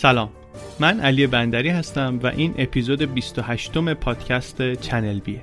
[0.00, 0.28] سلام.
[0.80, 5.40] من علی بندری هستم و این اپیزود 28 م پادکست چنل بیه.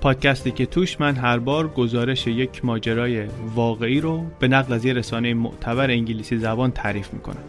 [0.00, 4.92] پادکستی که توش من هر بار گزارش یک ماجرای واقعی رو به نقل از یه
[4.92, 7.44] رسانه معتبر انگلیسی زبان تعریف می‌کنم.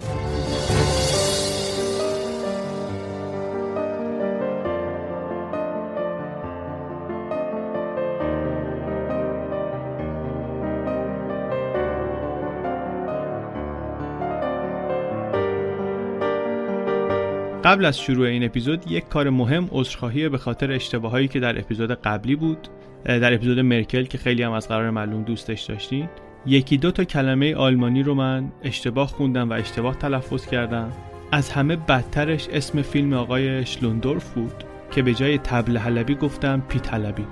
[17.76, 21.92] قبل از شروع این اپیزود یک کار مهم عذرخواهی به خاطر اشتباهایی که در اپیزود
[21.92, 22.68] قبلی بود
[23.06, 26.10] در اپیزود مرکل که خیلی هم از قرار معلوم دوستش داشتین.
[26.46, 30.92] یکی دو تا کلمه آلمانی رو من اشتباه خوندم و اشتباه تلفظ کردم.
[31.32, 36.94] از همه بدترش اسم فیلم آقای شلوندورف بود که به جای تبل حلبی گفتم پیت
[36.94, 37.26] حلبی.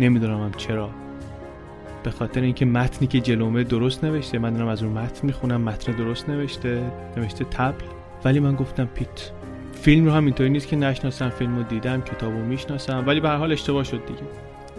[0.00, 0.90] نمی‌دونم هم چرا.
[2.04, 4.38] به خاطر اینکه متنی که جلومه درست نوشته.
[4.38, 6.82] من دارم از اون متن می‌خونم متن درست نوشته
[7.16, 7.84] نوشته تبل
[8.24, 9.30] ولی من گفتم پیت.
[9.82, 13.28] فیلم رو هم اینطوری نیست که نشناسم فیلم رو دیدم کتاب رو می‌شناسم ولی به
[13.28, 14.20] هر حال اشتباه شد دیگه.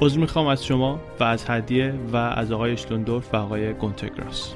[0.02, 4.54] عذر می‌خوام از شما و از هدیه و از آقای شلوندورف و آقای گونتگراس.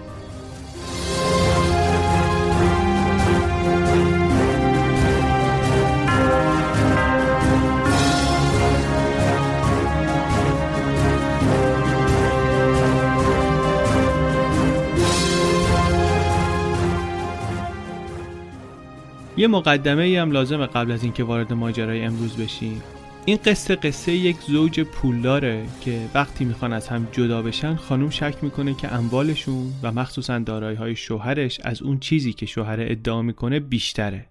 [19.39, 22.81] یه مقدمه ای هم لازمه قبل از اینکه وارد ماجرای امروز بشیم.
[23.25, 28.35] این قصه قصه یک زوج پولداره که وقتی می‌خوان از هم جدا بشن خانم شک
[28.41, 33.59] می‌کنه که اموالشون و مخصوصا دارایی های شوهرش از اون چیزی که شوهر ادعا می‌کنه
[33.59, 34.25] بیشتره.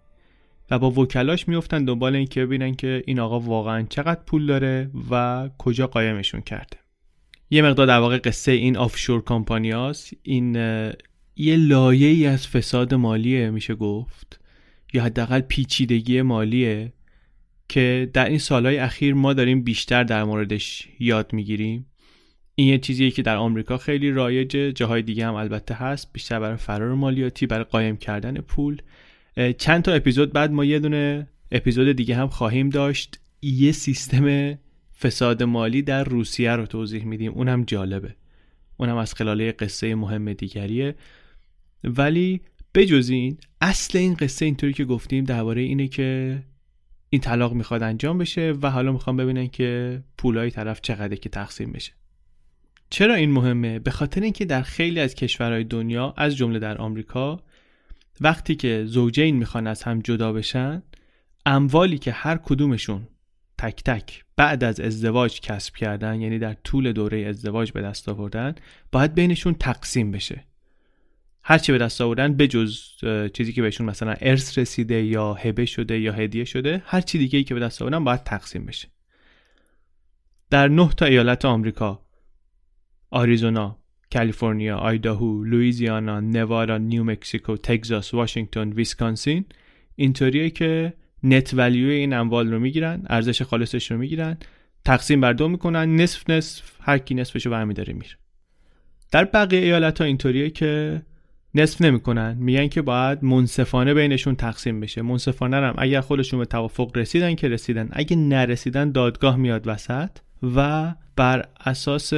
[0.70, 4.90] و با وکلاش میفتن دنبال این که ببینن که این آقا واقعا چقدر پول داره
[5.10, 6.76] و کجا قایمشون کرده.
[7.50, 10.54] یه مقدار در واقع قصه این آفشور کامپانیاست این
[11.36, 14.40] یه لایه ای از فساد مالیه میشه گفت.
[14.92, 16.92] یا حداقل پیچیدگی مالیه
[17.68, 21.86] که در این سالهای اخیر ما داریم بیشتر در موردش یاد می‌گیریم.
[22.54, 26.56] این یه چیزیه که در آمریکا خیلی رایجه جاهای دیگه هم البته هست بیشتر برای
[26.56, 28.82] فرار مالیاتی برای قایم کردن پول.
[29.58, 33.20] چند تا اپیزود بعد ما یه دونه اپیزود دیگه هم خواهیم داشت.
[33.42, 34.58] یه سیستم
[35.00, 37.32] فساد مالی در روسیه رو توضیح میدیم.
[37.32, 38.14] اونم جالبه.
[38.76, 40.94] اونم از خلال قصه مهم دیگریه.
[41.84, 42.40] ولی
[42.76, 46.42] بجز این اصل این قصه اینطوری که گفتیم درباره اینه که
[47.10, 51.72] این طلاق می‌خواد انجام بشه و حالا می‌خوام ببینن که پولای طرف چقدر که تقسیم
[51.72, 51.92] بشه.
[52.90, 57.40] چرا این مهمه؟ به خاطر اینکه در خیلی از کشورهای دنیا از جمله در آمریکا
[58.20, 60.82] وقتی که زوجین می‌خوان از هم جدا بشن
[61.46, 63.08] اموالی که هر کدومشون
[63.58, 68.54] تک تک بعد از ازدواج کسب کردن یعنی در طول دوره ازدواج به دست آوردن
[68.92, 70.44] باید بینشون تقسیم بشه.
[71.48, 72.80] هر چی به دست آوردن بجز
[73.32, 77.38] چیزی که بهشون مثلا ارث رسیده یا هبه شده یا هدیه شده هر چی دیگه
[77.38, 78.88] ای که به دست آوردن باید تقسیم بشه.
[80.50, 82.06] در نه تا ایالت آمریکا
[83.10, 83.78] آریزونا
[84.12, 89.44] کالیفرنیا آیداهو لوئیزیانا نوادا نیومکسیکو تگزاس واشنگتن ویسکانسین
[89.94, 90.92] اینطوریه که
[91.22, 94.36] net value این اموال رو می‌گیرن ارزش خالصش رو می‌گیرن
[94.84, 98.16] تقسیم بر دو می‌کنن نصف نصف هر کی نصفشو برمیداره میره.
[99.12, 101.02] در بقیه ایالت ها اینطوریه که
[101.56, 102.36] نصف نمی‌کنن.
[102.40, 105.02] میگن که باید منصفانه بینشون تقسیم بشه.
[105.02, 107.88] منصفانه هم اگر خودشون به توافق رسیدن که رسیدن.
[107.92, 110.10] اگه نرسیدن دادگاه میاد وسط
[110.56, 112.12] و بر اساس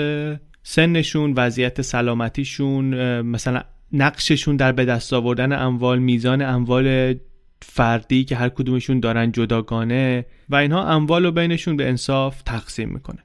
[0.62, 3.62] سنشون وضعیت سلامتیشون مثلا
[3.92, 7.14] نقششون در به دست آوردن اموال میزان اموال
[7.62, 13.18] فردی که هر کدومشون دارن جداگانه و اینها اموال رو بینشون به انصاف تقسیم می‌کنه.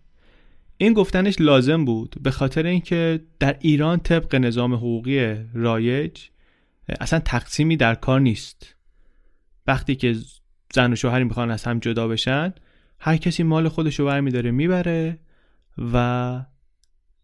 [0.83, 6.21] این گفتنش لازم بود به خاطر اینکه در ایران طبق نظام حقوقی رایج
[6.99, 8.75] اصلا تقسیمی در کار نیست.
[9.67, 10.15] وقتی که
[10.73, 12.53] زن و شوهری می‌خوان از هم جدا بشن
[12.99, 15.19] هر کسی مال خودش رو برمیداره می‌بره
[15.93, 16.45] و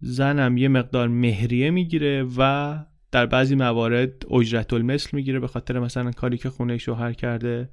[0.01, 2.79] زنم یه مقدار مهریه می‌گیره و
[3.11, 7.69] در بعضی موارد اجرت المثل می‌گیره به خاطر مثلا کاری که خونه شوهر کرده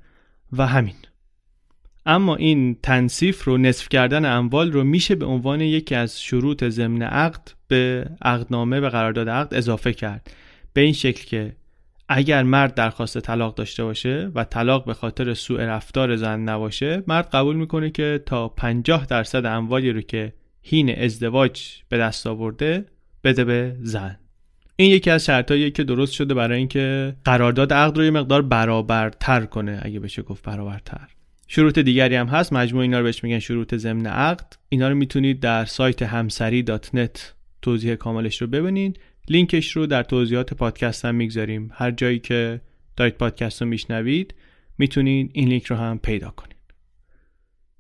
[0.53, 0.97] و همین.
[2.07, 7.03] اما این تنصیف رو نصف کردن اموال رو میشه به عنوان یکی از شروط ضمن
[7.03, 10.31] عقد به عقدنامه به قرارداد عقد اضافه کرد.
[10.73, 11.57] به این شکل که
[12.09, 17.29] اگر مرد درخواست طلاق داشته باشه و طلاق به خاطر سوء رفتار زن نباشه مرد
[17.29, 20.33] قبول می‌کنه که تا 50 درصد اموالی رو که
[20.63, 22.87] هین ازدواج به دست آورده
[23.25, 24.19] بده به زن.
[24.77, 29.45] این یکی از شرطاییه که درست شده برای اینکه قرارداد عقد رو یه مقدار برابرتر
[29.45, 31.16] کنه اگه بشه گفت برابرتر.
[31.49, 32.53] شروط دیگری هم هست.
[32.53, 34.53] مجموع اینا رو بهش میگن شروط ضمن عقد.
[34.69, 36.91] اینا رو می‌تونید در سایت همسری دات
[37.63, 39.01] توضیح کاملش رو ببینید.
[39.29, 41.71] لینکش رو در توضیحات پادکست هم می‌گذاریم.
[41.75, 42.61] هر جایی که
[42.97, 44.35] دارید پادکست رو میشنوید
[44.79, 46.57] می‌تونید این لینک رو هم پیدا کنید.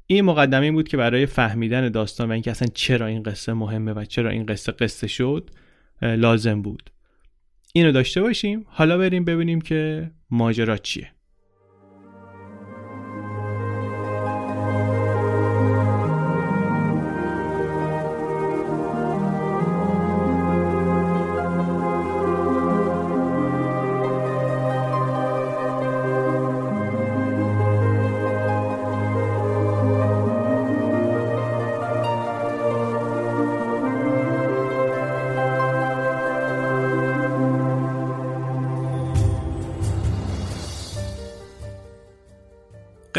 [0.06, 4.04] این مقدمه بود که برای فهمیدن داستان و اینکه اصلا چرا این قصه مهمه و
[4.04, 5.50] چرا این قصه قصه شد
[6.02, 6.90] لازم بود.
[7.72, 8.64] اینو داشته باشیم.
[8.68, 11.10] حالا بریم ببینیم که ماجرا چیه.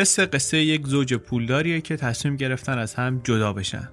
[0.08, 3.90] قصه قصه یک زوج پولداریه که تصمیم گرفتن از هم جدا بشن.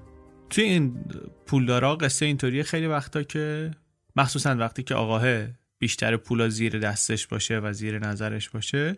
[0.51, 1.05] توی این
[1.47, 3.71] پولدارا قصه اینطوریه خیلی وقتا که
[4.17, 5.47] مخصوصا وقتی که آقاه
[5.79, 8.97] بیشتر پولا زیر دستش باشه و زیر نظرش باشه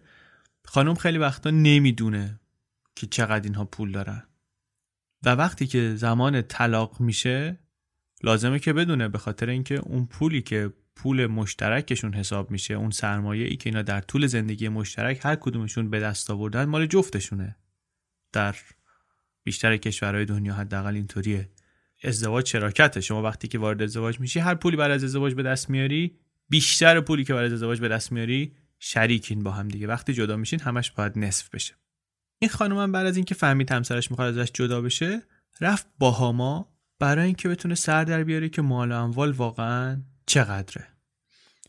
[0.64, 2.40] خانم خیلی وقتا نمی‌دونه
[2.94, 4.22] که چقدر اینها پول دارن.
[5.24, 7.58] و وقتی که زمان طلاق میشه
[8.22, 13.46] لازمه که بدونه به خاطر اینکه اون پولی که پول مشترکشون حساب میشه اون سرمایه
[13.46, 17.56] ای که اینا در طول زندگی مشترک هر کدومشون به دست آوردن مال جفتشونه.
[18.32, 18.56] در
[19.42, 21.50] بیشتر کشورهای دنیا حداقل اینطوریه.
[22.04, 23.00] ازدواج شراکته.
[23.00, 27.00] شما وقتی که وارد ازدواج میشی هر پولی برای از ازدواج به دست میاری بیشتر
[27.00, 29.86] پولی که برای ازدواج به دست میاری شریکین با هم دیگه.
[29.86, 31.74] وقتی جدا میشین همش باید نصف بشه.
[32.38, 35.22] این خانم هم بعد از اینکه فهمید همسرش می‌خواد ازش جدا بشه
[35.60, 40.86] رفت باهاما برای اینکه بتونه سر در بیاره که مال اموال واقعا چقدره؟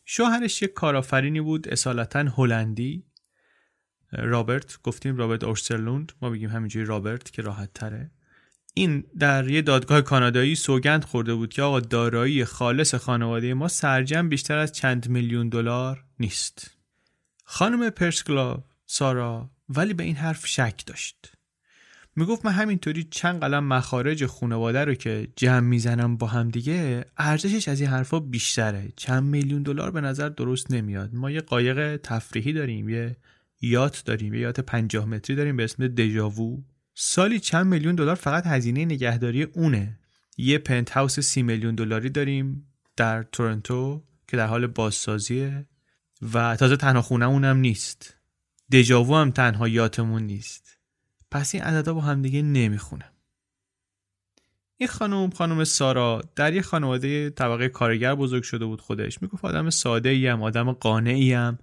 [0.06, 3.04] شوهرش یک کارآفرینی بود اصالتا هلندی.
[4.12, 8.12] رابرت گفتیم رابرت اورسرلوند ما بگیم همینجوری رابرت که راحت تره
[8.74, 14.30] این در یه دادگاه کانادایی سوگند خورده بود که آقا دارایی خالص خانواده ما سرجم
[14.30, 16.72] بیشتر از چند میلیون دلار نیست.
[17.44, 21.37] خانم پرسکلاو سارا ولی به این حرف شک داشت.
[22.18, 27.68] می‌گفت من همینطوری چند قلم مخارج خانواده رو که جمع می‌زنم با هم دیگه ارزشش
[27.68, 28.94] از این حرفا بیشتره.
[28.96, 31.16] چند میلیون دلار به نظر درست نمیاد.
[31.16, 33.18] ما یه قایق تفریحی داریم یه
[33.62, 36.64] یات داریم یه یات 50 متری داریم به اسم دژاوو.
[36.94, 40.00] سالی چند میلیون دلار فقط هزینه نگهداری اونه.
[40.38, 45.66] یه پنت هاوس سی میلیون دلاری داریم در تورنتو که در حال بازسازیه
[46.34, 48.18] و تازه تنها خونه هم نیست.
[48.72, 50.77] دژاوو هم تنها یاتمون نیست.
[51.32, 53.12] پس این عددا با هم دیگه نمی‌خونه.
[54.78, 59.22] این خانم خانم سارا در یه خانواده طبقه کارگر بزرگ شده بود خودش.
[59.22, 61.58] می‌گفت آدم ساده ایم آدم قانعی ام.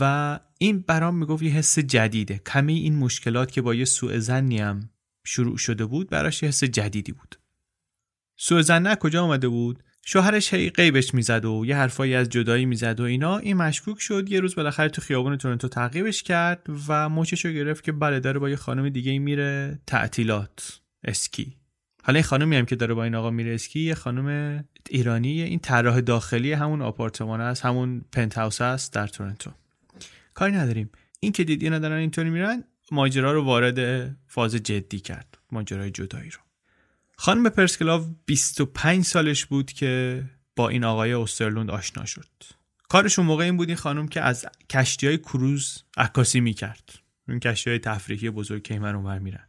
[0.00, 2.38] و این برام می‌گفت یه حس جدیده.
[2.38, 4.80] کمی این مشکلات که با یه سوء زنی
[5.24, 7.38] شروع شده بود براش یه حس جدیدی بود.
[8.36, 13.00] سوء زن کجا آمده بود؟ شوهرش هی قیبش می‌زد و یه حرفایی از جدایی می‌زد
[13.00, 13.38] و اینا.
[13.38, 14.30] این مشکوک شد.
[14.30, 18.50] یه روز بالاخره تو خیابون تورنتو تعقیبش کرد و مچشو گرفت که بله داره با
[18.50, 20.80] یه خانم دیگه میره تعطیلات.
[21.04, 21.56] اسکی.
[22.02, 25.42] حالا این خانمی هم که داره با این آقا میره اسکی یه خانم ایرانی.
[25.42, 27.64] این طراح داخلی همون آپارتمان است.
[27.64, 29.50] همون پنت هاوس است در تورنتو.
[30.34, 30.90] کاری نداریم.
[31.20, 35.38] این که دید اینا دارن اینطوری میرن ماجرا رو وارد فاز جدی کرد.
[35.52, 36.43] ماجرای جدایی رو.
[37.16, 40.22] خانم پرسکلاو 25 سالش بود که
[40.56, 42.28] با این آقای اوسترلوند آشنا شد.
[42.88, 46.90] کارشون موقع این بود این خانم که از کشتی های کروز عکاسی می‌کرد.
[47.28, 49.48] این کشتی های تفریحی بزرگ که این اونور میرن.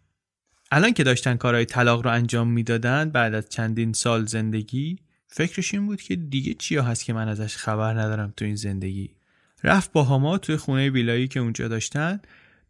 [0.72, 5.86] الان که داشتن کارهای طلاق رو انجام می‌دادن بعد از چندین سال زندگی فکرش این
[5.86, 9.16] بود که دیگه چیا هست که من ازش خبر ندارم تو این زندگی.
[9.64, 12.20] رفت با هما توی خونه ویلایی که اونجا داشتن.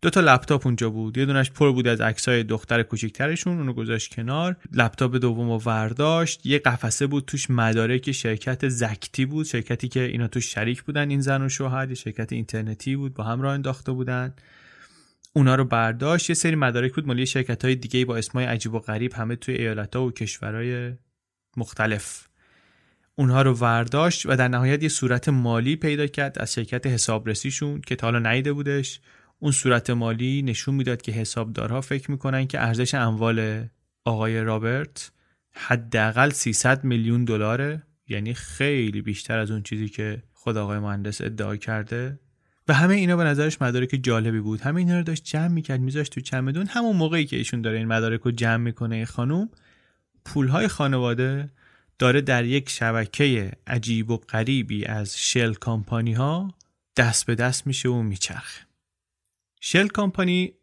[0.02, 1.18] دو تا لپتاپ اونجا بود.
[1.18, 4.56] یه دونش پر بود از عکسای دختر کوچیکترشون اونو گذاشت کنار.
[4.72, 6.46] لپتاپ دوم و ورداشت.
[6.46, 9.46] یه قفسه بود توش مدارک شرکت زکتی بود.
[9.46, 11.90] شرکتی که اینا توش شریک بودن این زن و شوهر.
[11.90, 14.34] یه شرکت اینترنتی بود با هم راه انداخته بودن.
[15.34, 16.30] اونا رو برداشت.
[16.30, 17.08] یه سری مدارک بود.
[17.08, 20.94] مالی شرکت های دیگه با اسمای عجیب و غریب همه توی ایالت ها و کشورهای
[21.58, 22.28] مختلف.
[23.18, 27.96] اونها رو ورداشت و در نهایت یه صورت مالی پیدا کرد از شرکت حسابرسیشون که
[27.96, 29.00] تا حالا نیده بودش.
[29.40, 33.66] اون صورت مالی نشون می‌داد که حسابدارها فکر می‌کنن که ارزش اموال
[34.06, 35.12] آقای رابرت
[35.52, 41.56] حداقل 300 میلیون دلاره یعنی خیلی بیشتر از اون چیزی که خود آقای مهندس ادعا
[41.56, 42.20] کرده.
[42.68, 44.62] و همه اینا به نظرش مدارک جالبی بود.
[44.62, 46.68] همه اینا رو داشت جمع می‌کرد میذاشت تو چمدون.
[46.68, 49.50] همون موقعی که ایشون داره این مدارک رو جمع می‌کنه خانوم
[50.26, 51.50] پولهای خانواده
[52.00, 56.54] داره در یک شبکه عجیب و غریبی از شل کامپانی ها
[56.98, 58.66] دست به دست میشه و میچرخه.
[59.68, 60.54] شل کامپانی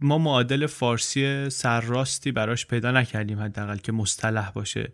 [0.00, 4.92] ما معادل فارسی سرراستی براش پیدا نکردیم حداقل که مصطلح باشه.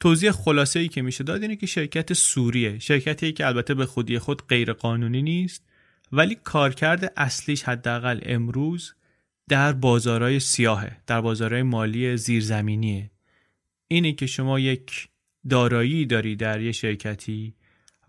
[0.00, 4.18] توضیح خلاصه ای که میشه داد اینه که شرکت سوریه شرکتی که البته به خودی
[4.18, 5.64] خود غیر قانونی نیست
[6.12, 8.94] ولی کارکرد اصلیش حداقل امروز
[9.48, 13.10] در بازارهای سیاهه در بازارهای مالی زیرزمینیه.
[13.88, 15.08] اینه که شما یک
[15.48, 17.54] دارایی داری در یه شرکتی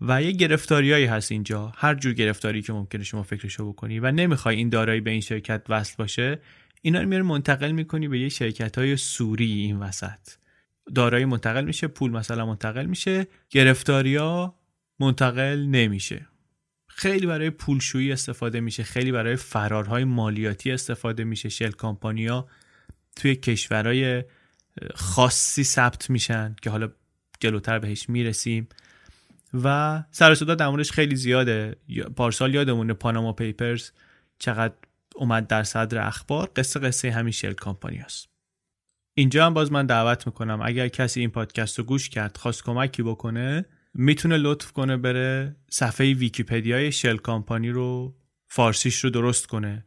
[0.00, 1.72] و یه گرفتاریایی هست اینجا.
[1.76, 5.62] هر جور گرفتاری که ممکنه شما فکرشو بکنی و نمی‌خوای این دارایی به این شرکت
[5.68, 6.38] وصل باشه
[6.82, 10.18] اینا رو میاره منتقل می‌کنی به یه شرکت های سوری این وسط.
[10.94, 14.54] دارایی منتقل میشه پول مثلا منتقل میشه گرفتاریا
[15.00, 16.26] منتقل نمیشه.
[16.86, 21.48] خیلی برای پولشویی استفاده میشه خیلی برای فرارهای مالیاتی استفاده میشه.
[21.48, 22.48] شل کامپانیا
[23.16, 24.24] توی کشورهای
[24.94, 26.88] خاصی ثبت میشن که حالا
[27.40, 28.68] جلوتر بهش می‌رسیم.
[29.54, 31.76] و سر صدا در موردش خیلی زیاده.
[32.16, 33.90] پارسال یادمونه پاناما پیپرز
[34.38, 34.74] چقدر
[35.14, 36.50] اومد در صدر اخبار.
[36.56, 38.28] قصه قصه همین شل کامپانی هست.
[39.14, 40.60] اینجا هم باز من دعوت می‌کنم.
[40.62, 43.64] اگر کسی این پادکست رو گوش کرد خواست کمکی بکنه
[43.94, 48.16] می‌تونه لطف کنه بره صفحه ویکیپدیای شل کامپانی رو
[48.48, 49.86] فارسیش رو درست کنه.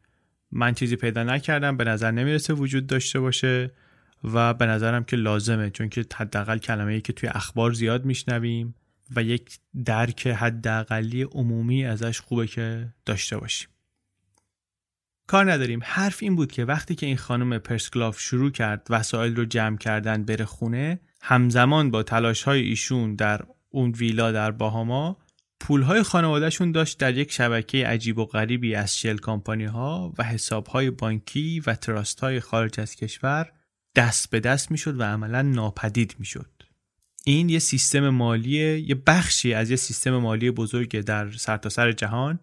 [0.52, 3.72] من چیزی پیدا نکردم به نظر نمی‌رسه وجود داشته باشه
[4.24, 8.76] و به نظرم که لازمه چون که حداقل کلمه ای که توی اخبار زیاد میشنویم.
[9.16, 13.70] و یک درک حداقلی عمومی ازش خوبه که داشته باشیم.
[15.28, 15.80] کار نداریم.
[15.84, 20.24] حرف این بود که وقتی که این خانم پرسکلاف شروع کرد وسایل رو جمع کردن
[20.24, 25.18] بره خونه همزمان با تلاش های ایشون در اون ویلا در باهاما
[25.60, 30.68] پولهای خانوادهشون داشت در یک شبکه عجیب و غریبی از شل کامپانی ها و حساب
[30.68, 33.52] های بانکی و تراست های خارج از کشور
[33.96, 36.63] دست به دست می‌شد و عملا ناپدید می‌شد.
[37.26, 42.40] این یه سیستم مالی یه بخشی از یه سیستم مالی بزرگ در سرتاسر سر جهان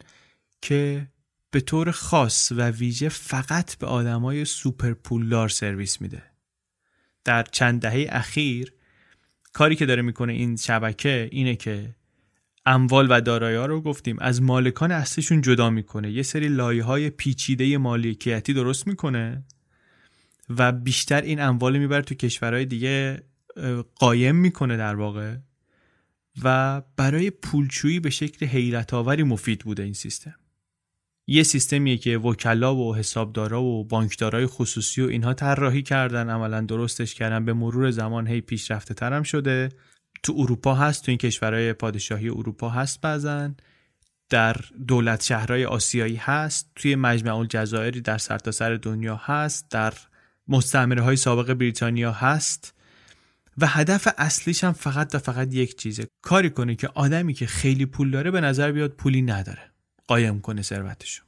[0.62, 1.08] که
[1.50, 6.22] به طور خاص و ویژه فقط به آدمای سوپر پولدار سرویس میده.
[7.24, 8.72] در چند دهه اخیر
[9.52, 11.94] کاری که داره می‌کنه این شبکه اینه که
[12.66, 16.10] اموال و دارایی ها رو گفتیم از مالکان اصلیشون جدا می‌کنه.
[16.10, 19.44] یه سری لایه های پیچیده مالکیتی درست می‌کنه
[20.48, 23.22] و بیشتر این اموال می‌بره تو کشورهای دیگه
[23.94, 25.36] قایم می‌کنه در واقع
[26.44, 30.34] و برای پولچویی به شکل حیرت آوری مفید بوده این سیستم.
[31.26, 37.14] یه سیستمیه که وکلا و حسابدارا و بانکدارای خصوصی و اینها طراحی کردن عملا درستش
[37.14, 39.68] کردن به مرور زمان هی پیشرفته ترم شده.
[40.22, 43.56] تو اروپا هست تو این کشورهای پادشاهی اروپا هست بعضن
[44.30, 44.56] در
[44.88, 49.94] دولت شهرهای آسیایی هست توی مجمع الجزایری در سرتاسر سر دنیا هست در
[50.48, 52.74] مستعمره های سابق بریتانیا هست.
[53.60, 56.06] و هدف اصلیش هم فقط و فقط یک چیزه.
[56.22, 59.70] کاری کنه که آدمی که خیلی پول داره به نظر بیاد پولی نداره.
[60.06, 61.22] قایم کنه ثروتشو.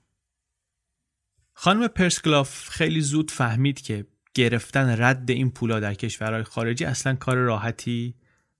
[1.54, 7.36] خانم پرسکلاف خیلی زود فهمید که گرفتن رد این پولا در کشورهای خارجی اصلا کار
[7.36, 8.14] راحتی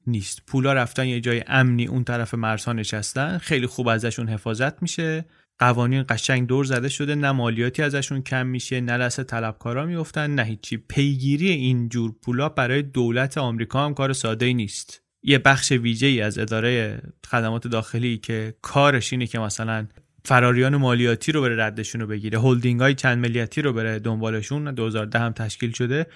[0.07, 0.43] نیست.
[0.47, 5.25] پولا رفتن یه جای امنی اون طرف مرزها نشستن خیلی خوب ازشون حفاظت میشه.
[5.59, 10.43] قوانین قشنگ دور زده شده نه مالیاتی ازشون کم میشه نه لسه طلبکارا میفتن نه
[10.45, 10.77] هیچی.
[10.77, 15.03] پیگیری این جور پولا برای دولت آمریکا هم کار ساده ای نیست.
[15.23, 19.87] یه بخش ویژه ای از اداره خدمات داخلی که کارش اینه که مثلا
[20.25, 25.19] فراریان مالیاتی رو بره ردشون رو بگیره هلدینگ های چند ملیتی رو بره دنبالشون 2010
[25.19, 26.07] هم تشکیل شده.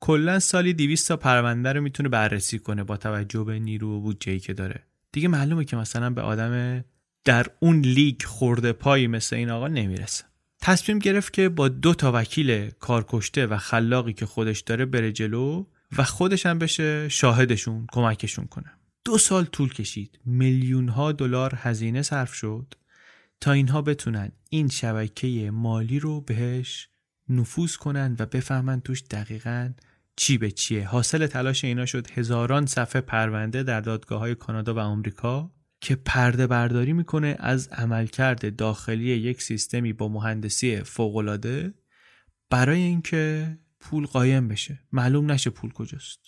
[0.00, 4.38] کلا سالی 200 تا پرونده رو می‌تونه بررسی کنه با توجه به نیرو و بودجه
[4.38, 4.82] که داره.
[5.12, 6.84] دیگه معلومه که مثلا به آدم
[7.26, 10.24] در اون لیگ خورده پایی مثل این آقا نمی‌رسه.
[10.62, 15.66] تصمیم گرفت که با دو تا وکیل کارکشته و خلاقی که خودش داره بره جلو
[15.98, 18.72] و خودش هم بشه شاهدشون کمکشون کنه.
[19.04, 20.18] دو سال طول کشید.
[20.24, 22.74] میلیون ها دلار هزینه صرف شد
[23.40, 26.88] تا اینها بتونن این شبکه مالی رو بهش
[27.28, 29.72] نفوذ کنن و بفهمن توش دقیقا
[30.16, 30.88] چی به چیه.
[30.88, 36.46] حاصل تلاش اینا شد هزاران صفحه پرونده در دادگاه های کانادا و آمریکا که پرده
[36.46, 41.74] برداری می‌کنه از عملکرد داخلی یک سیستمی با مهندسی فوقالعاده
[42.50, 44.80] برای اینکه پول قایم بشه.
[44.92, 46.20] معلوم نشه پول کجاست.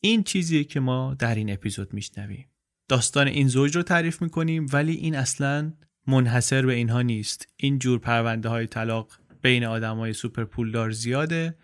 [0.00, 2.48] این چیزیه که ما در این اپیزود میشنویم.
[2.88, 5.72] داستان این زوج رو تعریف می‌کنیم ولی این اصلا
[6.06, 7.48] منحصر به اینها نیست.
[7.56, 9.12] این جور پرونده های طلاق
[9.42, 11.56] بین آدم های سوپر پولدار زیاده.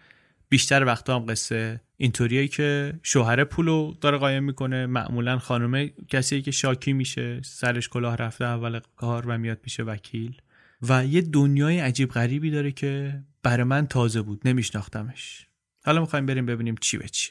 [0.49, 4.87] بیشتر وقتا هم قصه اینطوریه که شوهر پولو داره قایم می‌کنه.
[4.87, 10.41] معمولا خانمه کسی که شاکی میشه سرش کلاه رفته اول کار و میاد پیش وکیل.
[10.89, 15.47] و یه دنیای عجیب غریبی داره که برای من تازه بود نمیشناختمش.
[15.85, 17.31] حالا می‌خوایم بریم ببینیم چی به چی.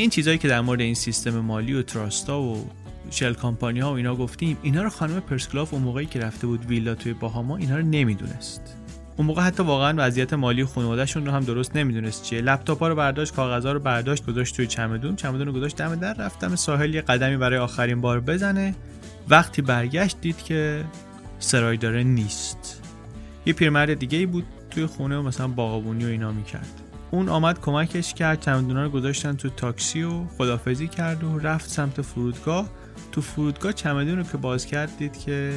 [0.00, 2.70] این چیزهایی که در مورد این سیستم مالی و تراستا و
[3.10, 6.64] شل کامپانی ها و اینا گفتیم اینا رو خانم پرسکلاف اون موقعی که رفته بود
[6.66, 8.76] ویلا توی باهاما اینا رو نمی‌دونست.
[9.16, 12.40] اون موقع حتی واقعا وضعیت مالی خانوادهشون رو هم درست نمی‌دونست چیه.
[12.40, 15.16] لپتاپ رو برداشت کاغذها رو برداشت گذاشت توی چمدون.
[15.16, 18.74] چمدون رو گذاشت دم در رفتم ساحل یه قدمی برای آخرین بار بزنه.
[19.28, 20.84] وقتی برگشت دید که
[21.38, 22.82] سرای داره نیست.
[23.46, 26.79] یه پیرمرد دیگه ای بود توی خونه و مثلا باغبونی و اینا می‌کرد.
[27.12, 32.02] اون آمد کمکش کرد چمدونا رو گذاشتن تو تاکسی و خدافزی کرد و رفت سمت
[32.02, 32.68] فرودگاه.
[33.12, 35.52] تو فرودگاه چمدون رو که باز کرد دید که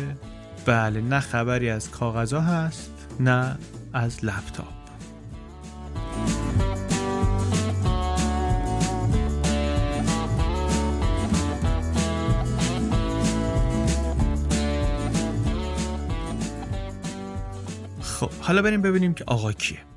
[0.65, 3.57] بله نه خبری از کاغذها هست نه
[3.93, 4.65] از لپتاپ.
[18.01, 19.92] خب حالا بریم ببینیم که آقا کیه.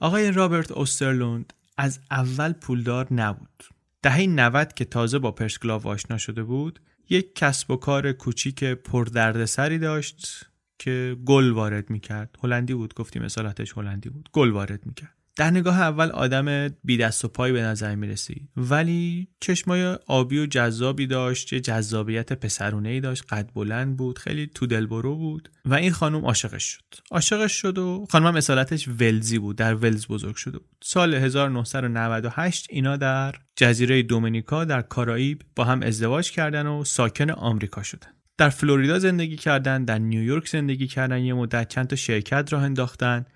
[0.00, 3.64] آقای رابرت اوسترلوند از اول پولدار نبود.
[4.02, 9.78] دهه 90 که تازه با پرسکلاو آشنا شده بود یک کسب و کار کوچیک پردردسری
[9.78, 10.46] داشت
[10.78, 12.36] که گل وارد می‌کرد.
[12.42, 14.28] هلندی بود گفتیم اصالتش هلندی بود.
[14.32, 15.19] گل وارد می‌کرد.
[15.40, 20.38] در نگاه اول آدم بی دست و پای به نظر می رسید ولی چشمای آبی
[20.38, 23.24] و جذابی داشت یه جذابیت پسرونه ای داشت.
[23.28, 25.50] قد بلند بود خیلی تو دلبرو بود.
[25.64, 26.84] و این خانم عاشقش شد.
[27.10, 30.76] عاشقش شد و خانم اصالتش ولزی بود در ولز بزرگ شده بود.
[30.82, 37.82] سال 1998 اینا در جزیره دومینیکا در کارائیب با هم ازدواج کردن و ساکن آمریکا
[37.82, 38.08] شدن.
[38.38, 43.26] در فلوریدا زندگی کردن در نیویورک زندگی کردن یه مدت چند تا شرکت راه انداختن.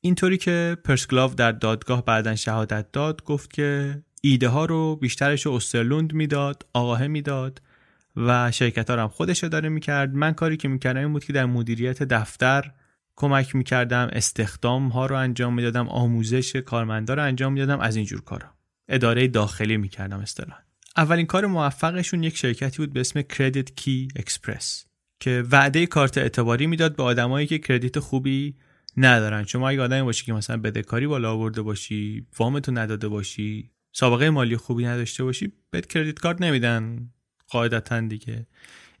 [0.00, 5.52] اینطوری که پرسکلاو در دادگاه بعدا شهادت داد گفت که ایده ها رو بیشترش رو
[5.52, 7.62] استرلوند می‌داد آقاه می‌داد
[8.16, 10.14] و شرکت ها هم خودش اداره می‌کرد.
[10.14, 12.72] من کاری که می‌کردم این بود که در مدیریت دفتر
[13.16, 18.48] کمک می‌کردم استخدام ها رو انجام می‌دادم آموزش کارمندا رو انجام می‌دادم از اینجور کارا.
[18.88, 20.60] اداره داخلی می‌کردم اصطلاحا.
[20.96, 24.86] اولین کار موفقشون یک شرکتی بود به اسم کردیت کی اکسپرس
[25.20, 28.54] که وعده کارت اعتباری می‌داد به آدمایی که کردیت خوبی
[28.96, 29.44] ندارن.
[29.44, 34.56] شما اگه آدمی باشی که مثلا بدهکاری بالا آورده باشی وامتو نداده باشی سابقه مالی
[34.56, 37.10] خوبی نداشته باشی بهت کردیت کارت نمیدن.
[37.48, 38.46] قاعدتا دیگه.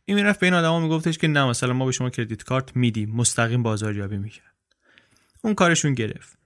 [0.04, 3.10] این می‌رفت به این آدما میگفتش که نه مثلا ما به شما کردیت کارت میدیم.
[3.10, 4.54] مستقیم بازاریابی می‌کرد
[5.42, 6.38] اون کارشون گرفت.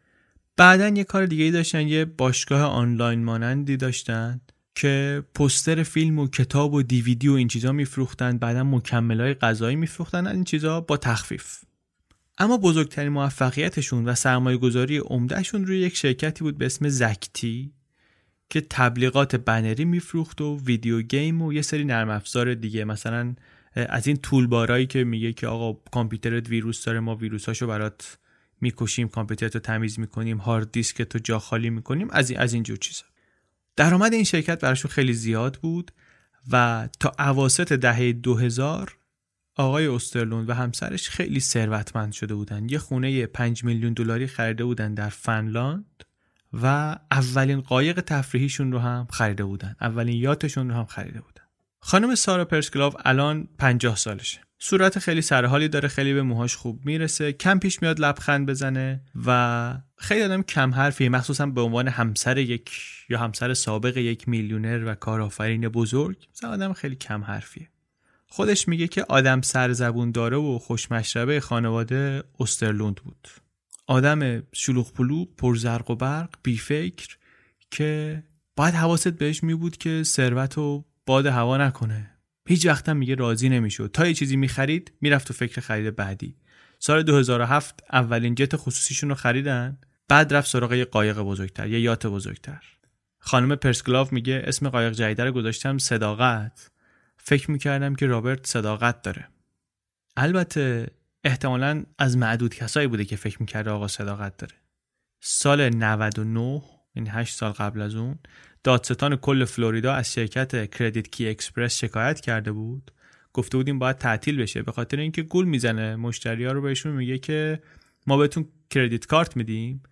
[0.57, 4.41] بعدا یه کار دیگه ای داشتن یه باشگاه آنلاین مانندی داشتن
[4.75, 8.39] که پستر فیلم و کتاب و دیویدی و این چیزا میفروختن.
[8.39, 10.27] بعدا مکملای غذایی میفروختن.
[10.27, 11.64] این چیزا با تخفیف.
[12.39, 17.73] اما بزرگترین موفقیتشون و سرمایه گذاری عمدهشون روی یک شرکتی بود به اسم زکتی
[18.51, 22.85] که تبلیغات بنری میفروخت و ویدیو گیم و یه سری نرم افزار دیگه.
[22.85, 23.35] مثلا
[23.75, 28.19] از این تولبارایی که میگه که آقا کامپیوترت ویروس داره ما ویروساشو برات
[28.61, 33.05] می‌کشیم کامپیوترتو تمیز می‌کنیم هارد دیسکتو جا خالی می‌کنیم از این از اینجور چیزا.
[33.77, 35.91] درآمد این شرکت براشون خیلی زیاد بود
[36.51, 38.97] و تا اواسط دهه 2000
[39.57, 44.95] آقای استرلوند و همسرش خیلی ثروتمند شده بودن یه خونه 5 میلیون دلاری خریده بودن
[44.95, 46.05] در فنلاند
[46.53, 51.45] و اولین قایق تفریحیشون رو هم خریده بودن اولین یاتشون رو هم خریده بودن
[51.81, 54.41] خانم سارا پرسکلاو الان 50 سالشه.
[54.59, 57.33] صورت خیلی سرحالی داره خیلی به موهاش خوب می‌رسه.
[57.33, 62.71] کم پیش میاد لبخند بزنه و خیلی آدم کم حرفی مخصوصا به عنوان همسر یک
[63.09, 66.29] یا همسر سابق یک میلیونر و کارآفرین بزرگ.
[66.35, 67.69] مثلا آدم خیلی کم حرفیه.
[68.35, 73.29] خودش میگه که آدم سرزبون داره و خوشمشربه خانواده استرلوند بود.
[73.87, 77.17] آدم شلوغ پلو پرزرق و برق بیفکر
[77.71, 78.23] که
[78.57, 82.11] باید حواست بهش می بود که ثروت و باد هوا نکنه.
[82.49, 83.91] هیچ وقتم میگه راضی نمی‌شد.
[83.93, 86.37] تا یه چیزی می‌خرید می‌رفت و فکر خرید بعدی.
[86.79, 89.79] سال 2007 اولین جت خصوصیشون رو خریدن.
[90.09, 92.63] بعد رفت سراغ یه قایق بزرگتر یه یات بزرگتر.
[93.19, 96.74] خانم پرسکلاف میگه اسم قایق جدید رو گذاشتم صداقت.
[97.27, 99.29] فکر می‌کردم که رابرت صداقت داره.
[100.17, 100.87] البته
[101.25, 104.55] احتمالا از معدود کسایی بوده که فکر می‌کرده آقا صداقت داره.
[105.23, 106.63] سال 99
[106.95, 108.19] یعنی 8 سال قبل از اون
[108.65, 112.91] دادستان کل فلوریدا از شرکت Credit Key Express شکایت کرده بود.
[113.33, 114.63] گفته بود این باید تعطیل بشه.
[114.63, 117.63] به خاطر اینکه گول می‌زنه مشتری ها رو بهشون میگه که
[118.07, 119.83] ما بهتون credit card میدیم.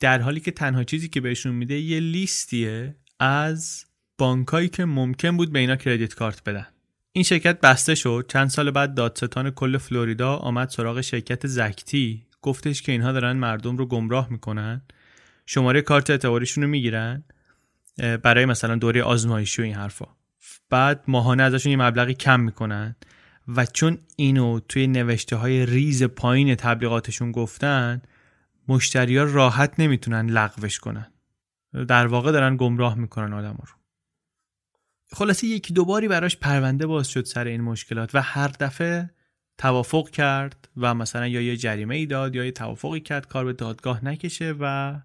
[0.00, 3.84] در حالی که تنها چیزی که بهشون میده یه لیستیه از
[4.18, 6.66] بانکایی که ممکن بود به اینا credit card بدن.
[7.14, 8.26] این شرکت بسته شد.
[8.28, 12.26] چند سال بعد دادستان کل فلوریدا آمد سراغ شرکت زکتی.
[12.42, 14.82] گفتش که اینها دارن مردم رو گمراه می‌کنن.
[15.46, 17.24] شماره کارت اعتباریشون رو می‌گیرن
[18.22, 20.06] برای مثلا دوره آزمایشی و این حرفا.
[20.70, 22.96] بعد ماهانه ازشون یه مبلغی کم می‌کنن.
[23.48, 28.02] و چون اینو توی نوشته های ریز پایین تبلیغاتشون گفتن
[28.68, 31.12] مشتری ها راحت نمی‌تونن لغوش کنن.
[31.88, 33.81] در واقع دارن گمراه می‌کنن آدم رو.
[35.12, 39.10] خلاصه یکی دوباری براش پرونده باز شد سر این مشکلات و هر دفعه
[39.58, 43.52] توافق کرد و مثلا یا یه جریمه ای داد یا یه توافقی کرد کار به
[43.52, 44.96] دادگاه نکشه و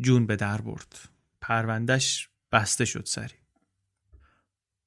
[0.00, 1.08] جون به در برد.
[1.40, 3.34] پروندهش بسته شد سری.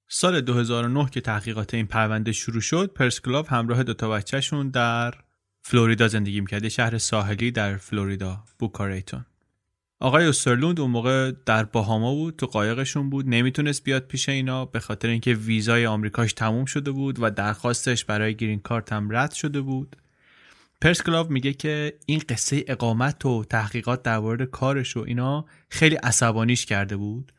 [0.08, 5.14] سال 2009 که تحقیقات این پرونده شروع شد پرسکلاو همراه دوتا بچهشون در
[5.62, 6.68] فلوریدا زندگی می‌کرد.
[6.68, 9.26] شهر ساحلی در فلوریدا بوکاریتون.
[10.02, 13.28] آقای اوسترلوند اون موقع در باهاما بود تو قایقشون بود.
[13.28, 18.36] نمی‌تونست بیاد پیش اینا به خاطر اینکه ویزای آمریکاش تموم شده بود و درخواستش برای
[18.36, 19.96] گرین کارت هم رد شده بود.
[20.82, 26.66] پرسکلاو میگه که این قصه اقامت و تحقیقات در مورد کارش و اینا خیلی عصبانیش
[26.66, 27.32] کرده بود.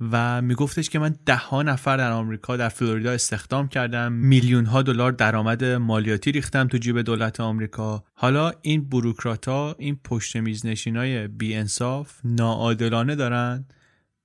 [0.00, 4.12] و میگفتش که من ده ها نفر در آمریکا در فلوریدا استخدام کردم.
[4.12, 8.04] میلیون ها دلار درآمد مالیاتی ریختم تو جیب دولت آمریکا.
[8.14, 13.64] حالا این بروکراتا این پشت میز نشینای بی انصاف ناعادلانه دارن.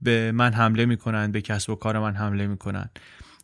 [0.01, 2.89] به من حمله می‌کنن به کسب و کار من حمله می‌کنن.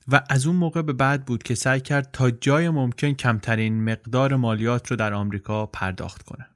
[0.08, 4.36] و از اون موقع به بعد بود که سعی کرد تا جای ممکن کمترین مقدار
[4.36, 6.48] مالیات رو در آمریکا پرداخت کنه.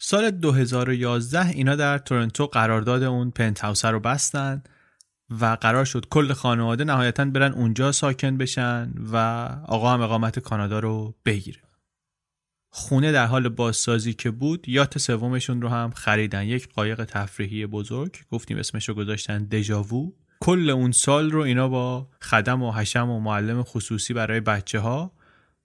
[0.00, 4.62] سال 2011 اینا در تورنتو قرارداد اون پنت رو بستن
[5.40, 9.16] و قرار شد کل خانواده نهایتا برن اونجا ساکن بشن و
[9.66, 11.60] آقا هم اقامت کانادا رو بگیره.
[12.70, 16.42] خونه در حال بازسازی که بود یات سومشون رو هم خریدن.
[16.42, 20.12] یک قایق تفریحی بزرگ گفتیم اسمش رو گذاشتن دژاوو.
[20.40, 25.12] کل اون سال رو اینا با خدم و حشم و معلم خصوصی برای بچه ها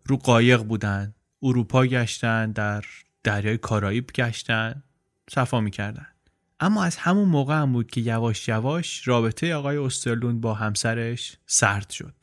[0.06, 1.15] رو قایق بودن.
[1.43, 2.84] اروپا گشتن در
[3.24, 4.84] دریای کارائیب گشتن
[5.30, 6.08] صفا می‌کردن.
[6.60, 11.90] اما از همون موقع هم بود که یواش یواش رابطه آقای استرلوند با همسرش سرد
[11.90, 12.16] شد.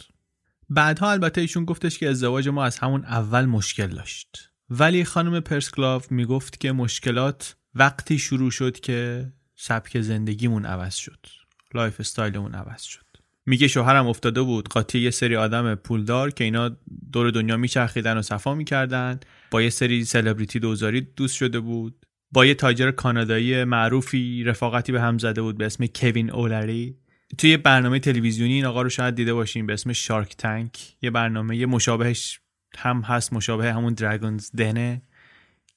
[0.68, 4.50] بعدها البته ایشون گفتش که ازدواج ما از همون اول مشکل داشت.
[4.70, 11.26] ولی خانم پرسکلاف می‌گفت که مشکلات وقتی شروع شد که سبک زندگیمون عوض شد.
[11.74, 13.06] lifestyle مون عوض شد.
[13.46, 16.76] میگه شوهرم افتاده بود قاطی یه سری آدم پولدار که اینا
[17.12, 19.20] دور دنیا میچرخیدن و صفا می‌کردن.
[19.50, 22.06] با یه سری سلبریتی دوزاری دوست شده بود.
[22.32, 26.96] با یه تاجر کانادایی معروفی رفاقتی به هم زده بود به اسم کوین اولری.
[27.38, 31.56] توی برنامه تلویزیونی این آقا رو شاید دیده باشین به اسم شارک تانک یه برنامه
[31.56, 32.40] یه مشابهش
[32.78, 35.02] هم هست مشابه همون دراگونز دنه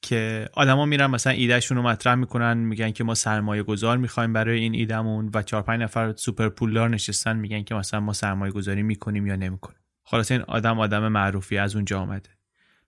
[0.01, 4.59] که آدما میرن مثلا ایدهشون رو مطرح می‌کنن میگن که ما سرمایه گذار می‌خوایم برای
[4.59, 8.83] این ایدمون و چهار پنج نفر سوپر پولدار نشستن میگن که مثلا ما سرمایه گذاری
[8.83, 9.79] می‌کنیم یا نمی‌کنیم.
[10.05, 12.29] خلاص این آدم آدم معروفی از اونجا آمده.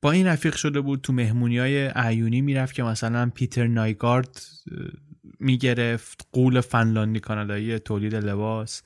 [0.05, 4.41] با این رفیق شده بود تو مهمونی های عیونی می‌رفت که مثلا پیتر نایگارد
[5.39, 8.83] می‌گرفت قول فنلاندی کانادایی تولید لباس.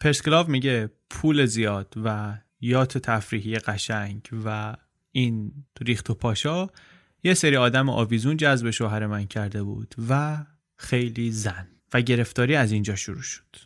[0.00, 4.76] پرسکلاو میگه پول زیاد و یات تفریحی قشنگ و
[5.12, 6.66] این ریخت و پاشا
[7.22, 10.44] یه سری آدم آویزون جذب شوهر من کرده بود و
[10.76, 13.56] خیلی زن و گرفتاری از اینجا شروع شد.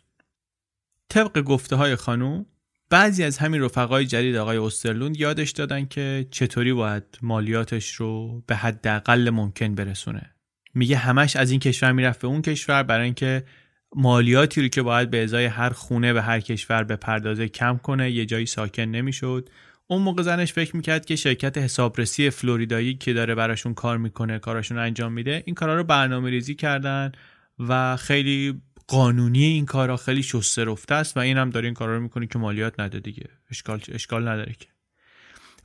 [1.09, 2.45] طبق گفته های خانوم
[2.93, 8.55] بعضی از همین رفقای جدید آقای استرلوند یادش دادن که چطوری باید مالیاتش رو به
[8.55, 10.35] حداقل ممکن برسونه.
[10.73, 13.43] میگه همش از این کشور می‌رفت به اون کشور برای اینکه
[13.95, 18.11] مالیاتی رو که باید به ازای هر خونه به هر کشور به پردازه کم کنه
[18.11, 19.49] یه جایی ساکن نمی‌شد.
[19.87, 24.77] اون موقع زنش فکر می‌کرد که شرکت حسابرسی فلوریدایی که داره براشون کار می‌کنه کاراشون
[24.77, 27.11] انجام میده این کارا رو برنامه ریزی کردن
[27.59, 31.95] و خیلی قانونی این کارا خیلی شسته رفته است و این هم داره این کارا
[31.95, 33.29] رو می‌کنه که مالیات نده دیگه.
[33.51, 34.67] اشکال اشکال نداره که.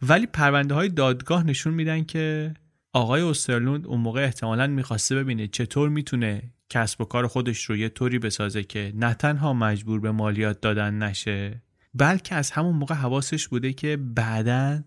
[0.03, 2.55] ولی پرونده های دادگاه نشون میدن که
[2.93, 7.89] آقای اوسترلوند اون موقع احتمالا می‌خواسته ببینه چطور می‌تونه کسب و کار خودش رو یه
[7.89, 11.63] طوری بسازه که نه تنها مجبور به مالیات دادن نشه
[11.95, 14.83] بلکه از همون موقع حواسش بوده که بعدا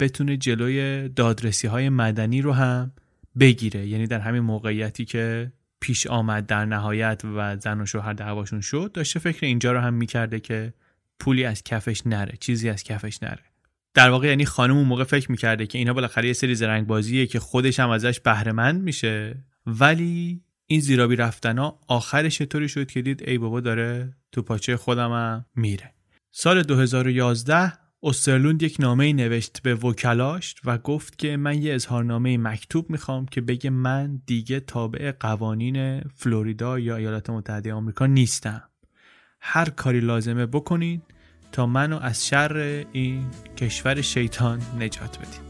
[0.00, 2.92] بتونه جلوی دادرسی های مدنی رو هم
[3.40, 3.86] بگیره.
[3.86, 5.52] یعنی در همین موقعیتی که
[5.86, 9.94] پیش آمد در نهایت و زن و شوهر دعواشون شد داشته فکر اینجا رو هم
[9.94, 10.72] می‌کرده که
[11.20, 13.42] پولی از کفش نره چیزی از کفش نره.
[13.94, 17.26] در واقع یعنی خانم اون موقع فکر می‌کرده که اینا بالاخره یه سری زرنگ بازیه
[17.26, 19.44] که خودش هم ازش بهرهمند میشه.
[19.66, 25.44] ولی این زیرابی رفتنا آخرش طوری شد که دید ای بابا داره تو پاچه خودم
[25.56, 25.92] میره.
[26.32, 27.72] سال 2011
[28.06, 33.40] استرلوند یک نامه نوشت به وکلاش و گفت که من یه اظهارنامه مکتوب می‌خوام که
[33.40, 38.62] بگه من دیگه تابع قوانین فلوریدا یا ایالات متحده آمریکا نیستم.
[39.40, 41.02] هر کاری لازمه بکنید
[41.52, 45.45] تا منو از شر این کشور شیطان نجات بدید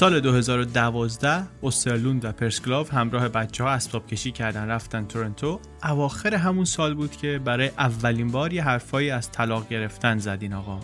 [0.00, 6.64] سال 2012 اوسترلوند و پرسکلاو همراه بچه ها اسباب کشی کردن رفتن تورنتو اواخر همون
[6.64, 10.80] سال بود که برای اولین بار یه حرفایی از طلاق گرفتن زدین آقا.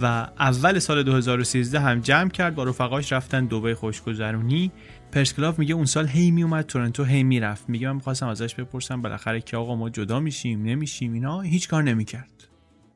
[0.00, 4.72] و اول سال 2013 هم جمع کرد با رفقاش رفتن دوبه خوشگذرونی.
[5.12, 7.68] پرسکلاف میگه اون سال هی میومد تورنتو هی می‌رفت.
[7.68, 11.82] میگه من می‌خواستم ازش بپرسم بالاخره که آقا ما جدا میشیم نمیشیم اینا هیچ کار
[11.82, 12.48] نمی‌کرد.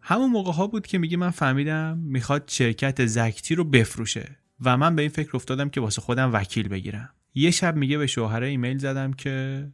[0.03, 4.41] همون موقع ها بود که میگه من فهمیدم می‌خواد شرکت زکتی رو بفروشه.
[4.61, 7.11] و من به این فکر افتادم که واسه خودم وکیل بگیرم.
[7.35, 9.67] یه شب میگه به شوهره ایمیل زدم که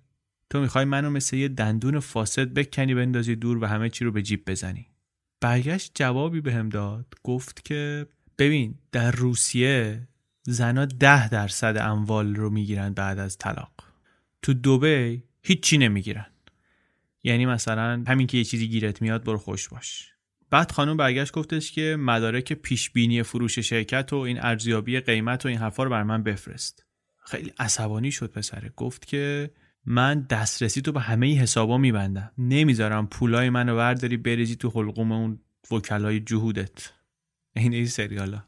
[0.51, 4.22] تو می‌خوای منو مثل یه دندون فاسد بکنی بندازی دور و همه چی رو به
[4.22, 4.87] جیب بزنی.
[5.40, 8.07] برگشت جوابی بهم داد گفت که
[8.38, 10.09] ببین در روسیه
[10.42, 13.72] زنا ده درصد اموال رو می‌گیرن بعد از طلاق.
[14.42, 16.27] تو دوبه هیچی نمی‌گیرن.
[17.22, 20.12] یعنی مثلا همین که یه چیزی گیرت میاد برو خوش باش.
[20.51, 25.49] بعد خانم برگشت گفتش که مدارک پیش بینی فروش شرکت و این ارزیابی قیمت و
[25.49, 26.87] این حرفا رو بر من بفرست.
[27.25, 28.73] خیلی عصبانی شد پسره.
[28.77, 29.51] گفت که
[29.85, 32.31] من دسترسی تو به همه حسابا میبندم.
[32.39, 36.93] نمی‌ذارم پولای منو برداری بریزی تو حلقوم اون وکلای جهودت.
[37.57, 38.43] این این سریالا.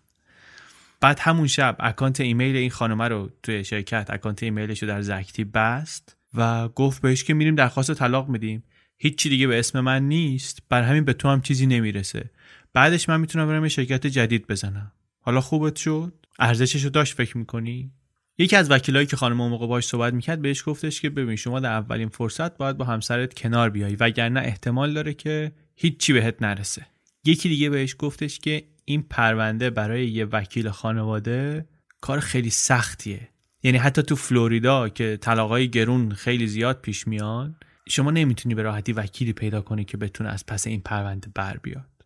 [1.01, 5.45] بعد همون شب account ایمیل این خانمه رو توی شرکت account ایمیلش رو در زکتی
[5.45, 8.65] بست و گفت بهش که میریم درخواست طلاق میدیم.
[8.99, 10.63] هیچی دیگه به اسم من نیست.
[10.69, 12.31] برا همین به تو هم چیزی نمی‌رسه.
[12.73, 14.93] بعدش من می‌تونم برم یه شرکت جدید بزنم.
[15.21, 17.93] حالا خوبت شد؟ ارزشش رو داشت فکر می‌کنی؟
[18.39, 21.61] یکی از وکیلایی که خانم اون موقع باش صحبت می‌کرد بهش گفتش که ببین شما
[21.61, 26.87] در اولین فرصت باید با همسرت کنار بیای وگرنه احتمال داره که هیچی بهت نرسه.
[27.25, 31.67] یکی دیگه بهش گفتش که این پرونده برای یه وکیل خانواده
[32.01, 33.29] کار خیلی سختیه.
[33.63, 37.57] یعنی حتی تو فلوریدا که طلاقای گرون خیلی زیاد پیش میان
[37.89, 42.05] شما نمی‌تونی به راحتی وکیلی پیدا کنی که بتونه از پس این پرونده بر بیاد.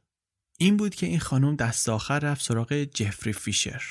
[0.58, 3.82] این بود که این خانم دست آخر رفت سراغ جفری فیشر.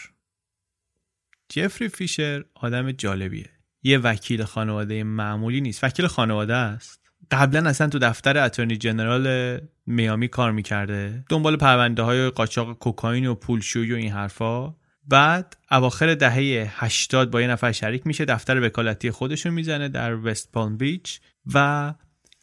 [1.49, 3.49] جفری فیشر آدم جالبیه.
[3.83, 5.83] یه وکیل خانواده معمولی نیست.
[5.83, 7.11] وکیل خانواده است.
[7.31, 11.25] قبلا اصلا تو دفتر اتورنی جنرال میامی کار می‌کرده.
[11.29, 14.75] دنبال پرونده های قاچاق کوکائین و پولشویی و این حرفا.
[15.07, 18.25] بعد اواخر دهه 80 با یه نفر شریک میشه.
[18.25, 21.19] دفتر وکالتی خودشو می‌زنه در وست پالم بیچ
[21.53, 21.93] و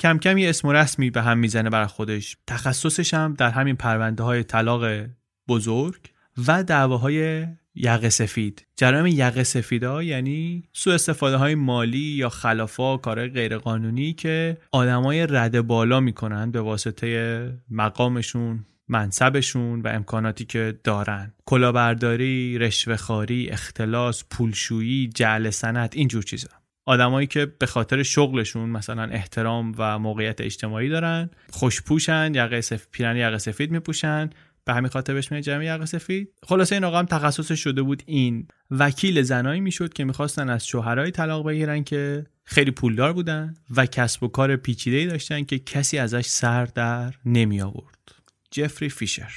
[0.01, 2.37] کم کم یه اسم و رسمی به هم می‌زنه برای خودش.
[2.47, 5.07] تخصصش هم در همین پرونده های طلاق
[5.49, 6.01] بزرگ
[6.47, 8.67] و دعواهای یقه سفید.
[8.77, 15.61] جرایم یقه سفیدا یعنی سوء استفاده های مالی یا خلافا کارهای غیرقانونی که آدمای رد
[15.61, 21.35] بالا می‌کنن به واسطه مقامشون منصبشون و امکاناتی که دارن.
[21.47, 26.58] کلاهبرداری، رشوهخواری، اختلاس، پولشویی، جعل سنت اینجور چیزا.
[26.89, 32.87] آدمایی که به خاطر شغلشون مثلا احترام و موقعیت اجتماعی دارن خوشپوشن یقه سف...
[32.93, 34.31] پیرن یقه سفید میپوشن.
[34.65, 36.33] به همین خاطر بهش میگن جمعی یقه سفید.
[36.43, 38.49] خلاصه این آقا هم تخصصش شده بود این.
[38.71, 44.23] وکیل زنایی می‌شد که می‌خواستن از شوهرای طلاق بگیرن که خیلی پولدار بودن و کسب
[44.23, 48.13] و کار پیچیده‌ای داشتن که کسی ازش سر در نمی آورد
[48.51, 49.33] جفری فیشر.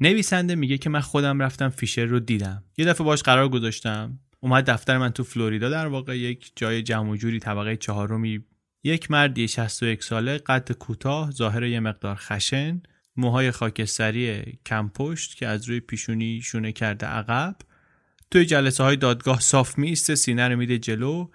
[0.00, 2.64] نویسنده میگه که من خودم رفتم فیشر رو دیدم.
[2.76, 4.18] یه دفعه باش قرار گذاشتم.
[4.46, 8.44] اومد دفتر من تو فلوریدا در واقع یک جای جمع جوری طبقه چهارمی.
[8.84, 12.82] یک مردی 61 ساله قد کوتاه ظاهر یه مقدار خشن
[13.16, 17.56] موهای خاکستری کم پشت که از روی پیشونی شونه کرده عقب.
[18.30, 21.28] توی جلسه های دادگاه صاف میسته سینه رو میده جلو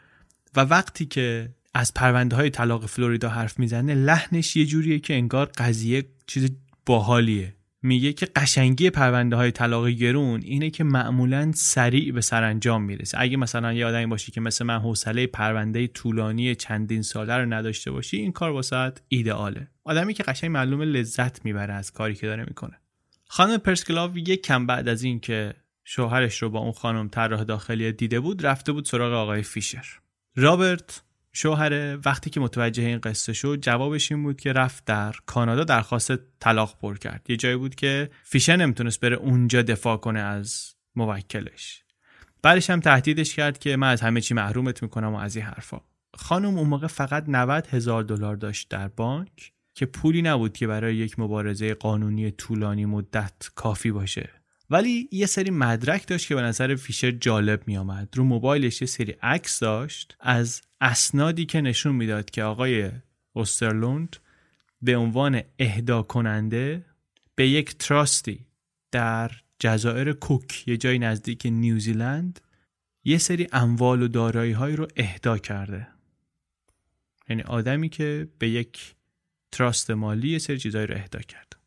[0.56, 5.46] و وقتی که از پرونده های طلاق فلوریدا حرف می‌زنه لحنش یه جوریه که انگار
[5.46, 6.52] قضیه چیز
[6.86, 7.56] باحالیه.
[7.84, 13.18] میگه که قشنگی پرونده های طلاق گرون اینه که معمولا سریع به سرانجام می‌رسه.
[13.22, 17.92] اگه مثلا یه آدمی باشی که مثل من حوصله پرونده طولانی چندین ساله رو نداشته
[17.92, 19.68] باشی این کار واسه ایدئاله.
[19.84, 22.80] آدمی که قشنگ معلوم لذت می‌بره از کاری که داره می‌کنه.
[23.26, 27.92] خانم پرسکلاو یک کم بعد از این که شوهرش رو با اون خانم طراح داخلی
[27.92, 29.86] دیده بود رفته بود سراغ آقای فیشر.
[30.36, 35.64] رابرت شوهر وقتی که متوجه این قصه شد جوابش این بود که رفت در کانادا
[35.64, 37.26] درخواست طلاق پر کرد.
[37.30, 41.84] یه جایی بود که فیشر نمی‌تونست بره اونجا دفاع کنه از موکلش.
[42.42, 45.82] بعدش هم تهدیدش کرد که من از همه چی محرومت می‌کنم و از این حرفا.
[46.14, 50.96] خانم اون موقع فقط 90 هزار دلار داشت در بانک که پولی نبود که برای
[50.96, 54.41] یک مبارزه قانونی طولانی مدت کافی باشه.
[54.72, 58.88] ولی یه سری مدرک داشت که به نظر فیشر جالب می آمد رو موبایلش یه
[58.88, 62.92] سری عکس داشت از اسنادی که نشون می‌داد که آقای
[63.34, 64.16] اوسترلوند
[64.82, 66.86] به عنوان اهدا کننده
[67.36, 68.46] به یک تراستی
[68.92, 72.40] در جزایر کوک یه جای نزدیک نیوزیلند
[73.04, 75.88] یه سری اموال و دارایی های رو اهدا کرده.
[77.30, 78.96] یعنی آدمی که به یک
[79.52, 81.61] تراست مالی یه سری چیزهایی رو اهدا کرده.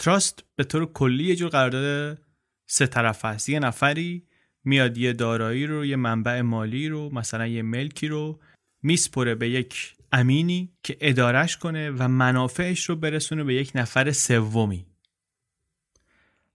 [0.00, 2.18] تراست به طور کلی یه جور قرارداد
[2.66, 3.48] سه طرف است.
[3.48, 4.26] یه نفری
[4.64, 8.40] میاد یه دارایی رو یه منبع مالی رو مثلا یه ملکی رو
[8.82, 14.86] میسپره به یک امینی که ادارش کنه و منافعش رو برسونه به یک نفر سومی.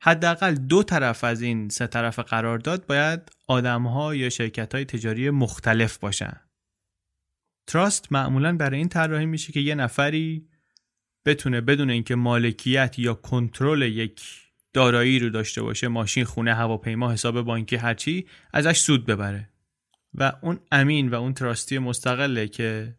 [0.01, 5.97] حداقل دو طرف از این سه طرف قرارداد باید آدمها یا شرکت های تجاری مختلف
[5.97, 6.41] باشن.
[7.67, 10.47] تراست معمولا برای این طراحی میشه که یه نفری
[11.25, 14.21] بتونه بدون اینکه مالکیت یا کنترل یک
[14.73, 19.49] دارایی رو داشته باشه ماشین خونه هواپیما حساب بانکی هرچی ازش سود ببره.
[20.13, 22.95] و اون امین و اون تراستی مستقله که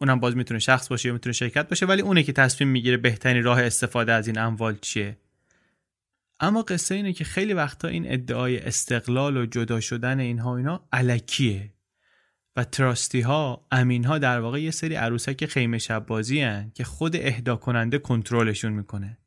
[0.00, 3.42] اونم باز می‌تونه شخص باشه یا می‌تونه شرکت باشه ولی اونه که تصمیم می‌گیره بهترین
[3.44, 5.16] راه استفاده از این اموال چیه.
[6.40, 11.70] اما قصه اینه که خیلی وقتا این ادعای استقلال و جدا شدن اینها اینا علکیه.
[12.56, 16.84] و تراستی ها امین ها در واقع یه سری عروسک خیمه شب بازی هن که
[16.84, 19.18] خود اهدا کننده کنترلشون می‌کنه.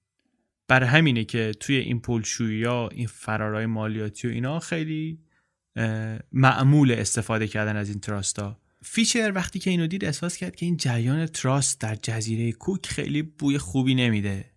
[0.68, 5.20] بر همینه که توی این پولشویی یا این فرارای مالیاتی و اینا خیلی
[6.32, 8.60] معمول استفاده کردن از این تراستا.
[8.82, 13.22] فیشر وقتی که اینو دید احساس کرد که این جریان تراست در جزیره کوک خیلی
[13.22, 14.52] بوی خوبی نمیده.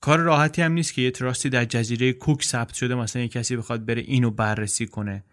[0.00, 3.56] کار راحتی هم نیست که یه تراستی در جزیره کوک ثبت شده مثلا یه کسی
[3.56, 5.24] بخواد بره اینو بررسی کنه.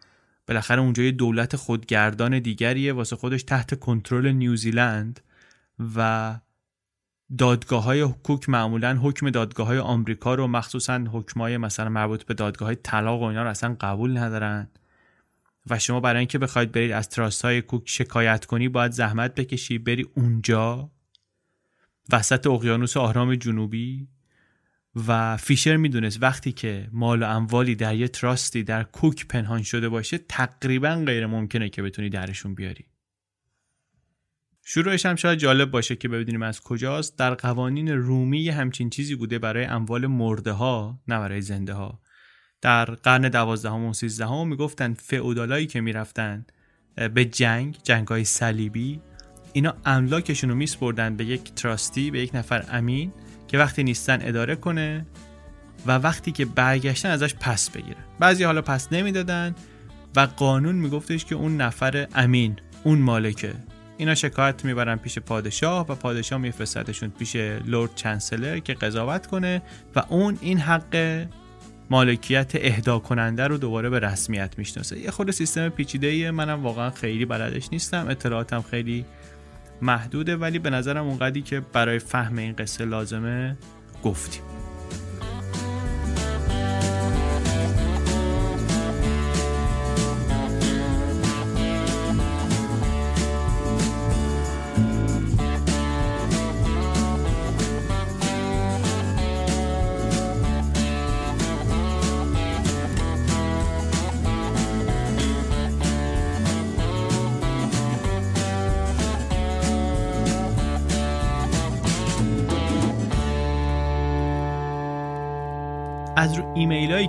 [0.47, 5.19] بالاخره اونجا یه دولت خودگردان دیگریه واسه خودش تحت کنترل نیوزیلند
[5.95, 6.39] و
[7.37, 12.33] دادگاه های کوک معمولا حکم دادگاه های آمریکا رو مخصوصا حکم های مثلا مربوط به
[12.33, 14.69] دادگاه های طلاق و اینا رو اصلا قبول ندارن.
[15.69, 19.77] و شما برای اینکه بخواید برید از تراست های کوک شکایت کنی باید زحمت بکشی
[19.77, 20.91] بری اونجا.
[22.11, 24.07] وسط اقیانوس آرام جنوبی.
[24.95, 29.89] و فیشر می‌دونست وقتی که مال و اموالی در یه تراستی در کوک پنهان شده
[29.89, 32.85] باشه تقریبا غیر ممکنه که بتونی درشون بیاری.
[34.65, 37.17] شروعش هم شاید جالب باشه که ببینیم از کجاست.
[37.17, 42.01] در قوانین رومی همچین چیزی بوده برای اموال مرده ها نه برای زنده ها
[42.61, 46.45] در قرن دوازدهم و سیزدهم می‌گفتن فئودالایی که می‌رفتن
[47.13, 49.01] به جنگ جنگ های صلیبی
[49.53, 53.13] اینا املاکشون رو میسپردن به یک تراستی به یک نفر امین.
[53.47, 55.05] که وقتی نیستن اداره کنه
[55.85, 59.55] و وقتی که برگشتن ازش پس بگیره بعضی حالا پس نمی‌دادن
[60.15, 63.53] و قانون میگفتش که اون نفر امین اون مالکه.
[63.97, 69.61] اینا شکایت می‌برن پیش پادشاه و پادشاه میفرستدشون پیش لورد چانسلر که قضاوت کنه
[69.95, 71.25] و اون این حق
[71.89, 74.99] مالکیت اهدا کننده رو دوباره به رسمیت می‌شناسه.
[74.99, 78.07] یه خود سیستم پیچیده منم واقعا خیلی بلدش نیستم.
[78.09, 79.05] اطلاعاتم خیلی
[79.81, 83.57] محدوده ولی به نظرم اونقدی که برای فهم این قصه لازمه
[84.03, 84.52] گفتیم.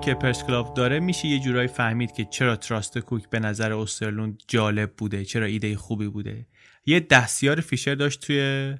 [0.04, 4.92] که پرسکلاف داره میشه یه جورایی فهمید که چرا trust کوک به نظر اوسترلوند جالب
[4.96, 6.46] بوده چرا ایده خوبی بوده.
[6.86, 8.74] یه دستیار فیشر داشت توی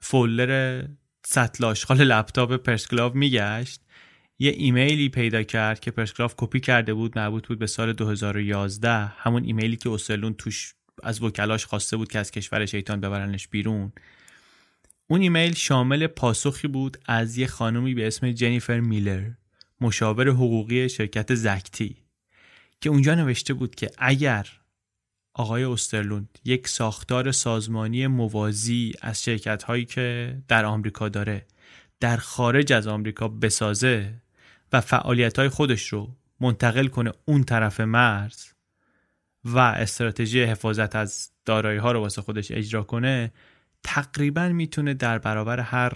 [0.00, 0.84] folder
[1.26, 3.80] سطل آشغال لپتاپ پرسکلاف میگشت.
[4.38, 9.44] یه ایمیلی پیدا کرد که پرسکلاف کپی کرده بود مربوط بود به سال 2011 همون
[9.44, 13.92] ایمیلی که اوسترلوند توش از وکلاش خواسته بود که از کشور شیطان ببرنش بیرون.
[15.06, 19.30] اون ایمیل شامل پاسخی بود از یه خانومی به اسم جنیفر میلر
[19.80, 21.96] مشاور حقوقی شرکت زکتی
[22.80, 24.46] که اونجا نوشته بود که اگر
[25.34, 31.46] آقای استرلوند یک ساختار سازمانی موازی از شرکت هایی که در آمریکا داره
[32.00, 34.14] در خارج از آمریکا بسازه
[34.72, 38.46] و فعالیت های خودش رو منتقل کنه اون طرف مرز
[39.44, 43.32] و استراتژی حفاظت از دارایی ها رو واسه خودش اجرا کنه
[43.82, 45.92] تقریبا می‌تونه در برابر هر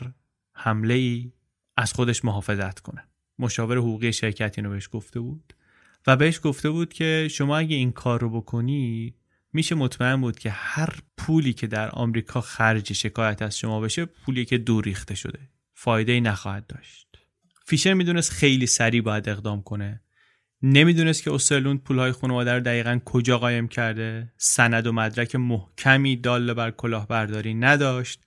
[0.54, 1.32] حمله ای
[1.76, 3.09] از خودش محافظت کنه.
[3.39, 5.55] مشاور حقوقی شرکت اینو بهش گفته بود
[6.07, 9.14] و بهش گفته بود که شما اگه این کار رو بکنی
[9.53, 14.45] میشه مطمئن بود که هر پولی که در آمریکا خرج شکایت از شما بشه پولی
[14.45, 15.39] که دور ریخته شده.
[15.74, 17.18] فایده ای نخواهد داشت.
[17.66, 20.01] فیشر می‌دونست خیلی سریع باید اقدام کنه.
[20.62, 24.32] نمی‌دونست که اوسترلوند پولهای خانواده رو دقیقا کجا قایم کرده.
[24.37, 28.23] سند و مدرک محکمی دال بر کلاهبرداری نداشت.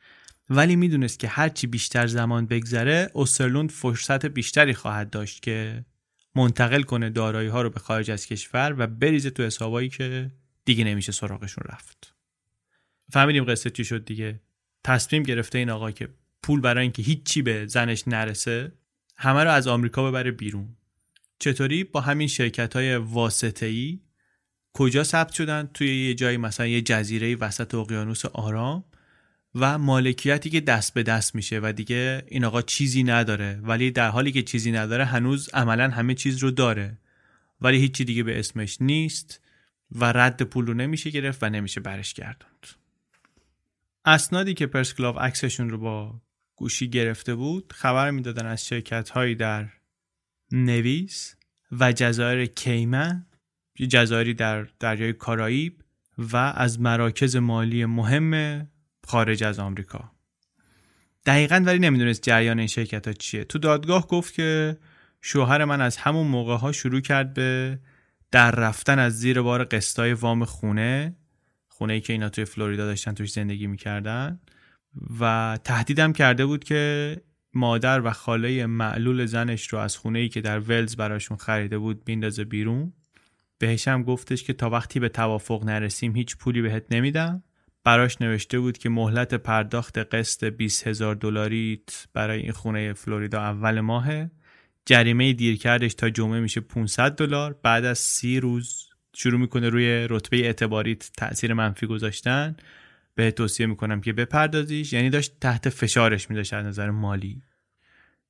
[0.50, 5.86] ولی می‌دونست که هرچی بیشتر زمان بگذره اوسترلوند فرصت بیشتری خواهد داشت که
[6.36, 10.32] منتقل کنه دارایی ها رو به خارج از کشور و بریزه تو حسابایی که
[10.66, 12.14] دیگه نمیشه سراغشون رفت.
[13.12, 14.40] فهمیدیم قصه چی شد دیگه.
[14.84, 16.10] تصمیم گرفته این آقا که
[16.44, 18.72] پول برای اینکه هیچی به زنش نرسه
[19.18, 20.76] همه رو از آمریکا ببره بیرون.
[21.40, 24.00] چطوری؟ با همین شرکت های واسطه ای
[24.74, 28.84] کجا ثبت شدن؟ توی یه جایی مثلا یه جزیره وسط اقیانوس آرام؟
[29.56, 34.10] و مالکیتی که دست به دست میشه و دیگه این آقا چیزی نداره ولی در
[34.10, 36.98] حالی که چیزی نداره هنوز عملا همه چیز رو داره.
[37.62, 39.42] ولی هیچی دیگه به اسمش نیست
[39.92, 42.68] و رد پول رو نمیشه گرفت و نمیشه برش گردوند.
[44.06, 46.22] اسنادی که پرسکلاو عکسشون رو با
[46.56, 49.70] گوشی گرفته بود خبر می‌دادن از شرکت هایی در
[50.52, 51.36] نویس
[51.72, 53.26] و جزایر کیمن
[53.90, 55.84] جزایری در دریای کارائیب
[56.18, 58.68] و از مراکز مالی مهم
[59.08, 60.12] خارج از آمریکا.
[61.26, 63.44] دقیقا ولی نمی‌دونست جریان این شرکت ها چیه.
[63.44, 64.78] تو دادگاه گفت که
[65.22, 67.80] شوهر من از همون موقع ها شروع کرد به
[68.32, 71.16] در رفتن از زیر بار قسطای وام خونه
[71.68, 74.40] خونه ای که اینا توی فلوریدا داشتن توش زندگی می‌کردن.
[75.20, 77.16] و تهدیدم کرده بود که
[77.54, 82.06] مادر و خاله معلول زنش رو از خونه ای که در ولز براشون خریده بود
[82.06, 82.94] بیندازه بیرون.
[83.58, 87.44] بهش هم گفتش که تا وقتی به توافق نرسیم هیچ پولی بهت نمیدم.
[87.88, 93.80] براش نوشته بود که مهلت پرداخت قسط 20 هزار دلاریت برای این خونه فلوریدا اول
[93.80, 94.32] ماهه.
[94.86, 97.60] جریمه دیرکردش تا جمعه میشه 500 دلار.
[97.64, 102.56] بعد از سی روز شروع می‌کنه روی رتبه اعتباریت تاثیر منفی گذاشتن.
[103.16, 104.94] به توصیه می‌کنم که بپردازیش.
[104.94, 107.42] یعنی داشت تحت فشارش میداشت از نظر مالی.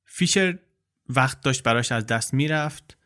[0.04, 0.58] فیشر
[1.08, 2.97] وقت داشت براش از دست می‌رفت.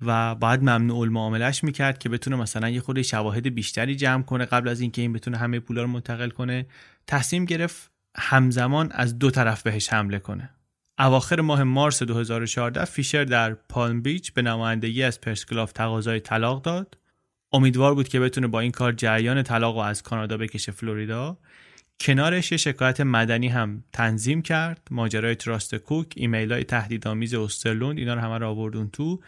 [0.00, 4.68] و باید ممنوع المعاملش می‌کرد که بتونه مثلا یه خورده شواهد بیشتری جمع کنه قبل
[4.68, 6.66] از اینکه این بتونه همه پولا رو منتقل کنه.
[7.06, 10.50] تصمیم گرفت همزمان از دو طرف بهش حمله کنه.
[10.98, 16.98] اواخر ماه مارس 2014 فیشر در پالم بیچ به نمایندگی از پرسکلاف تقاضای طلاق داد.
[17.52, 21.38] امیدوار بود که بتونه با این کار جریان طلاق رو از کانادا بکشه فلوریدا.
[22.00, 24.88] کنارش یه شکایت مدنی هم تنظیم کرد.
[24.90, 29.20] ماجرای trust کوک ایمیل های تهدیدآمیز استرلوند اینا رو همه رو آورد اون تو.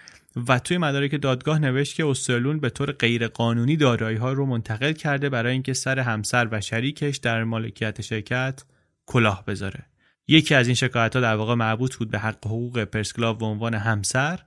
[0.48, 5.28] و توی مدارک دادگاه نوشت که استرلوند به طور غیرقانونی دارایی ها رو منتقل کرده
[5.28, 8.64] برای اینکه سر همسر و شریکش در مالکیت شرکت
[9.06, 9.86] کلاه بذاره.
[10.28, 13.74] یکی از این شکایت ها در واقع مربوط بود به حق حقوق پرسکلاو به عنوان
[13.74, 14.40] همسر.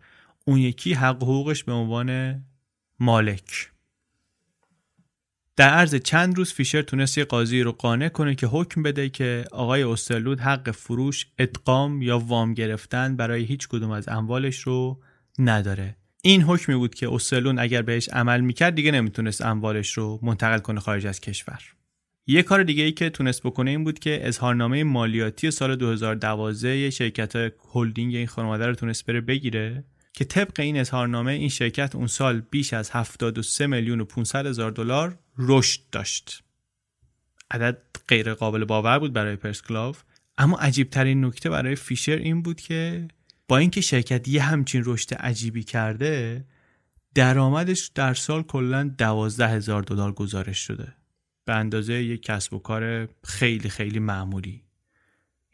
[0.45, 2.41] اون یکی حق حقوقش به عنوان
[2.99, 3.72] مالک.
[5.55, 9.45] در عرض چند روز فیشر تونست یه قاضی رو قانع کنه که حکم بده که
[9.51, 14.99] آقای استرلود حق فروش ادغام یا وام گرفتن برای هیچ کدوم از اموالش رو
[15.39, 15.95] نداره.
[16.21, 20.79] این حکمی بود که استرلون اگر بهش عمل می‌کرد دیگه نمی‌تونست اموالش رو منتقل کنه
[20.79, 21.61] خارج از کشور.
[22.27, 27.53] یه کار دیگه ای که تونست بکنه این بود که اظهارنامه مالیاتی سال 2012 شرکت
[27.73, 29.83] هلدینگ این خانواده رو تونست بره بگیره
[30.13, 34.71] که طبق این اظهارنامه این شرکت اون سال بیش از 73 میلیون و 500 هزار
[34.71, 36.43] دلار رشد داشت.
[37.51, 37.77] عدد
[38.07, 39.95] غیر قابل باور بود برای پرسکلاو
[40.37, 43.07] اما عجیب ترین نکته برای فیشر این بود که
[43.47, 46.45] با اینکه شرکت یه همچین رشد عجیبی کرده
[47.15, 50.95] درآمدش در سال کلا دوازده هزار دلار گزارش شده.
[51.45, 54.63] به اندازه یک کسب و کار خیلی خیلی معمولی.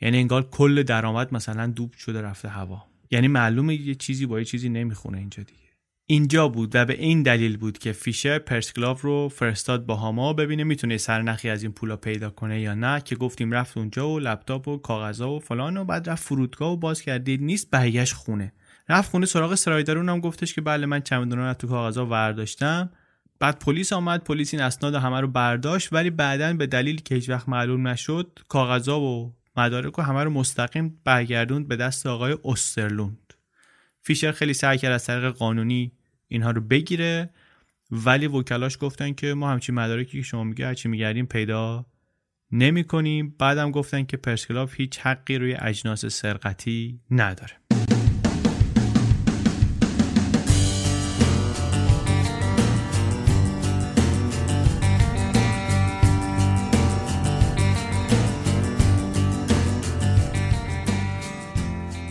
[0.01, 2.86] یعنی انگار کل درآمد مثلا دوب شده رفته هوا.
[3.11, 5.68] یعنی معلومه یه چیزی با یه چیزی نمی‌خونه اینجا دیگه.
[6.12, 10.64] اینجا بود و به این دلیل بود که فیشر پرسکلاو رو فرستاد با هاما ببینه
[10.64, 14.68] می‌تونه سرنخی از این پولا پیدا کنه یا نه که گفتیم رفت اونجا و لپتاپ
[14.68, 17.41] و کاغذها و فلان و بعد رفت فرودگاه و باز کردید.
[17.43, 18.53] نیست برگشت خونه.
[18.89, 19.97] رفت خونه سراغ سرایدار.
[19.97, 22.89] اونم گفتش که بله من چمدون رو تو کاغذها ورداشتم.
[23.39, 24.24] بعد پلیس آمد.
[24.24, 25.93] پلیس این اسناد همه رو برداشت.
[25.93, 30.30] ولی بعدا به دلیل که هیچ وقت معلوم نشد کاغذها و مدارک و همه رو
[30.30, 33.34] مستقیم برگردوند به دست آقای اوسترلوند.
[34.01, 35.91] فیشر خیلی سعی کرد از طریق قانونی
[36.30, 37.30] اینها رو بگیره.
[37.91, 41.86] ولی وکلاش گفتن که ما همچین مدارکی که شما میگه هرچی میگردیم پیدا
[42.51, 47.78] نمی کنیم بعدم گفتن که پرسکلاف هیچ حقی روی اجناس سرقتی نداره.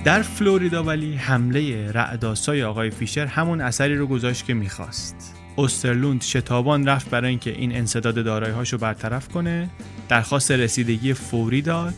[0.09, 5.35] در فلوریدا ولی حمله رعداسای آقای فیشر همون اثری رو گذاشت که می‌خواست.
[5.59, 9.71] استرلوند شتابان رفت برای اینکه این انصداد دارایی‌هاشو برطرف کنه
[10.09, 11.95] درخواست رسیدگی فوری داد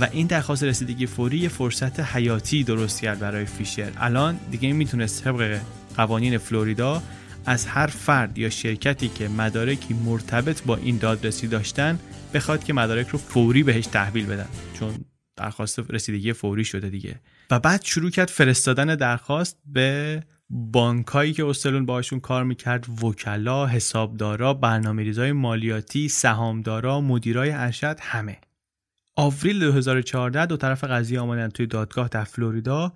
[0.00, 3.90] و این درخواست رسیدگی فوری یه فرصت حیاتی درست کرد برای فیشر.
[3.96, 5.58] الان دیگه می‌تونست طبق
[5.96, 7.02] قوانین فلوریدا
[7.46, 11.98] از هر فرد یا شرکتی که مدارکی مرتبط با این دادرسی داشتن
[12.34, 14.48] بخواد که مدارک رو فوری بهش تحویل بدن.
[14.80, 14.94] چون
[15.36, 17.20] درخواست رسیدگی فوری شده دیگه.
[17.50, 24.54] و بعد شروع کرد فرستادن درخواست به بانکایی که استرلون باشون کار می‌کرد وکلا حسابدارا
[24.54, 28.38] برنامه ریزای مالیاتی سهامدارا مدیرای ارشد همه.
[29.16, 32.92] آوریل 2014 دو طرف قضیه آمدن توی دادگاه در فلوریدا.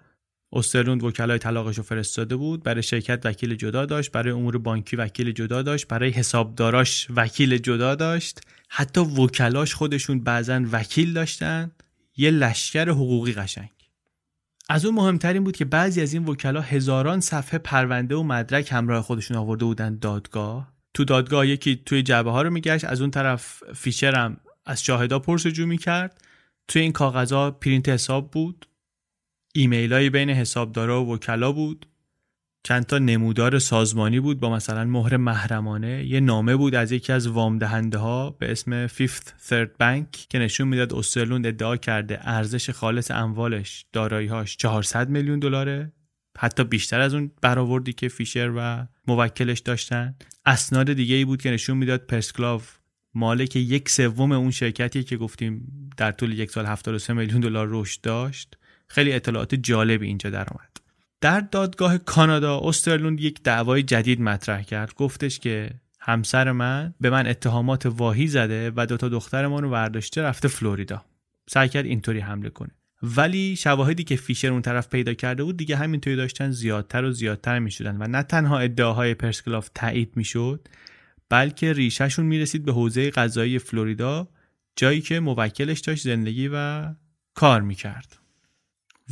[0.52, 5.32] استرلوند وکلای طلاقش رو فرستاده بود برای شرکت وکیل جدا داشت برای امور بانکی وکیل
[5.32, 8.40] جدا داشت برای حسابداراش وکیل جدا داشت.
[8.68, 11.70] حتی وکلاش خودشون بعضا وکیل داشتن.
[12.16, 13.68] یه لشکر حقوقی قشنگ.
[14.68, 19.02] از اون مهمترین بود که بعضی از این وکلا هزاران صفحه پرونده و مدرک همراه
[19.02, 20.72] خودشون آورده بودن دادگاه.
[20.94, 24.36] تو دادگاه یکی توی جعبه ها رو میگشت از اون طرف فیشر هم
[24.66, 26.20] از شاهدا پرسجو می‌کرد.
[26.68, 28.66] توی این کاغذها پرینت حساب بود.
[29.54, 31.86] ایمیل بین حسابدارا و وکلا بود.
[32.66, 36.06] چند تا نمودار سازمانی بود با مثلا مهر محرمانه.
[36.06, 40.38] یه نامه بود از یکی از وام دهنده ها به اسم Fifth Third Bank که
[40.38, 45.92] نشون می‌داد استرلوند ادعا کرده ارزش خالص اموالش دارایی‌هاش 400 میلیون دلاره.
[46.38, 50.14] حتی بیشتر از اون برآوردی که فیشر و موکلش داشتن.
[50.46, 52.62] اسناد دیگه ای بود که نشون می‌داد پرسکلاو
[53.14, 58.00] مالک یک سوم اون شرکتی که گفتیم در طول یک سال 73 میلیون دلار رشد
[58.00, 58.56] داشت.
[58.88, 60.85] خیلی اطلاعات جالبی اینجا در آمد
[61.26, 64.94] در دادگاه کانادا استرلوند یک دعوای جدید مطرح کرد.
[64.94, 65.70] گفتش که
[66.00, 71.04] همسر من به من اتهامات واهی زده و دوتا دخترمان رو برداشته رفته فلوریدا.
[71.48, 72.70] سعی کرد اینطوری حمله کنه.
[73.02, 77.58] ولی شواهدی که فیشر اون طرف پیدا کرده بود دیگه همینطوری داشتن زیادتر و زیادتر
[77.58, 80.68] می‌شدن و نه تنها ادعاهای پرسکلاف تایید می‌شد
[81.28, 84.28] بلکه ریشهشون می‌رسید به حوزه قضایی فلوریدا
[84.76, 86.84] جایی که موکلش داشت زندگی و
[87.34, 88.25] کار می‌کرد.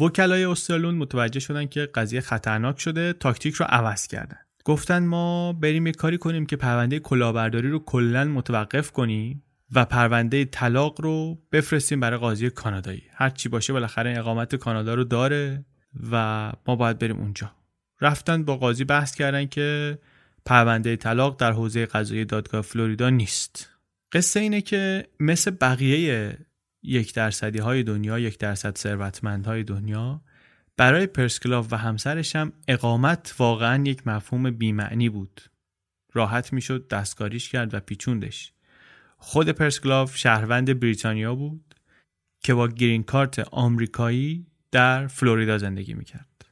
[0.01, 4.39] وکلای استرلون متوجه شدن که قضیه خطرناک شده تاکتیک رو عوض کردن.
[4.65, 9.43] گفتن ما بریم یه کاری کنیم که پرونده کلاهبرداری رو کلا متوقف کنیم
[9.73, 13.03] و پرونده طلاق رو بفرستیم برای قاضی کانادایی.
[13.13, 15.65] هر چی باشه بالاخره اقامت کانادا رو داره
[16.11, 17.53] و ما باید بریم اونجا.
[18.01, 19.99] رفتن با قاضی بحث کردن که
[20.47, 23.71] پرونده طلاق در حوزه قضایی دادگاه فلوریدا نیست.
[24.13, 26.39] قصه اینه که مثل بقیه
[26.85, 30.21] یک درصدی های دنیا یک درصد ثروتمند های دنیا.
[30.77, 35.41] برای پرسکلاف و همسرش هم اقامت واقعا یک مفهوم بیمعنی بود.
[36.13, 38.53] راحت می‌شد دستکاریش کرد و پیچوندش.
[39.17, 41.75] خود پرسکلاف شهروند بریتانیا بود
[42.41, 46.45] که با گرین کارت آمریکایی در فلوریدا زندگی می‌کرد.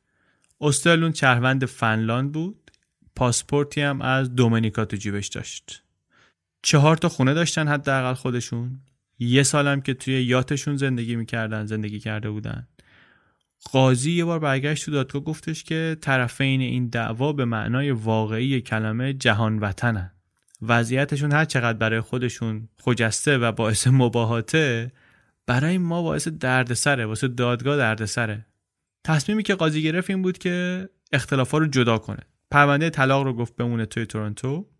[0.61, 2.70] استرلون شهروند فنلاند بود.
[3.16, 5.83] پاسپورتی هم از دومینیکا تو جیبش داشت.
[6.62, 8.80] چهار تا خونه داشتن حداقل خودشون.
[9.23, 12.68] یه سالم که توی یاتشون زندگی می‌کردن زندگی کرده بودن.
[13.73, 19.12] قاضی یه بار برگشت تو دادگاه گفتش که طرفین این دعوا به معنای واقعی کلمه
[19.12, 20.12] جهان وطنن.
[20.62, 24.93] وضعیتشون هر چقدر برای خودشون خجسته و باعث مباهاته
[25.47, 28.47] برای ما باعث دردسره واسه دادگاه دردسره.
[29.05, 32.23] تصمیمی که قاضی گرفت این بود که اختلافا رو جدا کنه.
[32.51, 34.72] پرونده طلاق رو گفت بمونه توی تورنتو.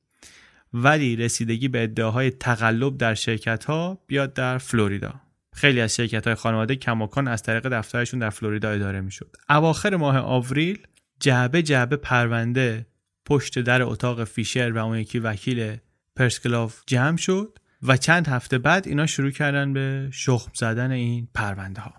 [0.75, 5.15] ولی رسیدگی به ادعاهای تقلب در شرکت ها بیاد در فلوریدا.
[5.55, 9.37] خیلی از شرکت های خانواده کماکان از طریق دفترشون در فلوریدا اداره می‌شد.
[9.51, 10.87] اواخر ماه آوریل
[11.21, 12.87] جعبه جعبه پرونده
[13.27, 15.77] پشت در اتاق فیشر و اون یکی وکیل
[16.17, 21.81] پرسکلاف جمع شد و چند هفته بعد اینا شروع کردن به شخم زدن این پرونده
[21.81, 21.95] ها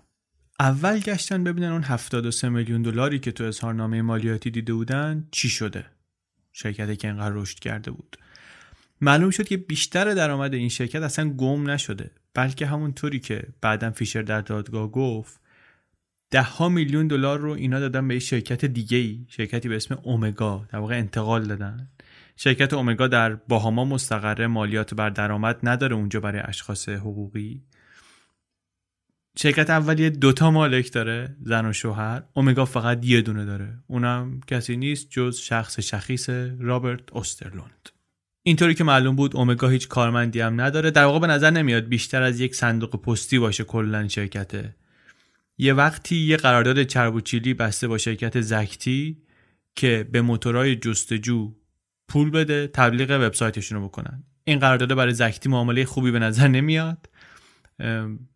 [0.60, 5.86] اول گشتن ببینن اون 73 میلیون دلاری که تو اظهارنامه مالیاتی دیده بودن چی شده.
[6.52, 8.16] شرکتی که انقدر رشد کرده بود.
[9.00, 14.22] معلوم شد که بیشتر درآمد این شرکت اصلا گم نشده بلکه همونطوری که بعدا فیشر
[14.22, 15.40] در دادگاه گفت
[16.30, 20.78] ده میلیون دلار رو اینا دادن به شرکت دیگه ای شرکتی به اسم اومگا در
[20.78, 21.88] واقع انتقال دادن.
[22.36, 27.62] شرکت اومگا در باهاما مستقره مالیات بر درآمد نداره اونجا برای اشخاص حقوقی.
[29.38, 32.22] شرکت اولیه دوتا مالک داره زن و شوهر.
[32.32, 33.78] اومگا فقط یه دونه داره.
[33.86, 36.28] اونم کسی نیست جز شخص شخیص
[36.58, 37.93] رابرت اوسترلوند.
[38.46, 40.90] اینطوری که معلوم بود اومگا هیچ کارمندی هم نداره.
[40.90, 44.74] در واقع به نظر نمیاد بیشتر از یک صندوق پستی باشه کلا شرکته.
[45.58, 49.22] یه وقتی یه قرارداد چربوچیلی بسته با شرکت زکتی
[49.74, 51.52] که به موتورهای جستجو
[52.08, 54.24] پول بده تبلیغ وبسایتشون رو بکنن.
[54.44, 57.08] این قرارداد برای زکتی معامله خوبی به نظر نمیاد.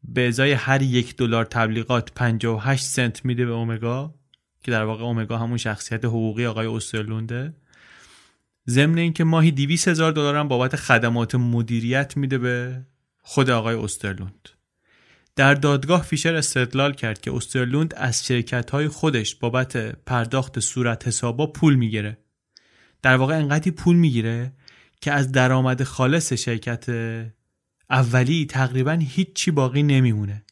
[0.05, 4.15] به ازای هر یک دلار تبلیغات 58 سنت میده به اومگا
[4.63, 7.55] که در واقع اومگا همون شخصیت حقوقی آقای اوسترلونده.
[8.69, 12.87] ضمن اینکه ماهی 200 هزار دلار هم بابت خدمات مدیریت میده به
[13.23, 14.49] خود آقای استرلوند.
[15.37, 21.47] در دادگاه فیشر استدلال کرد که استرلوند از شرکت های خودش بابت پرداخت صورت حسابا
[21.47, 22.19] پول می‌گیره.
[23.03, 24.53] در واقع انقدری پول می‌گیره
[25.01, 26.87] که از درآمد خالص شرکت
[27.91, 30.45] اولی تقریبا هیچی باقی نمیمونه.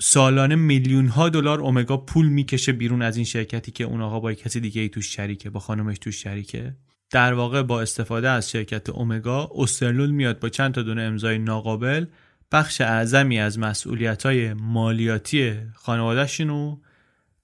[0.00, 4.32] سالانه میلیون ها دلار اومگا پول می‌کشه بیرون از این شرکتی که اون آقا با
[4.32, 6.76] کسی دیگه ای توش شریکه با خانمش توش شریکه.
[7.10, 12.06] در واقع با استفاده از شرکت اومگا استرلول میاد با چند تا دونه امضای ناقابل
[12.52, 16.80] بخش اعظمی از مسئولیت های مالیاتی خانوادهشون رو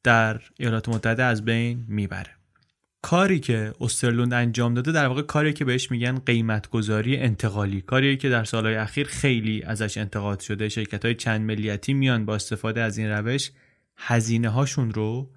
[0.02, 2.30] در ایالات متحده از بین می‌بره.
[3.02, 7.80] کاری که استرلوند انجام داده در واقع کاری که بهش میگن قیمتگذاری انتقالی.
[7.80, 10.68] کاری که در سالهای اخیر خیلی ازش انتقاد شده.
[10.68, 13.50] شرکت های چند ملیتی میان با استفاده از این روش
[13.96, 15.30] هزینه هاشون رو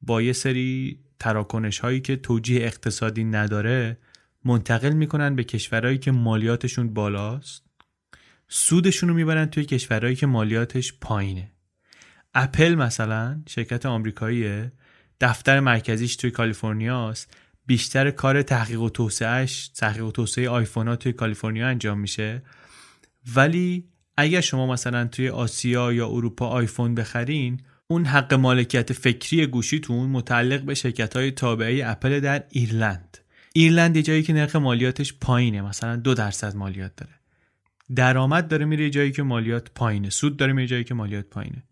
[0.00, 3.98] با یه سری تراکنش هایی که توجیه اقتصادی نداره
[4.44, 7.64] منتقل می‌کنن به کشورهایی که مالیاتشون بالاست.
[8.48, 11.52] سودشون رو می‌برن توی کشورهایی که مالیاتش پایینه.
[12.34, 14.72] اپل مثلا شرکت آمریکاییه.
[15.20, 20.96] دفتر مرکزیش توی کالیفرنیا است بیشتر کار تحقیق و توسعهش تحقیق و توسعه آیفون ها
[20.96, 22.42] توی کالیفرنیا انجام میشه.
[23.36, 27.60] ولی اگر شما مثلا توی آسیا یا اروپا آیفون بخرین
[27.90, 33.18] اون حق مالکیت فکری گوشیتون متعلق به شرکت های تابعه اپل در ایرلند.
[33.52, 37.12] ایرلند یه جایی که نرخ مالیاتش پایینه مثلا دو درصد مالیات داره.
[37.96, 40.10] درآمد داره میره جایی که مالیات پایینه.
[40.10, 41.62] سود داره میره جایی که مالیات پایینه.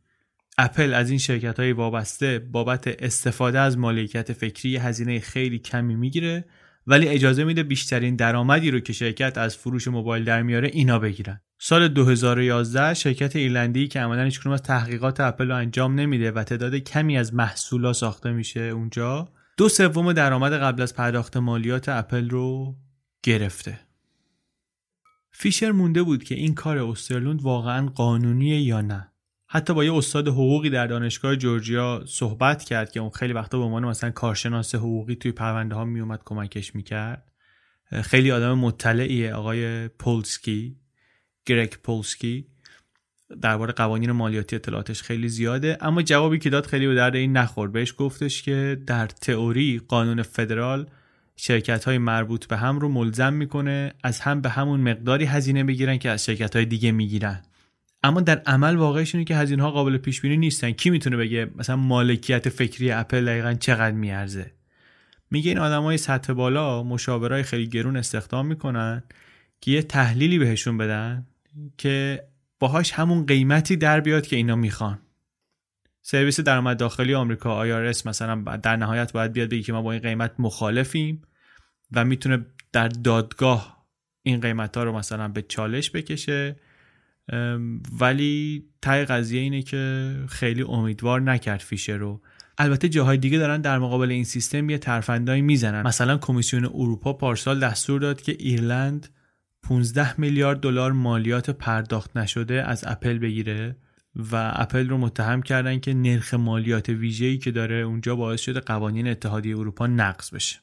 [0.59, 6.45] اپل از این شرکت های وابسته بابت استفاده از مالکیت فکری هزینه خیلی کمی می‌گیره
[6.87, 11.41] ولی اجازه میده بیشترین درآمدی رو که شرکت از فروش موبایل در میاره اینا بگیرن.
[11.59, 16.75] سال 2011 شرکت ایرلندی که عملا هیچ از تحقیقات اپل رو انجام نمیده و تعداد
[16.75, 22.77] کمی از محصولا ساخته میشه اونجا دو سوم درآمد قبل از پرداخت مالیات اپل رو
[23.23, 23.81] گرفته.
[25.31, 29.13] فیشر مونده بود که این کار استرلوند واقعا قانونیه یا نه.
[29.47, 33.65] حتی با یه استاد حقوقی در دانشگاه جورجیا صحبت کرد که اون خیلی وقتا به
[33.65, 37.33] عنوان مثلا کارشناس حقوقی توی پرونده ها میومد کمکش می‌کرد.
[38.03, 40.77] خیلی آدم مطلعیه آقای پولسکی.
[41.47, 42.47] گرک پولسکی
[43.43, 47.73] درباره قوانین مالیاتی اطلاعاتش خیلی زیاده اما جوابی که داد خیلی به درد این نخورد
[47.73, 50.87] بهش گفتش که در تئوری قانون فدرال
[51.37, 55.97] شرکت های مربوط به هم رو ملزم می‌کنه از هم به همون مقداری هزینه بگیرن
[55.97, 57.43] که از شرکت های دیگه می‌گیرن.
[58.03, 60.71] اما در عمل واقعش اینه که هزینه ها قابل پیش بینی نیستن.
[60.71, 64.51] کی می‌تونه بگه مثلا مالکیت فکری اپل دقیقا چقدر میارزه؟
[65.31, 69.03] میگه این آدمای سطح بالا مشاورای خیلی گرون استخدام می‌کنن
[69.61, 71.27] که یه تحلیلی بهشون بدن.
[71.79, 72.25] که
[72.59, 74.99] باهاش همون قیمتی در بیاد که اینا می‌خوان.
[76.03, 80.01] سرویس درآمد داخلی آمریکا IRS مثلا در نهایت باید بیاد بگه که ما با این
[80.01, 81.23] قیمت مخالفیم
[81.93, 83.87] و می‌تونه در دادگاه
[84.23, 86.57] این قیمت ها رو مثلا به چالش بکشه.
[88.01, 92.21] ولی تای قضیه اینه که خیلی امیدوار نکرد فیشر رو.
[92.59, 95.87] البته جاهای دیگه دارن در مقابل این سیستم یه ترفندایی می‌زنن.
[95.87, 99.09] مثلا کمیسیون اروپا پارسال دستور داد که ایرلند
[99.69, 103.77] 15 میلیارد دلار مالیات پرداخت نشده از اپل بگیره
[104.33, 109.09] و اپل رو متهم کردن که نرخ مالیات ویژه‌ای که داره اونجا باعث شده قوانین
[109.09, 110.59] اتحادیه اروپا نقض بشه.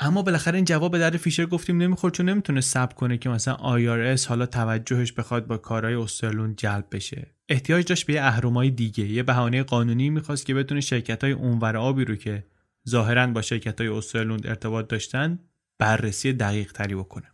[0.00, 4.26] اما بالاخره این جواب در فیشر گفتیم نمی‌خورد چون نمی‌تونه سب کنه که مثلا IRS
[4.26, 7.26] حالا توجهش بخواد با کارهای استرلون جلب بشه.
[7.48, 11.76] احتیاج داشت به یه اهرمای دیگه یه بهانه قانونی می‌خواست که بتونه شرکت های اونور
[11.76, 12.44] آبی رو که
[12.88, 15.38] ظاهرا با شرکت های استرلوند ارتباط داشتن
[15.78, 17.33] بررسی دقیق تری بکنه.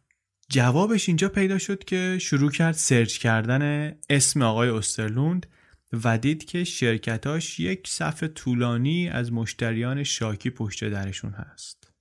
[0.50, 5.46] جوابش اینجا پیدا شد که شروع کرد سرچ کردن اسم آقای استرلوند
[6.04, 11.92] و دید که شرکتاش یک صف طولانی از مشتریان شاکی پشت درشون هست.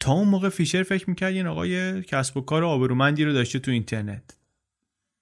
[0.00, 3.70] تا اون موقع فیشر فکر می‌کرد این آقای کسب و کار آبرومندی رو داشته تو
[3.70, 4.36] اینترنت.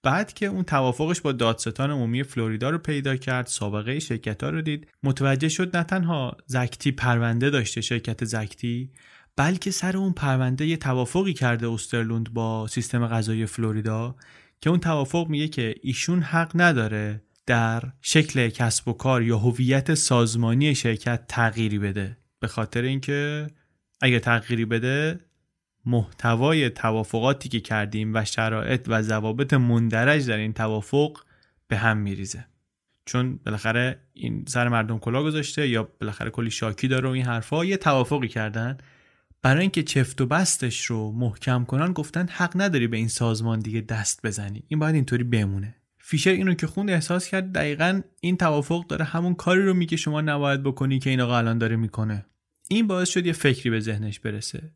[0.02, 4.62] بعد که اون توافقش با دادستان عمومی فلوریدا رو پیدا کرد سابقه شرکت ها رو
[4.62, 8.90] دید متوجه شد نه تنها زکتی پرونده داشته شرکت زکتی
[9.36, 14.16] بلکه سر اون پرونده یه توافقی کرده استرلوند با سیستم غذایی فلوریدا
[14.60, 19.94] که اون توافق میگه که ایشون حق نداره در شکل کسب و کار یا هویت
[19.94, 22.16] سازمانی شرکت تغییری بده.
[22.40, 23.46] به خاطر اینکه
[24.00, 25.20] اگه تغییری بده
[25.86, 31.18] محتوای توافقاتی که کردیم و شرایط و ضوابط مندرج در این توافق
[31.68, 32.46] به هم میریزه.
[33.06, 37.64] چون بالاخره این سر مردم کلا گذاشته یا بالاخره کلی شاکی داره و این حرفها
[37.64, 38.78] یه توافقی کردن.
[39.42, 43.80] برای اینکه چفت و بستش رو محکم کنن گفتن حق نداری به این سازمان دیگه
[43.80, 44.62] دست بزنی.
[44.68, 45.76] این باید اینطوری بمونه.
[45.98, 50.20] فیشر اینو که خوند احساس کرد دقیقا این توافق داره همون کاری رو میگه شما
[50.20, 52.26] نباید بکنی که این آقا الان داره می‌کنه.
[52.68, 54.72] این باعث شد یه فکری به ذهنش برسه.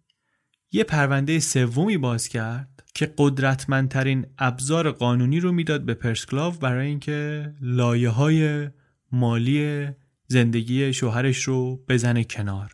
[0.73, 7.53] یه پرونده سومی باز کرد که قدرتمندترین ابزار قانونی رو می‌داد به پرسکلاو برای اینکه
[7.61, 8.69] لایه های
[9.12, 9.89] مالی
[10.27, 12.74] زندگی شوهرش رو بزنه کنار.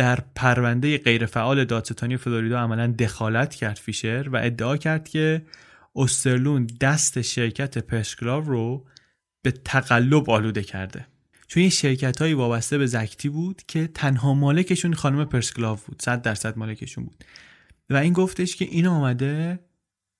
[0.00, 5.42] در پرونده غیرفعال دادستانی فلوریدا عملا دخالت کرد فیشر و ادعا کرد که
[5.96, 8.86] استرلون دست شرکت پرسکلاو رو
[9.42, 11.06] به تقلب آلوده کرده.
[11.46, 16.22] چون این شرکت هایی وابسته به زکتی بود که تنها مالکشون خانم پرسکلاو بود صد
[16.22, 17.24] درصد مالکشون بود.
[17.90, 19.60] و این گفتش که این آمده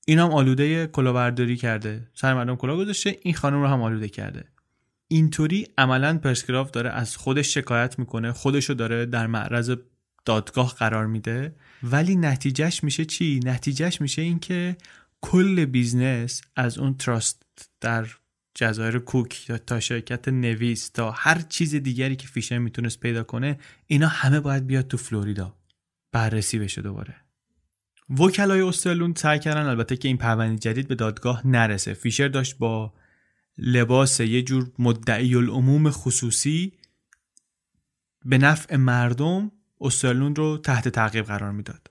[0.07, 2.09] این هم آلوده کلاهبرداری کرده.
[2.15, 4.45] سر مردم کلاه گذاشته این خانم رو هم آلوده کرده.
[5.13, 9.77] اینطوری عملا پرسکراف داره از خودش شکایت می‌کنه خودشو داره در معرض
[10.25, 11.55] دادگاه قرار میده.
[11.83, 14.77] ولی نتیجهش میشه چی؟ نتیجهش میشه اینکه
[15.21, 17.43] کل business از اون تراست
[17.81, 18.07] در
[18.55, 24.09] جزایر کوک تا شرکت نویس تا هر چیز دیگری که فیشر می‌تونست پیدا کنه اینا
[24.09, 25.55] همه باید بیاد تو فلوریدا.
[26.13, 27.15] بررسی بشه دوباره.
[28.19, 31.95] وکلای استرلون سعی کردن البته که این پرونده جدید به دادگاه نرسه.
[31.95, 32.93] فیشر داشت با
[33.59, 36.73] لباس یه جور مدعی العموم خصوصی
[38.25, 41.91] به نفع مردم استرلون رو تحت تعقیب قرار می‌داد.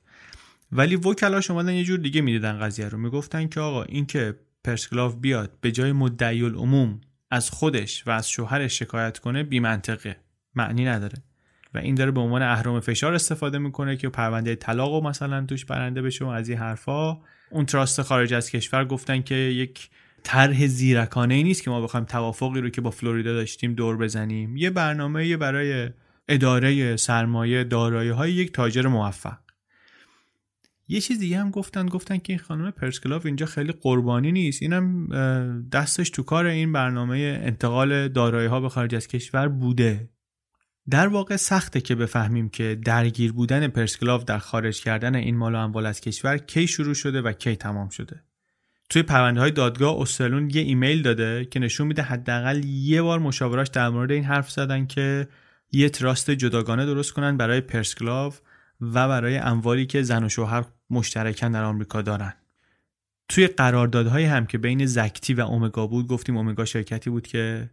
[0.71, 2.97] ولی وکلاش اومدن یه جور دیگه می‌دیدن قضیه رو.
[2.97, 7.01] می‌گفتن که آقا این که پرسکلاف بیاد به جای مدعی العموم
[7.31, 10.17] از خودش و از شوهرش شکایت کنه بی منطقه
[10.55, 11.23] معنی نداره.
[11.73, 15.65] و این داره به عنوان اهرام فشار استفاده می‌کنه که پرونده طلاق و مثلا توش
[15.65, 17.17] برنده بشه و از این حرفا.
[17.49, 19.89] اون تراست خارج از کشور گفتن که یک
[20.23, 24.57] طرح زیرکانه ای نیست که ما بخوایم توافقی رو که با فلوریدا داشتیم دور بزنیم.
[24.57, 25.89] یه برنامه برای
[26.27, 29.37] اداره سرمایه دارایی های یک تاجر موفق.
[30.87, 34.61] یه چیز دیگه هم گفتن گفتن که این خانم پرسکلاف اینجا خیلی قربانی نیست.
[34.61, 35.07] اینم
[35.71, 40.09] دستش تو کار این برنامه انتقال دارایی ها به خارج از کشور بوده.
[40.89, 45.57] در واقع سخته که بفهمیم که درگیر بودن پرسکلاف در خارج کردن این مال و
[45.57, 48.23] اموال از کشور کی شروع شده و کی تمام شده.
[48.89, 53.67] توی پرونده های دادگاه استرلون یه ایمیل داده که نشون میده حداقل یه بار مشاوراش
[53.67, 55.27] در مورد این حرف زدن که
[55.71, 58.39] یه تراست جداگانه درست کنن برای پرسکلاف
[58.81, 62.33] و برای اموالی که زن و شوهر مشترکن در آمریکا دارن.
[63.29, 67.69] توی قراردادهایی هم که بین زکتی و اومگا بود گفتیم اومگا شرکتی بود که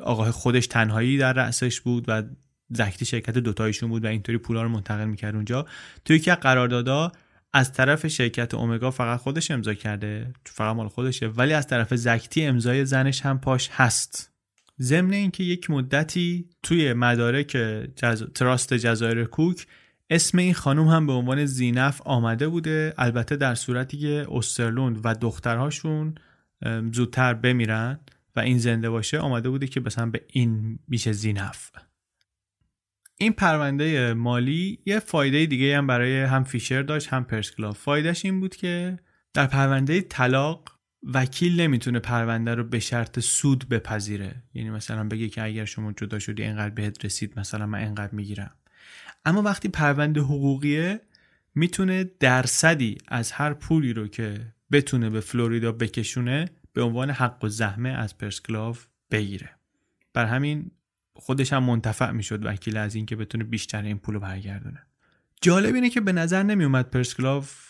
[0.00, 2.22] آقای خودش تنهایی در رأسش بود و
[2.70, 5.66] زکتی شرکت دوتایشون بود و اینطوری پولا رو منتقل می‌کرد اونجا.
[6.04, 7.12] توی یکی قراردادها
[7.52, 12.44] از طرف شرکت اومگا فقط خودش امضا کرده فقط مال خودشه ولی از طرف زکتی
[12.44, 14.32] امضای زنش هم پاش هست.
[14.80, 17.56] ضمن اینکه یک مدتی توی مدارک
[17.96, 18.32] جز...
[18.34, 19.66] تراست جزایر کوک
[20.10, 22.94] اسم این خانم هم به عنوان زینف آمده بوده.
[22.98, 26.14] البته در صورتی که استرلوند و دخترهاشون
[26.92, 28.00] زودتر بمیرن
[28.36, 31.70] و این زنده باشه آمده بوده که مثلا به این میشه زینف.
[33.18, 38.40] این پرونده مالی یه فایده دیگه هم برای هم فیشر داشت هم پرسکلاف فایدهش این
[38.40, 38.98] بود که
[39.34, 40.78] در پرونده طلاق
[41.14, 44.42] وکیل نمی‌تونه پرونده رو به شرط سود بپذیره.
[44.54, 48.50] یعنی مثلا بگه که اگر شما جدا شدی اینقدر بهت رسید مثلا من اینقدر می‌گیرم.
[49.24, 51.00] اما وقتی پرونده حقوقیه
[51.54, 54.40] می‌تونه درصدی از هر پولی رو که
[54.72, 59.50] بتونه به فلوریدا بکشونه به عنوان حق و زحمه از پرسکلاف بگیره.
[60.14, 60.70] بر همین
[61.18, 64.82] خودش هم منتفع می‌شد وکیل از اینکه بتونه بیشتر این پول رو برگردونه.
[65.40, 67.68] جالب اینه که به نظر نمیومد پرسکلاف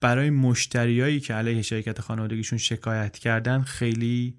[0.00, 4.36] برای مشتریایی که علیه شرکت خانوادگیشون شکایت کردن خیلی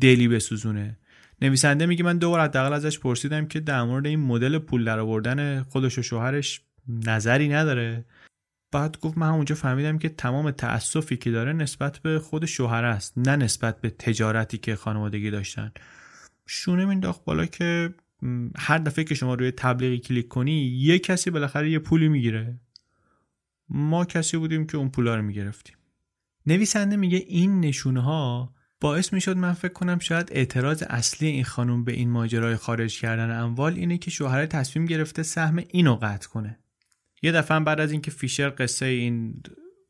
[0.00, 0.98] دلی بسوزونه.
[1.42, 5.98] نویسنده میگه من دوبار حداقل ازش پرسیدم که در مورد این مدل پول درآوردن خودش
[5.98, 8.04] و شوهرش نظری نداره.
[8.72, 13.12] بعد گفت من اونجا فهمیدم که تمام تأسفی که داره نسبت به خود شوهر است
[13.16, 15.72] نه نسبت به تجارتی که خانوادگی داشتن.
[16.50, 17.94] شونه مینداخت بالا که
[18.56, 22.60] هر دفعه که شما روی تبلیغی کلیک کنی یه کسی بالاخره یه پولی می‌گیره.
[23.68, 25.76] ما کسی بودیم که اون پولا رو می‌گرفتیم.
[26.46, 31.84] نویسنده میگه این نشونه ها باعث می‌شد من فکر کنم شاید اعتراض اصلی این خانم
[31.84, 36.58] به این ماجرای خارج کردن اموال اینه که شوهر تصمیم گرفته سهم اینو قطع کنه.
[37.22, 39.42] یه دفعه بعد از اینکه فیشر قصه این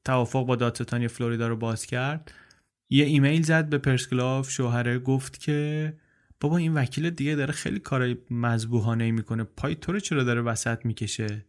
[0.05, 2.33] توافق با دادستانی فلوریدا رو باز کرد
[2.91, 5.93] یه ایمیل زد به پرسکلاف شوهره گفت که
[6.41, 9.45] بابا این وکیل دیگه داره خیلی کارای مذبوحانه می‌کنه.
[9.45, 11.45] پای تو رو چرا داره وسط می‌کشه؟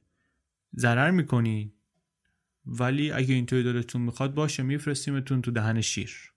[0.78, 1.74] ضرر می‌کنی؟
[2.66, 6.34] ولی اگه اینطوری دلتون می‌خواد باشه میفرستیمتون تو دهن شیر.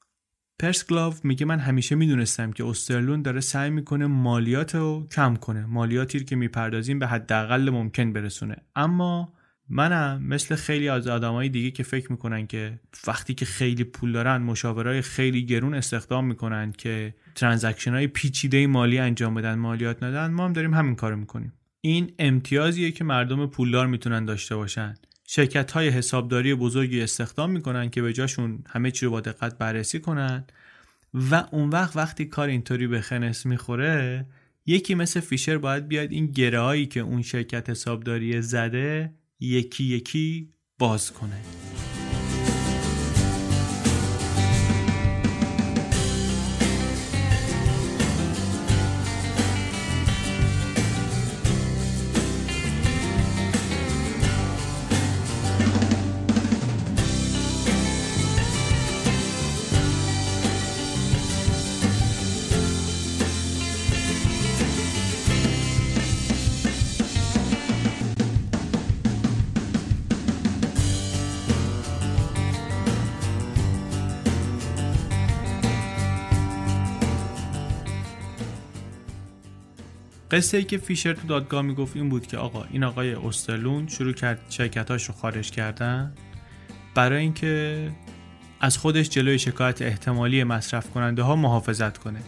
[0.58, 5.66] پرسکلاو میگه من همیشه می‌دونستم که استرلون داره سعی می‌کنه مالیات رو کم کنه.
[5.66, 8.56] مالیاتی که می‌پردازیم به حداقل ممکن برسونه.
[8.76, 9.32] اما
[9.74, 14.36] منم مثل خیلی از آدمای دیگه که فکر می‌کنن که وقتی که خیلی پول دارن
[14.36, 20.44] مشاورای خیلی گرون استخدام می‌کنن که ترانزکشن های پیچیده مالی انجام بدن مالیات ندن ما
[20.44, 21.52] هم داریم همین کارو می‌کنیم.
[21.80, 24.94] این امتیازیه که مردم پولدار می‌تونن داشته باشن.
[25.26, 30.00] شرکت های حسابداری بزرگی استخدام می‌کنن که به جاشون همه چی رو با دقت بررسی
[30.00, 30.44] کنن
[31.14, 34.26] و اون وقت وقتی کار اینطوری به خنس می‌خوره
[34.66, 39.12] یکی مثل فیشر باید بیاد این گره هایی که اون شرکت حسابداری زده
[39.42, 41.42] یکی یکی باز کنه.
[80.32, 84.12] قصه ای که فیشر تو دادگاه می‌گفت این بود که آقا این آقای استرلون شروع
[84.12, 86.12] کرد شرکتاش رو خارج کردن
[86.94, 87.90] برای اینکه
[88.60, 92.20] از خودش جلوی شکایت احتمالی مصرف کننده ها محافظت کنه.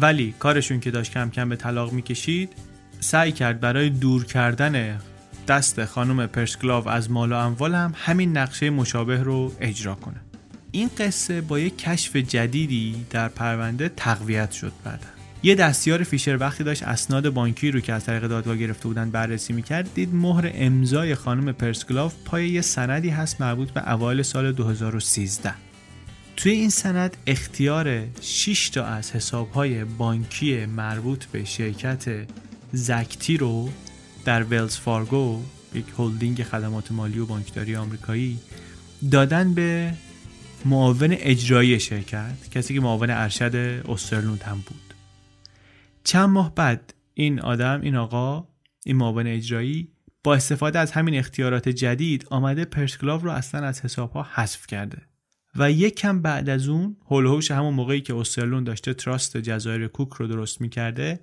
[0.00, 2.52] ولی کارشون که داشت کم کم به طلاق می‌کشید
[3.00, 5.00] سعی کرد برای دور کردن
[5.48, 10.20] دست خانم پرسکلاو از مال و اموال هم همین نقشه مشابه رو اجرا کنه.
[10.70, 15.11] این قصه با یک کشف جدیدی در پرونده تقویت شد بعدا.
[15.44, 19.52] یه دستیار فیشر وقتی داشت اسناد بانکی رو که از طریق دادگاه گرفته بودن بررسی
[19.52, 25.54] می‌کرد دید مهر امضای خانم پرسکلاف پای یه سندی هست مربوط به اوایل سال 2013
[26.36, 32.04] توی این سند اختیار 6 تا از حسابهای بانکی مربوط به شرکت
[32.72, 33.68] زکتی رو
[34.24, 35.42] در ولز فارگو
[35.74, 38.38] یک هلدینگ خدمات مالی و بانکداری آمریکایی
[39.10, 39.92] دادن به
[40.64, 44.81] معاون اجرایی شرکت کسی که معاون ارشد استرلوند هم بود.
[46.04, 48.48] چند ماه بعد این آدم این آقا
[48.84, 49.88] این معاون اجرایی
[50.24, 55.02] با استفاده از همین اختیارات جدید آمده پرسکلاو رو اصلا از حسابها حذف کرده
[55.56, 60.12] و یک کم بعد از اون هولوش همون موقعی که استرلون داشته تراست جزایر کوک
[60.12, 61.20] رو درست می‌کرده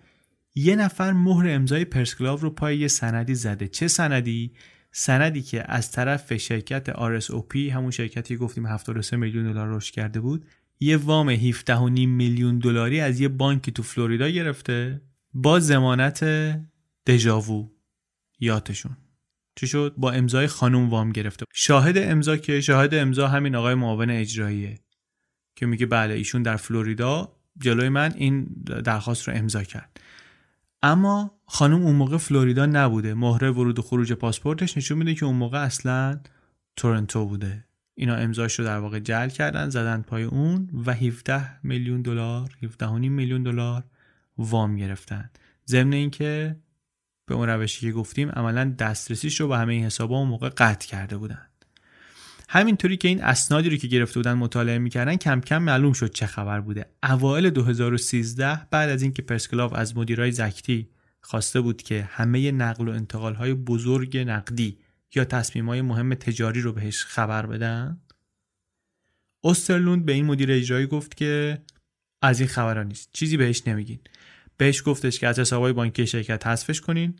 [0.56, 3.68] یه نفر مهر امضای پرسکلاو رو پای یه سندی زده.
[3.68, 4.52] چه سندی؟
[4.92, 10.46] سندی که از طرف شرکت RSOP همون شرکتی گفتیم 73 میلیون دلار رشد کرده بود
[10.80, 11.72] یه وام 17.5
[12.08, 15.02] میلیون دلاری از یه بانکی تو فلوریدا گرفته.
[15.34, 16.26] با ضمانت
[17.08, 17.70] دژاوو
[18.40, 18.98] یاتشون.
[19.56, 21.46] چی شد؟ با امضای خانم وام گرفته.
[21.54, 24.80] شاهد امضا که؟ شاهد امضا همین آقای معاون اجراییه
[25.56, 28.44] که میگه بله ایشون در فلوریدا جلوی من این
[28.86, 30.00] درخواست رو امضا کرد.
[30.82, 33.14] اما خانم اون موقع فلوریدا نبوده.
[33.14, 36.20] مهره ورود و خروج پاسپورتش نشون میده که اون موقع اصلا
[36.76, 37.69] تورنتو بوده.
[38.00, 42.92] اینا امضاش رو در واقع جل کردن زدن پای اون و 17 میلیون دلار 17
[42.92, 43.84] میلیون دلار
[44.38, 45.30] وام گرفتن.
[45.68, 46.56] ضمن اینکه
[47.26, 50.88] به اون روشی که گفتیم عملا دسترسیش رو به همه این حسابا اون موقع قطع
[50.88, 51.48] کرده بودن.
[52.50, 56.26] همینطوری که این اسنادی رو که گرفته بودن مطالعه می‌کردن کم کم معلوم شد چه
[56.26, 56.86] خبر بوده.
[57.04, 60.90] اوایل 2013 بعد از اینکه پرسکلاو از مدیرای زکتی
[61.22, 64.78] خواسته بود که همه نقل و انتقال های بزرگ نقدی
[65.16, 68.02] یا تصمیم های مهم تجاری رو بهش خبر بدن؟
[69.44, 71.62] استرلوند به این مدیر اجرایی گفت که
[72.22, 73.10] از این خبرها نیست.
[73.14, 74.00] چیزی بهش نمیگین.
[74.58, 77.14] بهش گفتش که از حسابهای بانکی شرکت حذفش کنین.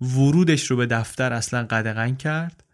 [0.00, 2.64] ورودش رو به دفتر اصلا قدغن کرد.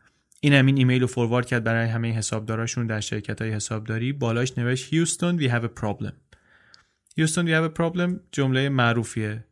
[0.41, 4.13] این همین ایمیل رو فوروارد کرد برای همه حسابداراشون در شرکت های حسابداری.
[4.13, 6.13] بالاش نوشت هیوستون we have a problem.
[7.17, 9.45] هیوستون we have a problem جمله معروفیه.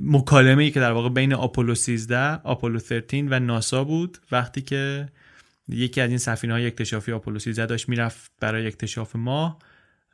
[0.00, 4.18] مکالمه ای که در واقع بین آپولو 13 آپولو 13 و ناسا بود.
[4.32, 5.08] وقتی که
[5.68, 9.58] یکی از این سفینه های اکتشافی آپولو 13 داشت می‌رفت برای اکتشاف ماه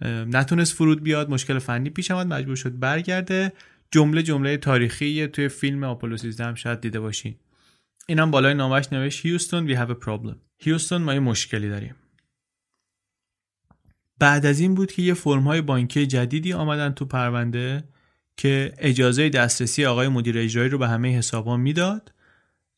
[0.04, 3.52] نتونست فرود بیاد مشکل فنی پیش آمد مجبور شد برگرده.
[3.90, 7.34] جمله جمله تاریخی توی فیلم آپولو 13 هم شاید دیده باشین.
[8.06, 10.34] اینم بالای نامش نوشت هیوستون we have a problem.
[10.58, 11.94] هیوستون ما یه مشکلی داریم.
[14.18, 17.84] بعد از این بود که یه فرم های بانکی جدیدی آمدن تو پرونده.
[18.36, 22.12] که اجازه دسترسی آقای مدیر اجرایی رو به همه حسابا می‌داد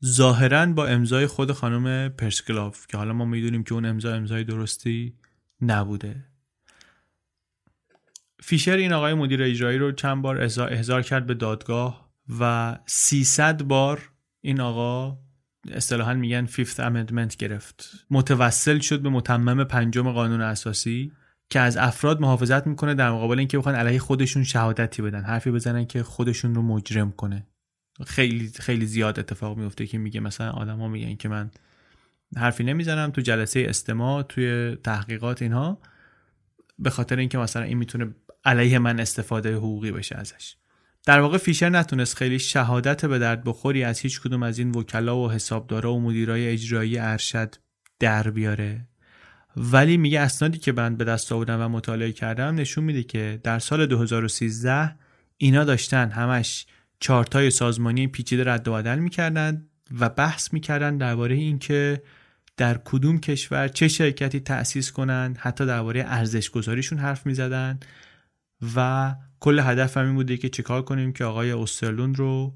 [0.05, 5.15] ظاهرا با امضای خود خانم پرسکلاف که حالا ما می‌دونیم که اون امضا امضای درستی
[5.63, 6.25] نبوده.
[8.43, 10.41] فیشر این آقای مدیر اجرایی رو چند بار
[10.71, 15.19] احضار کرد به دادگاه و 300 بار این آقا
[15.71, 18.07] اصطلاحا میگن فیفت امندمنت گرفت.
[18.11, 21.13] متوسل شد به متمم پنجم قانون اساسی.
[21.51, 25.25] که از افراد محافظت می‌کنه در مقابل اینکه بخوان علیه خودشون شهادتی بدن.
[25.25, 27.47] حرفی بزنن که خودشون رو مجرم کنه.
[28.07, 31.51] خیلی خیلی زیاد اتفاق میفته که میگه مثلا آدما میگن که من
[32.37, 35.79] حرفی نمی‌زنم تو جلسه استماع توی تحقیقات اینها
[36.79, 40.57] به خاطر اینکه مثلا این می‌تونه علیه من استفاده حقوقی بشه ازش.
[41.07, 45.19] در واقع فیشر نتونست خیلی شهادت به درد بخوری از هیچ کدوم از این وکلا
[45.19, 47.55] و حسابدارا و مدیرای اجرایی ارشد
[47.99, 48.89] در بیاره.
[49.59, 53.59] ولی میگه اسنادی که من به دست آوردم و مطالعه کردم نشون میده که در
[53.59, 54.97] سال 2013
[55.37, 56.67] اینا داشتن همش
[57.01, 59.67] چارتای سازمانی پیچیده رد و بدل می‌کردن
[59.99, 62.03] و بحث می‌کردن درباره اینکه
[62.57, 67.81] در کدوم کشور چه شرکتی تأسیس کنند حتی درباره ارزش گذاریشون حرف می‌زدن
[68.77, 72.55] و کل هدف این بوده که چیکار کنیم که آقای استرلون رو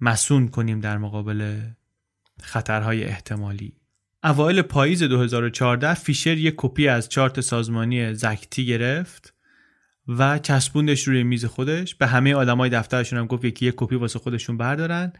[0.00, 1.60] مسون کنیم در مقابل
[2.42, 3.79] خطرهای احتمالی.
[4.24, 9.34] اوایل پاییز 2014 فیشر یک کپی از چارت سازمانی زکتی گرفت
[10.08, 11.94] و چسبوندش روی میز خودش.
[11.94, 15.12] به همه آدمای دفترشون هم گفت که یک کپی واسه خودشون بردارن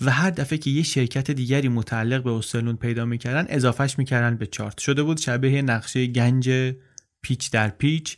[0.00, 4.46] و هر دفعه که یه شرکت دیگری متعلق به استرلون پیدا می‌کردن اضافهش می‌کردن به
[4.46, 4.80] چارت.
[4.80, 6.74] شده بود شبیه نقشه گنج
[7.22, 8.16] پیچ در پیچ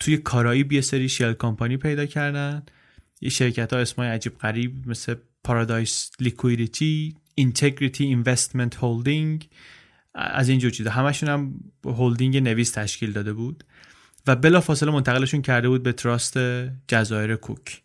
[0.00, 2.62] توی کارایی یه سری شل کامپانی پیدا کردن.
[3.20, 5.14] یه شرکت ها اسمای عجیب غریب مثل
[5.44, 9.48] Paradise Liquidity Integrity Investment Holding
[10.14, 10.90] از اینجور چیزا.
[10.90, 11.54] همشون هم
[11.84, 13.64] هولدینگ نویس تشکیل داده بود
[14.26, 16.38] و بلا فاصله منتقلشون کرده بود به تراست
[16.88, 17.82] جزایر کوک.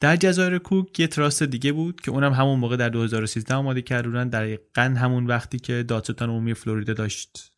[0.00, 4.28] در جزایر کوک یه تراست دیگه بود که اونم همون موقع در 2013 آماده کردن
[4.28, 7.52] دقیقا همون وقتی که دادستان عمومی فلوریدا داشت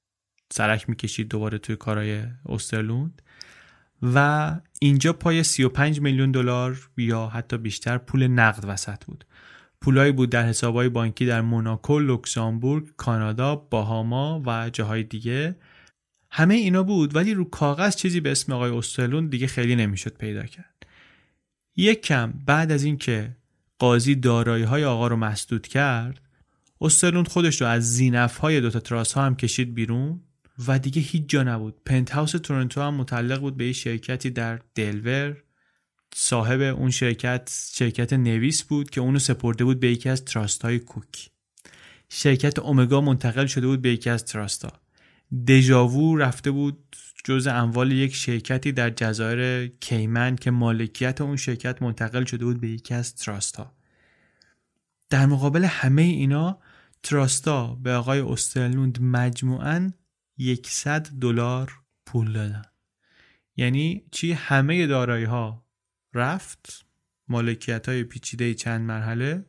[0.53, 3.23] سرک می‌کشید دوباره توی کارهای استرلوند
[4.03, 4.51] و
[4.81, 9.25] اینجا پای 35 میلیون دلار یا حتی بیشتر پول نقد وسط بود.
[9.85, 15.57] پولایی بود در حسابهای بانکی در موناکو، لوکسامبورگ، کانادا، باهاما و جاهای دیگه.
[16.31, 20.43] همه اینا بود ولی رو کاغذ چیزی به اسم آقای استرلوند دیگه خیلی نمی‌شد پیدا
[20.43, 20.87] کرد.
[21.77, 23.37] یک کم بعد از اینکه
[23.79, 26.21] قاضی دارایی های آقا رو مسدود کرد
[26.81, 30.21] استرلوند خودش رو از زینف های دوتا تراس ها هم کشید بیرون
[30.69, 31.75] و دیگه هیچ جا نبود.
[31.85, 35.44] پنت هاوس تورنتو هم متعلق بود به یه شرکتی در دلور.
[36.17, 40.79] صاحب اون شرکت شرکت نویس بود که اونو سپرده بود به یکی از تراست های
[40.79, 41.31] کوک.
[42.09, 44.73] شرکت اومگا منتقل شده بود به یکی از تراست ها
[45.49, 52.25] دژاوو رفته بود جز اموال یک شرکتی در جزایر کیمن که مالکیت اون شرکت منتقل
[52.25, 53.75] شده بود به یکی از تراست ها
[55.11, 56.59] در مقابل همه اینا
[57.03, 59.91] تراستا به آقای استرلوند مجموعاً
[60.67, 61.73] 100 دلار
[62.07, 62.63] پول دادن.
[63.57, 65.64] یعنی چی؟ همه دارایی ها
[66.15, 66.87] رفت
[67.29, 69.45] مالکیت های پیچیده چند مرحله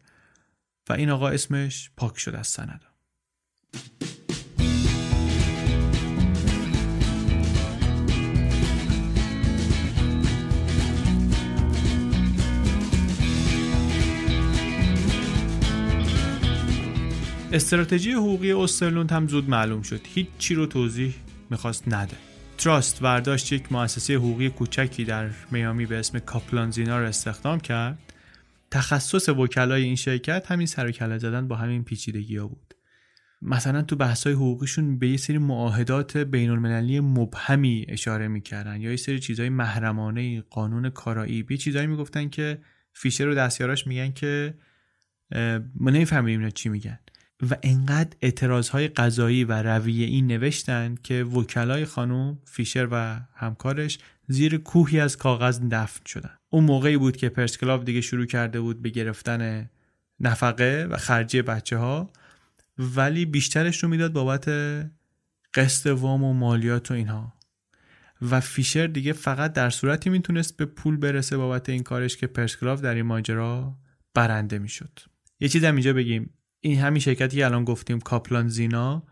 [0.89, 2.81] و این آقا اسمش پاک شد از سند.
[17.51, 20.01] استراتژی حقوقی استرلوند هم زود معلوم شد.
[20.03, 21.15] هیچ چی رو توضیح
[21.49, 22.17] می‌خواست نده.
[22.57, 27.99] تراست برداشت یک مؤسسه حقوقی کوچکی در میامی به اسم کاپلانزینا رو استخدام کرد.
[28.71, 32.73] تخصص وکلای این شرکت همین سر زدن با همین پیچیدگی ها بود.
[33.41, 38.89] مثلا تو بحث های حقوقیشون به یه سری معاهدات بین المللی مبهمی اشاره می‌کردن یا
[38.89, 41.43] یه سری چیزهای محرمانه قانون کارایی.
[41.43, 42.61] به چیزهایی می‌گفتن که
[42.93, 44.53] فیشر و دستیاراش میگن که
[45.75, 46.99] ما نمی‌فهمیم چی میگن.
[47.51, 53.99] و انقدر اعتراض های قضایی و رویه این نوشتن که وکلای خانم فیشر و همکارش
[54.27, 56.37] زیر کوهی از کاغذ دفن شدن.
[56.49, 59.69] اون موقعی بود که پرسکلاو دیگه شروع کرده بود به گرفتن
[60.19, 62.09] نفقه و خرجی بچه ها
[62.77, 64.49] ولی بیشترش رو می‌داد بابت
[65.53, 67.33] قسط وام و مالیات و اینها.
[68.21, 72.81] و فیشر دیگه فقط در صورتی می‌تونست به پول برسه بابت این کارش که پرسکلاو
[72.81, 73.77] در این ماجرا
[74.13, 74.99] برنده می‌شد.
[75.39, 76.29] یه چیز هم اینجا بگیم.
[76.65, 79.03] این همین شرکتی که الان گفتیم کاپلان زینا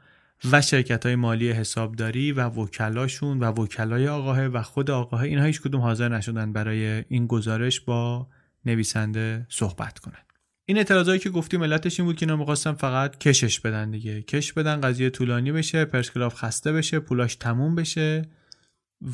[0.51, 5.61] و شرکت های مالی حسابداری و وکلاشون و وکلای آقاه و خود آقاه اینها هیچ
[5.61, 8.27] کدوم حاضر نشدن برای این گزارش با
[8.65, 10.19] نویسنده صحبت کنن.
[10.65, 14.21] این اعتراضایی که گفتیم علتش این بود که اینا فقط کشش بدن دیگه.
[14.21, 18.29] کش بدن قضیه طولانی بشه پرسکلاف خسته بشه پولاش تموم بشه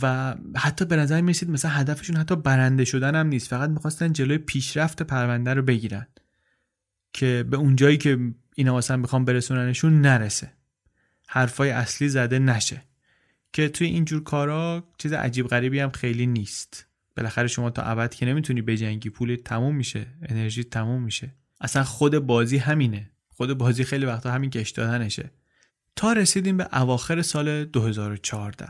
[0.02, 3.48] و حتی به نظر می‌رسید مثلا هدفشون حتی برنده شدن هم نیست.
[3.48, 6.08] فقط می‌خواستن جلوی پیشرفت پرونده رو بگیرن.
[7.14, 10.54] که به اونجایی که اینا مثلا می‌خوام برسوننشون نرسه.
[11.28, 12.84] حرفای اصلی زده نشه.
[13.54, 16.86] که توی اینجور کارا چیز عجیب غریبی هم خیلی نیست.
[17.18, 21.36] بالاخره شما تا ابد که نمی‌تونی بجنگی پول تموم میشه انرژی تموم میشه.
[21.62, 23.12] اصلا خود بازی همینه.
[23.28, 25.32] خود بازی خیلی وقتا همین کش دادنشه.
[25.96, 28.68] تا رسیدیم به اواخر سال 2014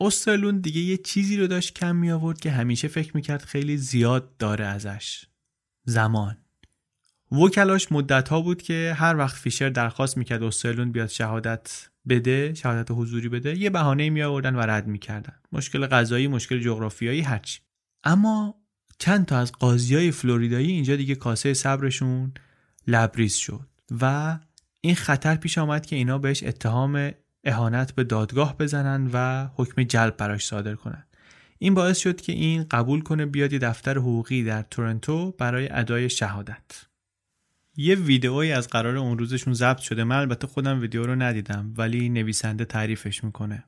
[0.00, 4.36] استرلون دیگه یه چیزی رو داشت کم می آورد که همیشه فکر می‌کرد خیلی زیاد
[4.36, 5.24] داره ازش.
[5.84, 6.36] زمان.
[7.32, 12.90] وکلاش مدت ها بود که هر وقت فیشر درخواست می‌کرد استرلون بیاد شهادت بده شهادت
[12.90, 15.34] حضوری بده یه بهانه می آوردن و رد می‌کردن.
[15.52, 17.60] مشکل غذایی مشکل جغرافیایی هرچی
[18.04, 18.54] اما
[18.98, 22.32] چند تا از قاضی های فلوریدایی اینجا دیگه کاسه صبرشون
[22.86, 23.68] لبریز شد
[24.00, 24.38] و
[24.80, 27.10] این خطر پیش آمد که اینا بهش اتهام
[27.44, 31.04] اهانت به دادگاه بزنن و حکم جلب براش صادر کنن.
[31.58, 36.10] این باعث شد که این قبول کنه بیاد یه دفتر حقوقی در تورنتو برای ادای
[36.10, 36.86] شهادت.
[37.76, 40.04] یه ویدئویی از قرار اون روزشون ضبط شده.
[40.04, 43.64] من البته خودم ویدیو رو ندیدم ولی نویسنده تعریفش می‌کنه.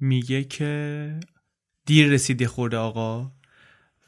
[0.00, 1.20] میگه که
[1.86, 3.32] دیر رسیده خورده آقا.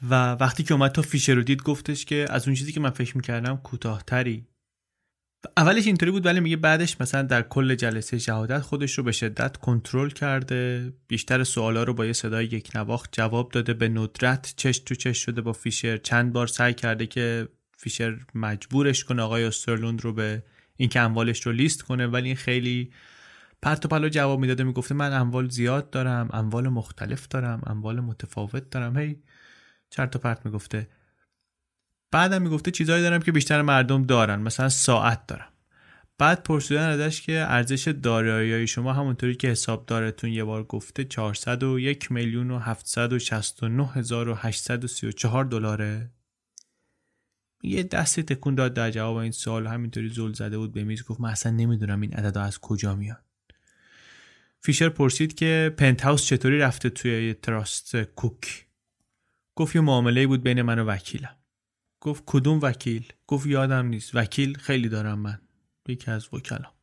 [0.09, 2.89] و وقتی که اومد تا فیشر رو دید گفتش که از اون چیزی که من
[2.89, 4.47] فکر می‌کردم کوتاهتری.
[5.57, 9.57] اولش اینطوری بود ولی میگه بعدش مثلا در کل جلسه شهادت خودش رو به شدت
[9.57, 10.93] کنترل کرده.
[11.07, 13.73] بیشتر سوالا رو با یه صدای یک نواخت جواب داده.
[13.73, 15.97] به ندرت چش تو چش شده با فیشر.
[15.97, 17.47] چند بار سعی کرده که
[17.77, 20.43] فیشر مجبورش کنه آقای استرلوند رو به
[20.77, 22.91] اینکه اموالش رو لیست کنه ولی این خیلی
[23.61, 28.69] پرت و پلا جواب می‌داده می‌گفته من اموال زیاد دارم اموال مختلف دارم اموال متفاوت
[28.69, 28.97] دارم.
[28.97, 29.21] هی
[29.89, 30.87] چرت و پرت می‌گفته.
[32.11, 35.53] بعدم می‌گفته چیزایی دارم که بیشتر مردم دارن مثلا ساعت دارم.
[36.17, 42.51] بعد پرسیدن ازش که ارزش دارایی شما همونطوری که حسابدارتون یه بار گفته 401 میلیون
[42.51, 46.11] و 769 هزار و 834 دلاره.
[47.63, 49.67] یه دستی تکون داد در جواب این سوال.
[49.67, 51.03] همینطوری زل زده بود به میز.
[51.03, 53.23] گفت من اصلا نمی‌دونم این عددا از کجا میاد
[54.59, 58.65] فیشر پرسید که پنت هاوس چطوری رفته توی تراست کوک؟
[59.55, 61.35] گفت یه معامله بود بین من و وکیلم.
[62.01, 64.15] گفت کدوم وکیل؟ گفت یادم نیست.
[64.15, 65.41] وکیل خیلی دارم من.
[65.89, 66.76] یکی از وکلا.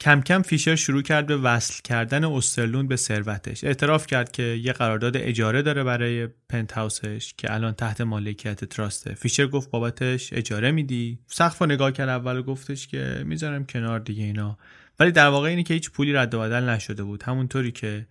[0.00, 3.64] کم کم فیشر شروع کرد به وصل کردن استرلون به ثروتش.
[3.64, 9.14] اعتراف کرد که یه قرارداد اجاره داره برای پنت هاوسش که الان تحت مالکیت تراسته
[9.14, 11.18] فیشر گفت بابتش اجاره میدی.
[11.26, 14.58] سقف نگاه کرد اول گفتش که می‌ذارم کنار دیگه اینا.
[15.00, 17.22] ولی در واقع اینه که هیچ پولی رد و بدل نشده بود.
[17.22, 18.06] همونطوری که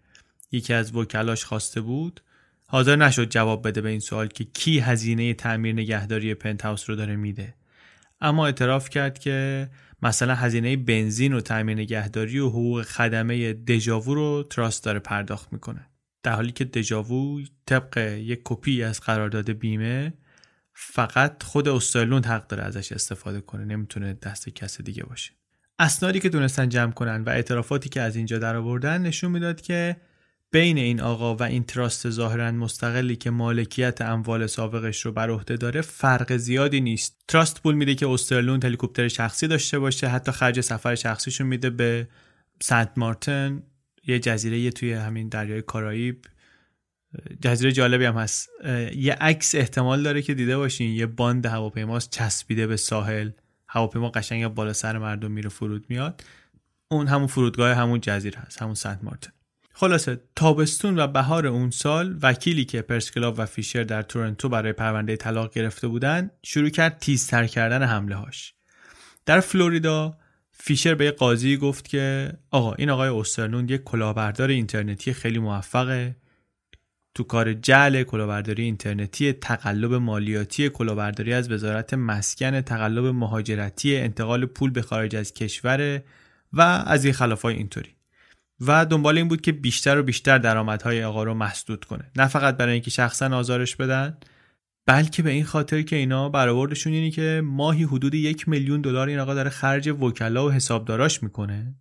[0.52, 2.22] یکی از وکلاش خواسته بود
[2.68, 6.96] حاضر نشد جواب بده به این سوال که کی هزینه تعمیر نگهداری پنت هاوس رو
[6.96, 7.54] داره میده.
[8.22, 9.70] اما اعتراف کرد که
[10.04, 15.90] مثلا هزینه بنزین و تعمیر نگهداری و حقوق خدمه دژاوو رو تراست داره پرداخت می‌کنه.
[16.24, 20.14] در حالی که دژاوو طبق یک کپی از قرارداد بیمه
[20.74, 25.32] فقط خود استرلوند حق داره ازش استفاده کنه نمی‌تونه دست کس دیگه باشه.
[25.80, 29.96] اسنادی که تونستن جمع کنن و اعترافاتی که از اینجا در آوردن نشون می‌داد که
[30.54, 35.58] بین این آقا و این تراست ظاهرا مستقلی که مالکیت اموال سابقش رو بر عهده
[35.58, 37.22] داره فرق زیادی نیست.
[37.28, 42.08] تراست پول میده که استرلوند هلیکوپتر شخصی داشته باشه حتی خرج سفر شخصیشون میده به
[42.62, 43.64] سنت مارتن.
[44.08, 46.26] یه جزیره توی همین دریای کارائیب.
[47.42, 48.50] جزیره جالبی هم هست.
[48.96, 50.92] یه عکس احتمال داره که دیده باشین.
[50.92, 53.30] یه باند هواپیماست چسبیده به ساحل.
[53.68, 56.24] هواپیما قشنگ بالا سر مردم میره فرود میاد.
[56.92, 59.32] اون همون فرودگاه همون جزیره هست همون سنت مارتن.
[59.74, 65.16] خلاصه تابستون و بهار اون سال وکیلی که پرسکلاو و فیشر در تورنتو برای پرونده
[65.16, 68.54] طلاق گرفته بودن شروع کرد تیزتر کردن حمله هاش
[69.26, 70.18] در فلوریدا
[70.52, 76.16] فیشر به قاضی گفت که آقا این آقای اوسترلوند یک کلاهبردار اینترنتی خیلی موفقه.
[77.16, 84.70] تو کار جعل کلاهبرداری اینترنتی تقلب مالیاتی کلاهبرداری از وزارت مسکن تقلب مهاجرتی انتقال پول
[84.72, 86.02] به خارج از کشور
[86.54, 87.96] و از این خلافای اینطوری.
[88.68, 92.12] و دنبال این بود که بیشتر و بیشتر درآمدهای آقا رو مسدود کنه.
[92.16, 94.18] نه فقط برای اینکه شخصا آزارش بدن
[94.86, 99.20] بلکه به این خاطر که اینا برآوردشون اینی که ماهی حدود یک میلیون دلار این
[99.20, 101.76] آقا داره خرج وکلا و حسابداراش می‌کنه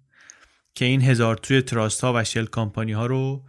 [0.75, 3.45] که این هزار توی تراست ها و شل کامپانی ها رو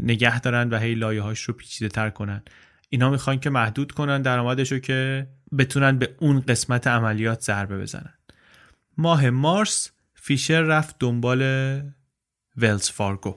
[0.00, 2.42] نگه دارن و هی لایه هاش رو پیچیده تر کنن.
[2.88, 5.26] اینا می‌خوان که محدود کنن درآمدش رو که
[5.58, 8.14] بتونن به اون قسمت عملیات ضربه بزنن.
[8.96, 11.42] ماه مارس فیشر رفت دنبال
[12.56, 13.34] ولز فارگو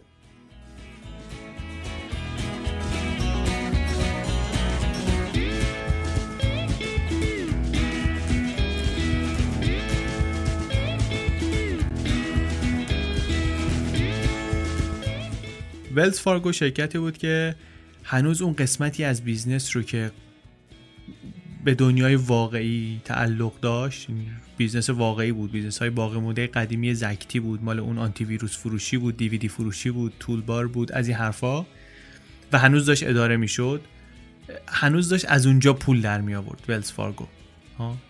[15.96, 17.56] ولز فارگو شرکتی بود که
[18.04, 20.12] هنوز اون قسمتی از business رو که
[21.66, 24.08] به دنیای واقعی تعلق داشت.
[24.58, 25.52] business واقعی بود.
[25.52, 27.64] business های باقی مونده قدیمی زکتی بود.
[27.64, 31.66] مال اون آنتی ویروس فروشی بود دیویدی فروشی بود toolbar بود از این حرفا.
[32.52, 33.82] و هنوز داشت اداره می‌شد.
[34.68, 37.28] هنوز داشت از اونجا پول در می آورد ولز فارگو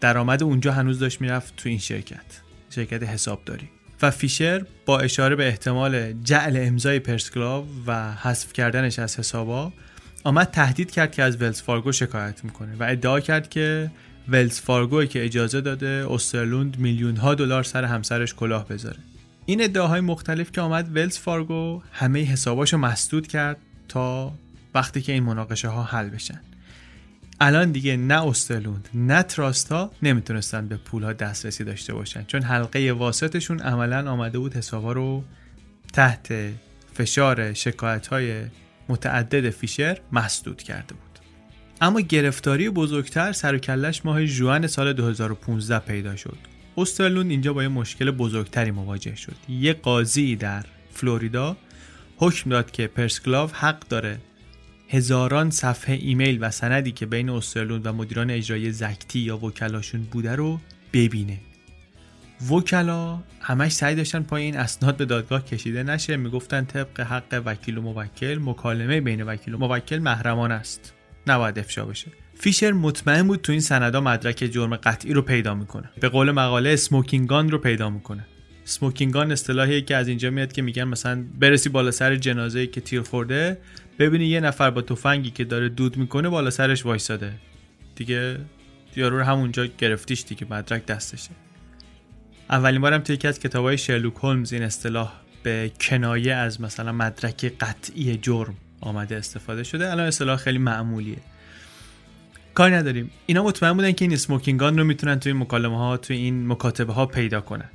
[0.02, 3.70] درآمد اونجا هنوز داشت می‌رفت تو این شرکت شرکت حسابداری.
[4.02, 9.74] و فیشر با اشاره به احتمال جعل امضای پرسکلاو و حذف کردنش از حسابا
[10.26, 13.92] آمد تهدید کرد که از ولز فارگو شکایت می‌کنه و ادعا کرد که
[14.28, 18.98] ولز فارگوی که اجازه داده استرلوند میلیون ها دلار سر همسرش کلاه بذاره.
[19.46, 23.58] این ادعاهای مختلف که آمد ولز فارگو همه حساباشو مسدود کرد
[23.88, 24.34] تا
[24.76, 26.42] وقتی که این مناقشه ها حل بشن.
[27.42, 32.24] الان دیگه نه استرلوند نه تراستا نمی‌تونستن به پول ها دسترسی داشته باشن.
[32.24, 35.24] چون حلقه واسطشون عملا آمده بود حسابا رو
[35.94, 36.34] تحت
[36.94, 38.44] فشار شکایت های
[38.90, 41.20] متعدد فیشر مسدود کرده بود.
[41.82, 46.38] اما گرفتاری بزرگتر سر کلش ماه جوان سال 2015 پیدا شد.
[46.78, 49.36] استرلوند اینجا با یه مشکل بزرگتری مواجه شد.
[49.50, 51.58] یه قاضی در فلوریدا
[52.18, 54.20] حکم داد که پرسکلاو حق داره
[54.90, 60.36] هزاران صفحه ایمیل و سندی که بین استرلوند و مدیران اجرایی زکتی یا وکلاشون بوده
[60.36, 60.60] رو
[60.94, 61.40] ببینه.
[62.50, 66.18] وکلا همش سعی داشتن پای این اسناد به دادگاه کشیده نشه.
[66.18, 70.94] می‌گفتن طبق حق وکیل و موکل مکالمه بین وکیل و موکل محرمان است.
[71.28, 72.08] نباید افشا بشه.
[72.40, 75.90] فیشر مطمئن بود تو این سندا مدرک جرم قطعی رو پیدا می‌کنه.
[76.00, 78.26] به قول مقاله اسموکینگان رو پیدا می‌کنه.
[78.64, 83.02] سموکینگان اصطلاحیه که از اینجا میاد که میگن مثلا برسی بالا سر جنازه که تیر
[83.02, 83.58] خورده
[84.00, 87.34] ببینی یه نفر با تفنگی که داره دود می‌کنه بالا سرش وایساده.
[87.96, 88.38] دیگه
[88.96, 91.30] یارو رو همونجا گرفتیش دیگه مدرک دستشه.
[92.50, 95.14] اولین بارم توی یکی از کتابای شرلوک هولمز این اصطلاح
[95.44, 99.92] به کنایه از مثلا مدرک قطعی جرم آمده استفاده شده.
[99.92, 101.18] الان اصطلاح خیلی معمولیه.
[102.54, 103.12] کاری نداریم.
[103.26, 107.06] اینا مطمئن بودن که این اسموکینگان رو می‌تونن توی مکالمه ها توی این مکاتبه ها
[107.06, 107.70] پیدا کنن.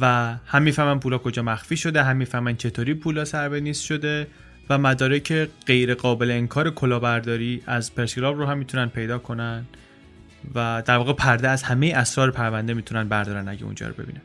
[0.00, 4.26] و هم می‌فهمن پولا کجا مخفی شده هم می‌فهمن چطوری پولا سر به نیست شده
[4.70, 9.64] و مدارک غیر قابل انکار کلاهبرداری از پرسیلاب رو هم می‌تونن پیدا کنن.
[10.54, 14.22] و در واقع پرده از همه اسرار پرونده می‌تونن بردارن اگه اونجا رو ببینن.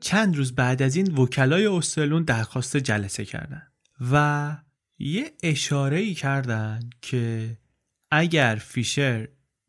[0.00, 3.62] چند روز بعد از این وکلای استرلون درخواست جلسه کردن
[4.12, 4.56] و
[4.98, 7.56] یه اشاره ای کردن که
[8.10, 9.28] اگر فیشر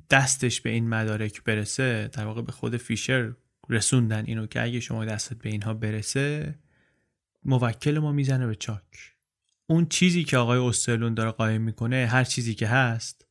[0.09, 3.33] دستش به این مدارک برسه در واقع به خود فیشر
[3.69, 6.55] رسوندن اینو که اگه شما دستت به اینها برسه
[7.45, 9.13] موکل ما می‌زنه به چاک.
[9.67, 13.25] اون چیزی که آقای استرلون داره قایم می‌کنه هر چیزی که هست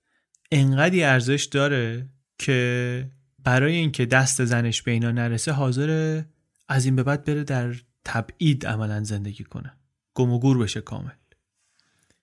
[0.52, 2.09] انقدی ارزش داره
[2.39, 6.22] که برای اینکه دست زنش به اینا نرسه حاضر
[6.68, 7.74] از این به بعد بره در
[8.05, 9.72] تبعید عملا زندگی کنه.
[10.14, 11.10] گم و گور بشه کامل.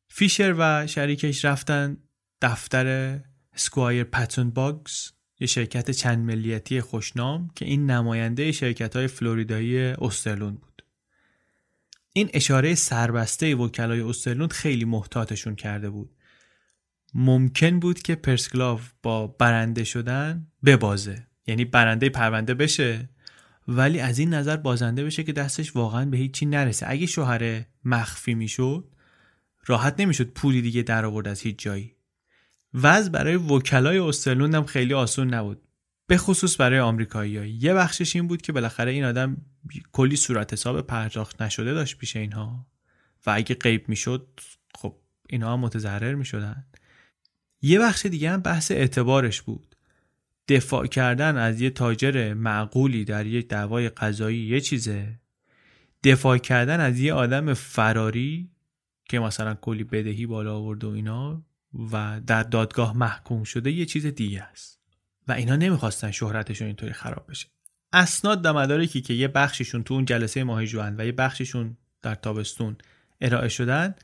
[0.07, 1.97] فیشر و شریکش رفتن
[2.41, 3.19] دفتر
[3.55, 10.55] سکوایر پتون باگز یه شرکت چند ملیتی خوشنام که این نماینده شرکت های فلوریدایی استرلون
[10.55, 10.83] بود.
[12.13, 16.16] این اشاره سربسته وکلای استرلون خیلی محتاطشون کرده بود.
[17.19, 21.27] ممکن بود که پرسکلاو با برنده شدن ببازه.
[21.47, 23.09] یعنی برنده پرونده بشه
[23.67, 26.85] ولی از این نظر بازنده بشه که دستش واقعا به هیچی نرسه.
[26.89, 28.85] اگه شوهر مخفی می‌شد
[29.65, 31.95] راحت نمی‌شد پولی دیگه در آورد از هیچ جایی.
[32.73, 35.61] وضع برای وکلای استرلوند هم خیلی آسون نبود.
[36.07, 39.37] به خصوص برای آمریکایی‌ها یه بخشش این بود که بالاخره این آدم
[39.91, 42.67] کلی صورت حساب پرداخت نشده داشت پیش اینها.
[43.25, 44.27] و اگه غیب می‌شد
[44.75, 44.95] خب
[45.29, 46.65] اینها هم متضرر می‌شدن.
[47.61, 49.75] یه بخش دیگه هم بحث اعتبارش بود.
[50.47, 55.19] دفاع کردن از یه تاجر معقولی در یک دعوای قضایی یه چیزه.
[56.03, 58.49] دفاع کردن از یه آدم فراری
[59.05, 61.45] که مثلا کلی بدهی بالا آورد و اینا
[61.91, 64.79] و در دادگاه محکوم شده یه چیز دیگه است.
[65.27, 67.47] و اینا نمی‌خواستن شهرتشون اینطوری خراب بشه.
[67.93, 72.15] اسناد و مدارکی که یه بخششون تو اون جلسه ماه جوان و یه بخششون در
[72.15, 72.77] تابستون
[73.21, 73.95] ارائه شدن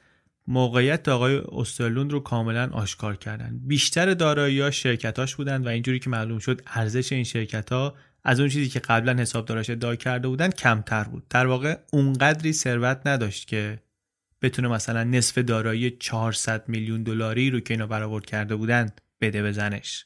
[0.47, 3.59] موقعیت آقای استرلوند رو کاملا آشکار کردن.
[3.63, 8.49] بیشتر دارایی شرکتاش بودن و اینجوری که معلوم شد ارزش این شرکت ها از اون
[8.49, 11.23] چیزی که قبلا حسابداراش ادعا کرده بودن کمتر بود.
[11.29, 13.79] در واقع اونقدری ثروت نداشت که
[14.41, 18.89] بتونه مثلا نصف دارایی 400 میلیون دلاری رو که اینا برآورد کرده بودن
[19.21, 20.05] بده به زنش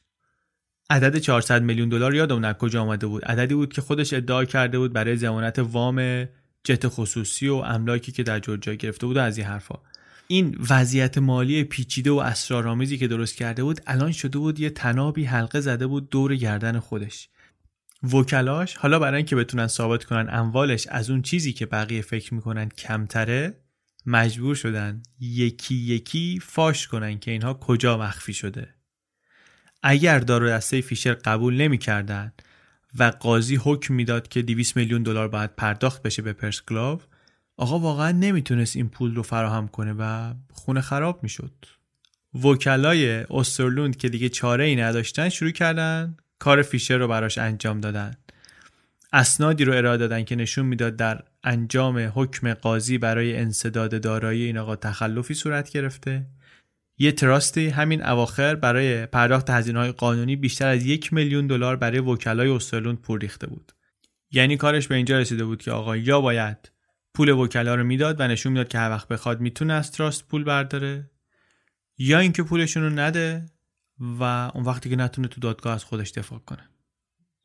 [0.90, 4.80] عدد 400 میلیون دلار یادم نه کجا آمده بود؟ عددی بود که خودش ادعا کرده
[4.80, 6.28] بود برای ضمانت وام
[6.64, 9.80] جت خصوصی و املاکی که در جورجیا گرفته بود از این حرفا.
[10.28, 15.24] این وضعیت مالی پیچیده و اسرارآمیزی که درست کرده بود الان شده بود یه تنابی
[15.24, 17.30] حلقه زده بود دور گردن خودش.
[18.14, 22.70] وکلاش حالا برای اینکه بتونن ثابت کنن اموالش از اون چیزی که بقیه فکر می‌کنن
[22.70, 23.60] کمتره
[24.06, 28.74] مجبور شدن یکی یکی فاش کنن که اینها کجا مخفی شده.
[29.84, 32.34] اگر دارو دسته فیشر قبول نمی‌کردن
[33.00, 37.02] و قاضی حکم می‌داد که 200 میلیون دلار باید پرداخت بشه به پرسکلاو
[37.58, 41.54] آقا واقعا نمی‌تونست این پول رو فراهم کنه و خونه خراب می‌شد.
[42.44, 48.14] وکلای استرلوند که دیگه چاره ای نداشتن شروع کردن کار فیشر رو براش انجام دادن.
[49.14, 54.58] اسنادی رو ارائه دادن که نشون می‌داد در انجام حکم قاضی برای انصداد دارایی این
[54.58, 56.26] آقا تخلفی صورت گرفته.
[56.98, 62.00] یه تراستی همین اواخر برای پرداخت هزینه های قانونی بیشتر از یک میلیون دلار برای
[62.00, 63.72] وکلای استرلوند پول ریخته بود.
[64.32, 66.72] یعنی کارش به اینجا رسیده بود که آقا یا باید
[67.18, 70.44] پول وکلا رو می‌داد و نشون می‌داد که هر وقت بخواد می‌تونه از تراست پول
[70.44, 71.10] برداره
[71.98, 73.46] یا اینکه پولشون رو نده
[74.00, 76.70] و اون وقتی که نتونه تو دادگاه از خودش دفاع کنه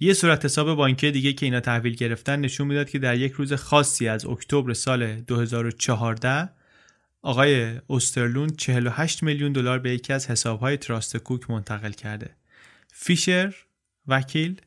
[0.01, 3.53] یه صورت حساب بانکی دیگه که اینا تحویل گرفتن نشون می‌داد که در یک روز
[3.53, 6.49] خاصی از اکتبر سال 2014
[7.23, 12.37] آقای اوسترلون 48 میلیون دلار به یکی از حسابهای تراست کوک منتقل کرده.
[12.93, 13.55] فیشر
[14.07, 14.61] وکیل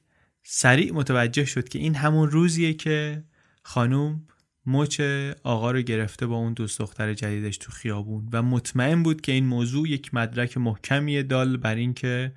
[0.44, 3.24] سریع متوجه شد که این همون روزیه که
[3.64, 4.28] خانوم
[4.68, 5.02] مچ
[5.44, 9.46] آقا رو گرفته با اون دوست دختر جدیدش تو خیابون و مطمئن بود که این
[9.46, 12.32] موضوع یک مدرک محکمیه دال بر اینکه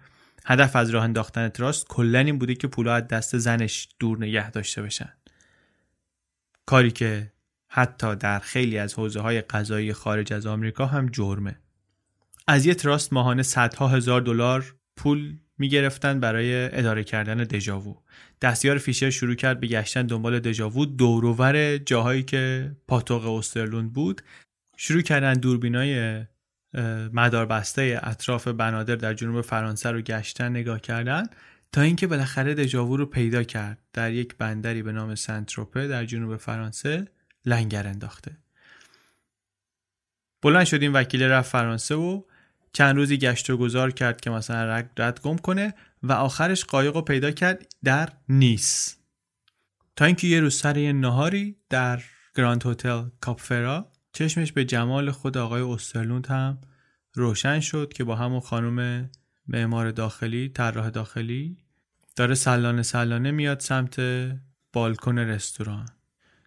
[0.46, 4.50] هدف از راه انداختن تراست کلا این بوده که پولا از دست زنش دور نگه
[4.50, 5.12] داشته بشن.
[6.66, 7.32] کاری که
[7.68, 11.58] حتی در خیلی از حوزه های قضایی خارج از آمریکا هم جرمه.
[12.46, 17.96] از یه تراست ماهانه صدها هزار دلار پول می‌گرفتن برای اداره کردن دژاوو.
[18.40, 24.22] دستیار فیشر شروع کرد به گشتن دنبال دژاوو دوروور جاهایی که پاتوق استرلوند بود.
[24.76, 26.24] شروع کردن دوربینای
[27.12, 31.26] مدار بسته اطراف بنادر در جنوب فرانسه رو گشتن نگاه کردن.
[31.72, 33.78] تا اینکه بالاخره دژاوو رو پیدا کرد.
[33.92, 37.08] در یک بندری به نام سنتروپه در جنوب فرانسه
[37.46, 38.36] لنگر انداخته.
[40.42, 42.22] بلند شد وکیل رفت فرانسه و
[42.72, 45.74] چند روزی گشت و گذار کرد که مثلا رد گم کنه.
[46.02, 48.96] و آخرش قایق رو پیدا کرد در نیس.
[49.96, 52.02] تا اینکه یه روز سر یه نهاری در
[52.34, 56.58] گراند هتل کاپفرا چشمش به جمال خود آقای اوسترلوند هم
[57.14, 59.10] روشن شد که با همون خانم
[59.46, 61.56] معمار داخلی طراح داخلی
[62.16, 64.00] داره سلانه سلانه میاد سمت
[64.72, 65.88] بالکن رستوران.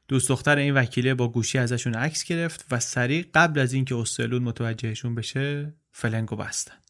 [0.07, 4.41] دوست دختر این وکیله با گوشی ازشون عکس گرفت و سریع قبل از اینکه اوسترلوند
[4.41, 6.80] متوجهشون بشه فلنگو بستن.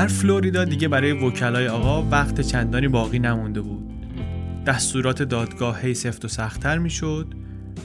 [0.00, 3.90] در فلوریدا دیگه برای وکلای آقا وقت چندانی باقی نمونده بود.
[4.66, 7.34] دستورات دادگاه هی سفت و سختتر می‌شد.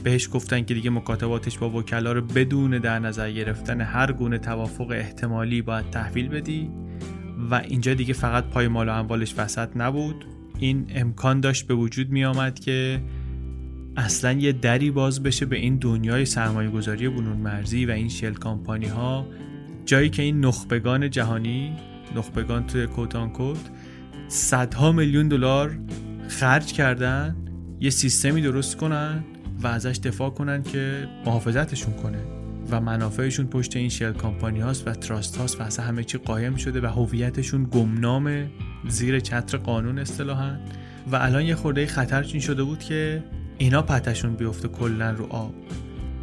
[0.04, 4.90] بهش گفتن که دیگه مکاتباتش با وکلا رو بدون در نظر گرفتن هر گونه توافق
[4.90, 6.70] احتمالی باید تحویل بدی
[7.50, 10.24] و اینجا دیگه فقط پای مال و اموالش وسط نبود.
[10.58, 13.02] این امکان داشت به وجود می آمد که
[13.96, 18.34] اصلا یه دری باز بشه به این دنیای سرمایه گذاری بنون مرزی و این شل
[18.34, 19.26] کامپانی ها
[19.84, 21.76] جایی که این نخبگان جهانی
[22.16, 23.70] نخبگان توی کوتان کوت
[24.28, 25.78] صدها میلیون دلار
[26.28, 27.36] خرج کردن
[27.80, 29.24] یه سیستمی درست کنن
[29.62, 32.18] و ازش دفاع کنن که محافظتشون کنه
[32.70, 36.56] و منافعشون پشت این شل کامپانی هاست و تراست هاست و اصلا همه چی قایم
[36.56, 38.50] شده و هویتشون گمنام
[38.88, 40.56] زیر چتر قانون اصطلاحا.
[41.12, 43.24] و الان یه خورده خطر چین شده بود که
[43.58, 45.54] اینا پتشون بیفته کلا رو آب.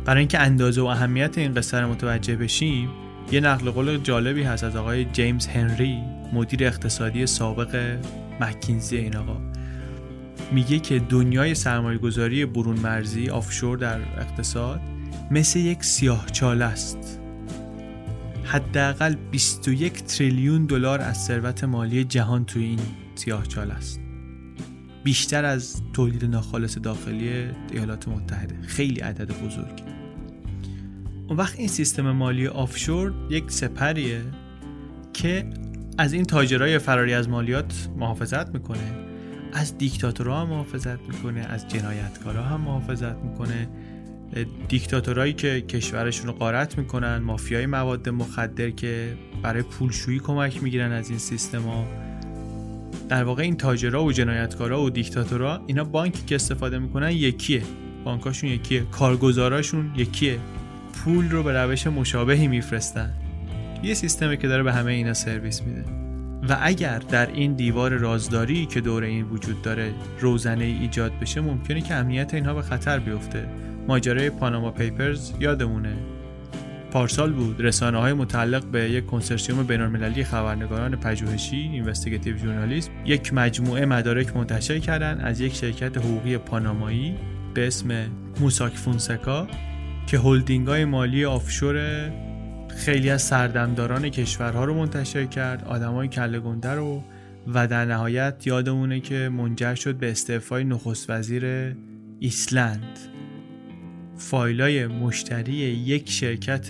[0.06, 2.90] برای اینکه اندازه و اهمیت این قصه رو متوجه بشیم
[3.32, 7.98] یه نقل قول جالبی هست از آقای جیمز هنری مدیر اقتصادی سابق
[8.41, 9.38] مکینزی این آقا.
[10.52, 14.82] میگه که دنیای سرمایه گذاری برون مرزی آفشور در اقتصاد
[15.32, 17.20] مثل یک سیاه چال است.
[18.44, 22.80] حداقل 21 تریلیون دلار از ثروت مالی جهان توی این
[23.16, 24.00] سیاه چال است.
[25.04, 28.62] بیشتر از تولید ناخالص داخلی ایالات متحده.
[28.68, 29.93] خیلی عدد بزرگی
[31.28, 34.22] اون وقت این سیستم مالی آفشور یک سپریه
[35.14, 35.45] که
[35.98, 38.94] از این تاجرای فراری از مالیات محافظت می‌کنه
[39.54, 43.68] از دیکتاتورها هم محافظت می‌کنه از جنایتکارا هم محافظت می‌کنه.
[44.68, 51.10] دیکتاتورایی که کشورشون رو قارت می‌کنن مافیای مواد مخدر که برای پولشویی کمک می‌گیرن از
[51.10, 51.86] این سیستما
[53.10, 57.62] در واقع این تاجرها و جنایتکارا و دیکتاتورها اینا بانکی که استفاده می‌کنن یکیه.
[58.04, 58.82] بانکاشون یکیه.
[58.91, 60.40] کارگزاراشون یکیه.
[60.94, 63.14] پول رو به روش مشابهی میفرستن.
[63.84, 65.86] یه سیستمی که داره به همه اینا سرویس میده.
[66.49, 71.82] و اگر در این دیوار رازداری که دور این وجود داره روزنه ایجاد بشه ممکنه
[71.82, 73.48] که امنیت اینها به خطر بیفته.
[73.88, 75.95] ماجرای Panama Papers یادمونه.
[76.91, 77.61] پارسال بود.
[77.61, 84.80] رسانه های متعلق به یک کنسرسیوم بینالمللی خبرنگاران پژوهشی investigative journalism یک مجموعه مدارک منتشر
[84.80, 87.15] کردن از یک شرکت حقوقی پانامایی
[87.53, 88.07] به اسم
[88.40, 89.48] موساک فونسکا
[90.08, 92.10] که هلدینگ های مالی offshore
[92.78, 97.04] خیلی از سردمداران کشورها رو منتشر کرد آدمای کله گنده رو
[97.48, 101.76] و در نهایت یادمونه که منجر شد به استعفای نخست وزیر
[102.20, 103.00] ایسلند.
[104.18, 106.70] فایلای مشتری یک شرکت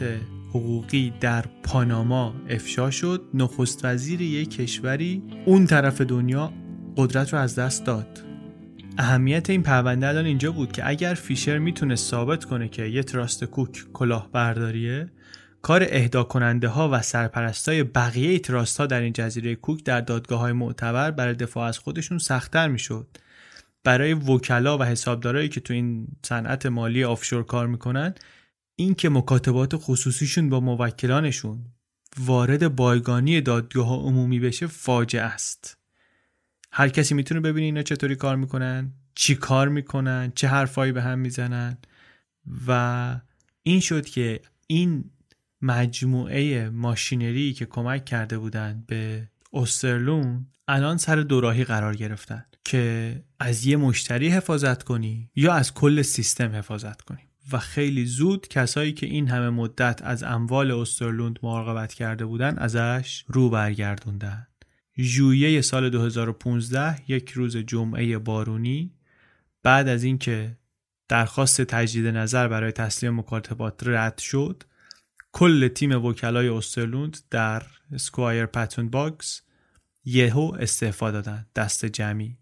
[0.50, 3.22] حقوقی در پاناما افشا شد.
[3.34, 6.54] نخست وزیر یک کشوری اون طرف دنیا
[6.98, 8.33] قدرت رو از دست داد.
[8.98, 13.44] اهمیت این پرونده الان اینجا بود که اگر فیشر می‌تونه ثابت کنه که یه تراست
[13.44, 15.12] کوک کلاهبرداریه
[15.62, 20.40] کار اهدا کننده ها و سرپرستای بقیه تراست ها در این جزیره کوک در دادگاه
[20.40, 23.18] های معتبر برای دفاع از خودشون سختتر می‌شد.
[23.84, 28.14] برای وکلا و حسابدارایی که تو این صنعت مالی آفشور کار می‌کنن
[28.76, 31.66] این که مکاتبات خصوصیشون با موکلانشون
[32.20, 35.83] وارد بایگانی دادگاه عمومی بشه فاجعه است.
[36.76, 41.20] هر کسی می‌تونه ببینه اینا چطوری کار می‌کنن چی کار می‌کنن چه حرفایی به هم
[41.20, 41.78] می‌زنن.
[42.68, 43.20] و
[43.64, 45.12] این شد که این
[45.62, 53.66] مجموعه ماشینری که کمک کرده بودند به اوسترلون الان سر دوراهی قرار گرفتن که از
[53.66, 57.22] یه مشتری حفاظت کنی یا از کل سیستم حفاظت کنی.
[57.52, 63.26] و خیلی زود کسایی که این همه مدت از اموال اوسترلوند مراقبت کرده بودن ازش
[63.28, 64.48] رو برگردوندن.
[65.00, 68.94] ژوئیه سال 2015 یک روز جمعه بارونی.
[69.64, 70.58] بعد از اینکه
[71.08, 74.64] درخواست تجدید نظر برای تسلیم مکاتبات رد شد
[75.32, 77.64] کل تیم وکلای اوسترلوند در
[77.98, 79.42] اسکوایر پتون باگز
[80.06, 82.38] یهو استعفا دادن دست جمعی.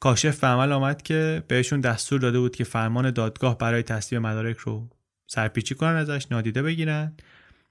[0.00, 4.56] کاشف به عمل آمد که بهشون دستور داده بود که فرمان دادگاه برای تصویب مدارک
[4.56, 4.90] رو
[5.26, 7.16] سرپیچی کنن ازش نادیده بگیرن.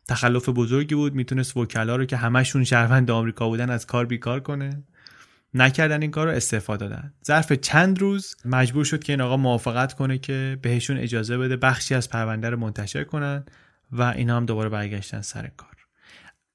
[0.07, 4.83] تخلف بزرگی بود می‌تونست وکلا رو که همشون شهروند آمریکا بودن از کار بیکار کنه.
[5.53, 7.13] نکردن این کار رو استفاده دادن.
[7.25, 11.95] ظرف چند روز مجبور شد که این آقا موافقت کنه که بهشون اجازه بده بخشی
[11.95, 13.45] از پرونده رو منتشر کنن
[13.91, 15.69] و اینا هم دوباره برگشتن سر کار.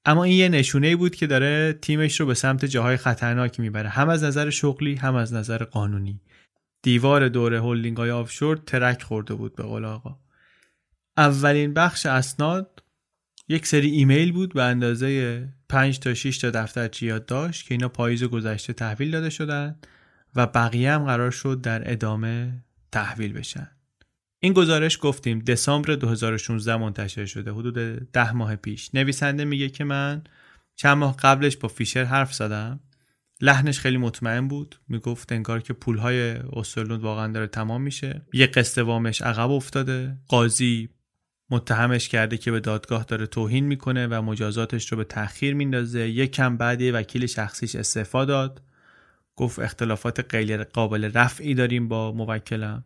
[0.05, 3.89] اما این یه نشونه بود که داره تیمش رو به سمت جاهای خطرناک می‌بره.
[3.89, 6.21] هم از نظر شغلی هم از نظر قانونی.
[6.81, 10.19] دیوار دور هولدینگ های آفشور ترک خورده بود به قول آقا.
[11.17, 12.83] اولین بخش اسناد
[13.49, 18.23] یک سری ایمیل بود به اندازه 5 تا 6 تا دفترچه یادداشت که اینا پاییز
[18.23, 19.75] گذشته تحویل داده شدن
[20.35, 23.69] و بقیه هم قرار شد در ادامه تحویل بشن.
[24.39, 27.73] این گزارش گفتیم دسامبر 2016 منتشر شده حدود
[28.11, 28.95] ده ماه پیش.
[28.95, 30.23] نویسنده میگه که من
[30.75, 32.79] چند ماه قبلش با فیشر حرف زدم.
[33.41, 34.75] لحنش خیلی مطمئن بود.
[34.87, 38.21] می‌گفت انگار که پولهای استرلوند واقعا داره تمام میشه.
[38.33, 40.17] یه قسط وامش عقب افتاده.
[40.27, 40.89] قاضی
[41.51, 46.09] متهمش کرده که به دادگاه داره توهین می‌کنه و مجازاتش رو به تأخیر میندازه.
[46.09, 48.61] یک کم بعد وکیل شخصیش استعفا داد.
[49.35, 52.83] گفت اختلافات غیر قابل رفعی داریم با موکلم.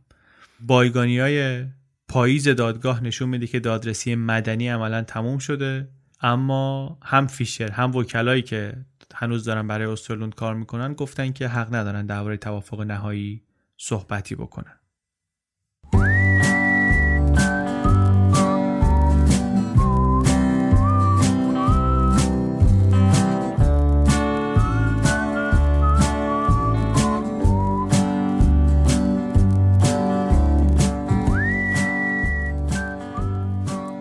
[0.60, 1.65] بایگانی های
[2.07, 5.88] پاییز دادگاه نشون میده که دادرسی مدنی عملا تموم شده.
[6.22, 8.73] اما هم فیشر هم وکلایی که
[9.15, 13.44] هنوز دارن برای استرلوند کار می‌کنن گفتن که حق ندارن درباره توافق نهایی
[13.77, 14.76] صحبتی بکنن.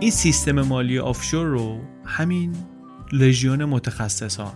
[0.03, 2.57] این سیستم مالی آفشور رو همین
[3.13, 4.53] لژیون متخصصان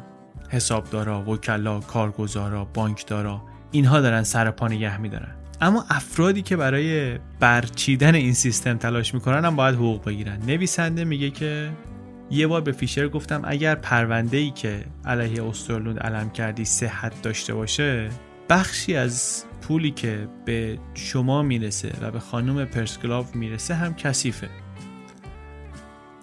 [0.48, 5.34] حسابدارا، وکلا، کارگزارا، بانکدارا اینها دارن سر پا نگه میدارن.
[5.60, 10.38] اما افرادی که برای برچیدن این سیستم تلاش می‌کنن هم باید حقوق بگیرن.
[10.46, 11.70] نویسنده میگه که
[12.30, 17.54] یه بار به فیشر گفتم اگر پرونده ای که علیه استرلوند علم کردی صحت داشته
[17.54, 18.08] باشه
[18.48, 24.48] بخشی از پولی که به شما می‌رسه و به خانم پرسکلاو می‌رسه هم کثیفه.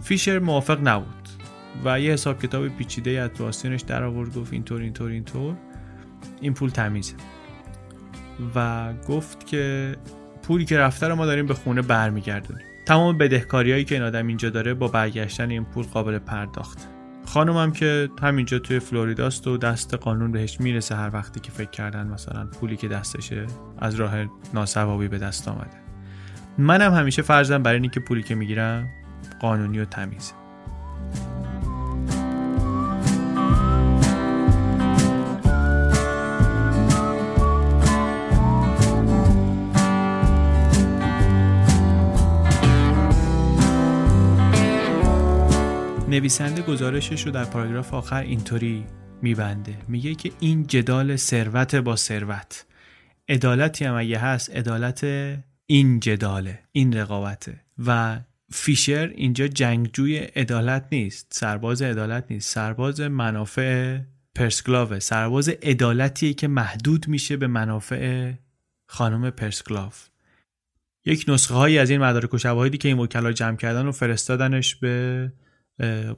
[0.03, 1.30] فیشر موافق نبود
[1.85, 5.55] و یه حساب کتاب پیچیده از تو در آورد گفت اینطور اینطور اینطور.
[6.41, 7.13] این پول تمیزه.
[8.55, 9.95] و گفت که
[10.43, 12.65] پولی که رفته رو ما داریم به خونه برمیگردونیم.
[12.85, 16.88] تمام بدهکاریهایی که این آدم اینجا داره با برگشتن این پول قابل پرداخت.
[17.25, 22.07] خانمم که همینجا توی فلوریداست و دست قانون بهش می‌رسه هر وقتی که فکر کردن
[22.07, 23.45] مثلا پولی که دستشه
[23.80, 24.15] از راه
[24.53, 25.77] ناسوابی به دست آمده.
[26.57, 28.89] منم همیشه فرضم برای اینکه پولی که می‌گیرم
[29.44, 30.34] قانونی و تمیز.
[46.07, 48.86] نویسنده گزارشش رو در پاراگراف آخر اینطوری
[49.22, 49.78] میبنده.
[49.88, 52.65] میگه که این جدال ثروت با ثروت.
[53.30, 55.03] عدالتی هم اگه هست عدالت
[55.65, 57.60] این جداله این رقابته.
[57.86, 58.20] و
[58.53, 62.53] فیشر اینجا جنگجوی عدالت نیست سرباز عدالت نیست.
[62.53, 63.99] سرباز منافع
[64.35, 68.31] پرسکلاوه سرباز عدالتیه که محدود میشه به منافع
[68.85, 70.07] خانم پرسکلاف
[71.05, 75.31] یک نسخه هایی از این مدارک شواهدی که این وکلا جمع کردن و فرستادنش به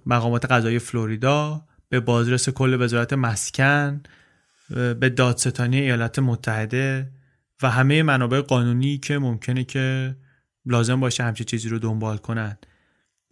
[0.05, 4.03] مقامات قضایی فلوریدا به بازرس کل وزارت مسکن
[4.69, 7.11] به دادستانی ایالات متحده
[7.61, 10.15] و همه منابع قانونی که ممکنه که
[10.65, 12.57] لازم باشه همچه چیزی رو دنبال کنن.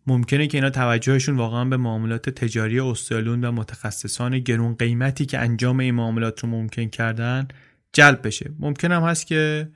[0.07, 5.79] ممکنه که اینا توجهشون واقعا به معاملات تجاری استرالون و متخصصان گرون قیمتی که انجام
[5.79, 7.47] این معاملات رو ممکن کردن
[7.93, 8.51] جلب بشه.
[8.59, 9.69] ممکن هم هست که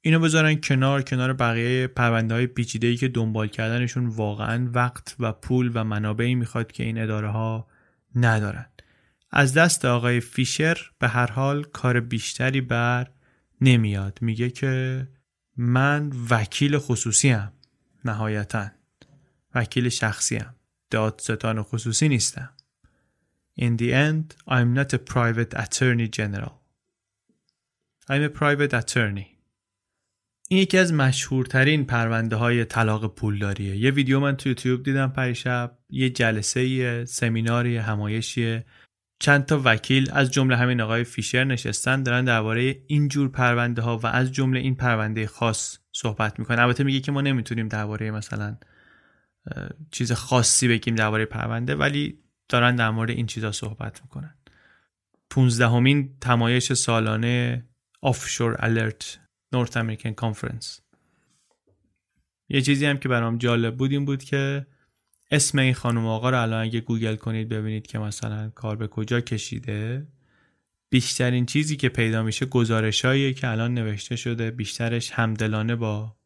[0.00, 5.32] اینو بذارن کنار کنار بقیه پرونده های پیچیده ای که دنبال کردنشون واقعا وقت و
[5.32, 7.66] پول و منابعی می‌خواد که این اداره ها
[8.14, 8.66] ندارن.
[9.30, 13.06] از دست آقای فیشر به هر حال کار بیشتری بر
[13.60, 14.18] نمیاد.
[14.20, 15.06] میگه که
[15.62, 17.52] من وکیل خصوصی هم
[18.04, 18.70] نهایتا
[19.54, 20.54] وکیل شخصی هم
[20.90, 22.50] دادستان خصوصی نیستم
[23.60, 26.54] In the end, I'm not a private attorney general.
[28.08, 29.26] I'm a private attorney.
[30.48, 33.76] این یکی از مشهورترین پرونده های طلاق پولداریه.
[33.76, 38.64] یه ویدیو من تو یوتیوب دیدم پریشب یه جلسه سمیناری همایشیه
[39.20, 43.98] چند تا وکیل از جمله همین آقای فیشر نشستن دارن درباره این جور پرونده ها
[43.98, 46.58] و از جمله این پرونده خاص صحبت می‌کنن.
[46.58, 48.56] البته میگه که ما نمی‌تونیم درباره مثلا
[49.90, 52.18] چیز خاصی بگیم درباره پرونده ولی
[52.48, 54.34] دارن در مورد این چیزا صحبت می‌کنن.
[55.30, 57.64] 15 همین تمایش سالانه
[58.02, 59.18] آفشور الرت
[59.52, 60.80] نورت امریکن کانفرنس
[62.48, 64.66] یه چیزی هم که برام جالب بود این بود که
[65.30, 69.20] اسم این خانم آقا رو الان اگه گوگل کنید ببینید که مثلا کار به کجا
[69.20, 70.06] کشیده.
[70.90, 74.50] بیشترین چیزی که پیدا میشه گزارشهایی که الان نوشته شده.
[74.50, 76.16] بیشترش همدلانه با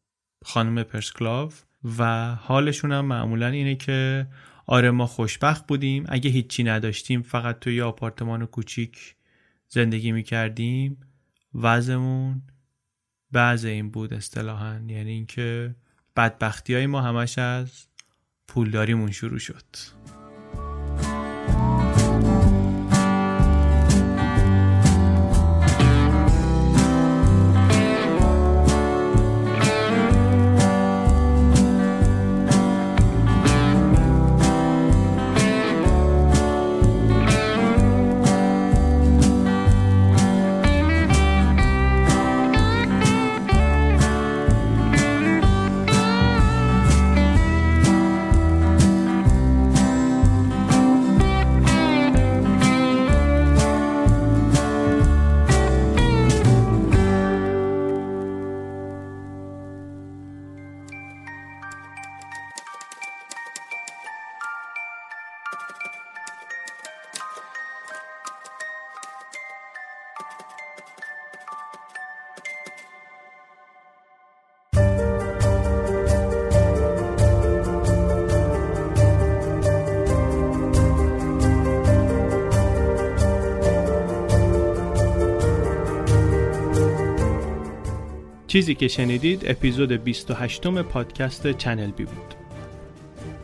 [0.45, 1.51] خانم پرسکلاو
[1.97, 4.27] و حالشون هم معمولا اینه که
[4.65, 6.05] آره ما خوشبخت بودیم.
[6.09, 9.15] اگه هیچی نداشتیم فقط توی آپارتمان کوچیک
[9.67, 10.97] زندگی می‌کردیم.
[11.53, 12.41] وضعمون
[13.31, 14.81] بعض این بود اصطلاحا.
[14.87, 15.75] یعنی اینکه
[16.15, 17.87] بدبختی های ما همش از
[18.47, 19.65] پولداریمون شروع شد.
[88.55, 92.35] چیزی که شنیدید اپیزود 28م پادکست چنل بی بود.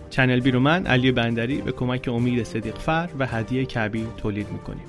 [0.10, 4.86] چنل بی رو من علی بندری به کمک امید صدیق‌فر و هدیه کبی تولید می‌کنیم.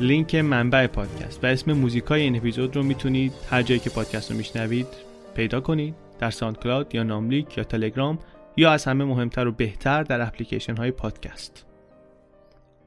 [0.00, 4.36] لینک منبع پادکست و اسم موزیکای این اپیزود رو می‌تونید هر جایی که پادکست رو
[4.36, 4.86] میشنوید
[5.34, 8.18] پیدا کنید در ساندکلاود یا ناملیک یا تلگرام
[8.56, 11.66] یا از همه مهمتر و بهتر در اپلیکیشن های پادکست.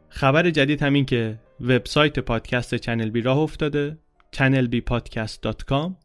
[0.10, 3.98] خبر جدید همین که وبسایت پادکست چنل بی راه افتاده
[4.36, 6.05] channelbpodcast.com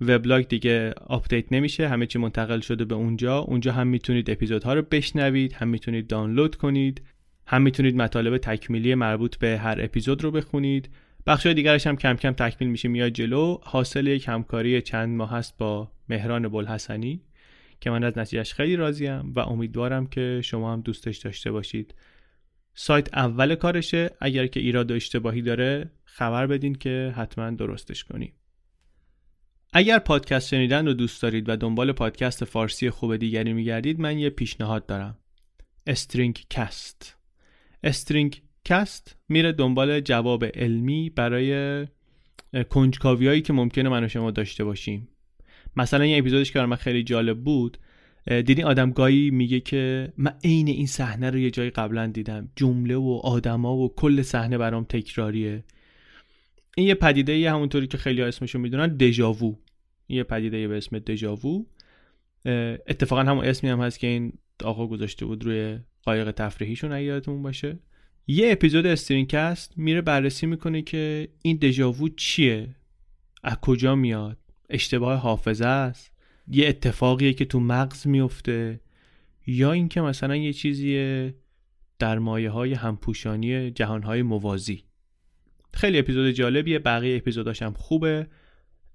[0.00, 3.38] وبلاگ دیگه آپدیت نمیشه همه چی منتقل شده به اونجا.
[3.38, 7.02] اونجا هم می‌تونید اپیزودها رو بشنوید هم می‌تونید دانلود کنید
[7.46, 10.90] هم می‌تونید مطالب تکمیلی مربوط به هر اپیزود رو بخونید.
[11.26, 13.58] بخش دیگرش هم کم کم تکمیل میشه میاد جلو.
[13.62, 17.20] حاصل یک همکاری چند ماه هست با مهران بلحسنی
[17.80, 21.94] که من از نتیجهش خیلی راضیم و امیدوارم که شما هم دوستش داشته باشید.
[22.74, 24.10] سایت اول کارشه.
[24.20, 28.32] اگر که ایراد و اشتباهی داره خبر بدین که حتما درستش کنیم
[29.72, 34.30] اگر پادکست شنیدن رو دوست دارید و دنبال پادکست فارسی خوب دیگری میگردید من یه
[34.30, 35.18] پیشنهاد دارم.
[35.86, 37.16] استرینگ کست
[37.82, 41.86] استرینگ کست میره دنبال جواب علمی برای
[42.70, 45.08] کنجکاوی که ممکنه من و شما داشته باشیم.
[45.76, 47.78] مثلا یه اپیزودش که من خیلی جالب بود
[48.26, 52.48] دیدی آدم گاهی میگه که من عین این صحنه رو یه جایی قبلا دیدم.
[52.56, 55.64] جمله و آدما و کل صحنه برام تکراریه.
[56.78, 59.56] این یه پدیده یه همونطوری که خیلی ها اسمشو می‌دونن دژاوو
[60.08, 61.64] یه پدیده به اسم دژاوو
[62.86, 64.32] اتفاقا همون اسمی هم هست که این
[64.64, 67.78] آقا گذاشته بود روی قایق تفریحیشون اگه یادتون باشه.
[68.26, 72.68] یه اپیزود استرینکست میره بررسی می‌کنه که این دژاوو چیه؟
[73.42, 74.38] از کجا میاد؟
[74.70, 76.12] اشتباه حافظه است؟
[76.48, 78.80] یه اتفاقیه که تو مغز میفته
[79.46, 81.34] یا اینکه مثلا یه چیزیه
[81.98, 84.85] در مایه های همپوشانی جهان های موازی.
[85.76, 88.26] خیلی اپیزود جالبیه بقیه اپیزوداش هم خوبه.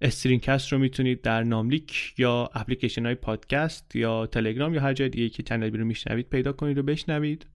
[0.02, 5.30] استرینکست رو می‌تونید در ناملیک یا اپلیکیشن های پادکست یا تلگرام یا هر جای دیگه
[5.30, 7.46] که چنل رو میشنوید پیدا کنید و بشنوید.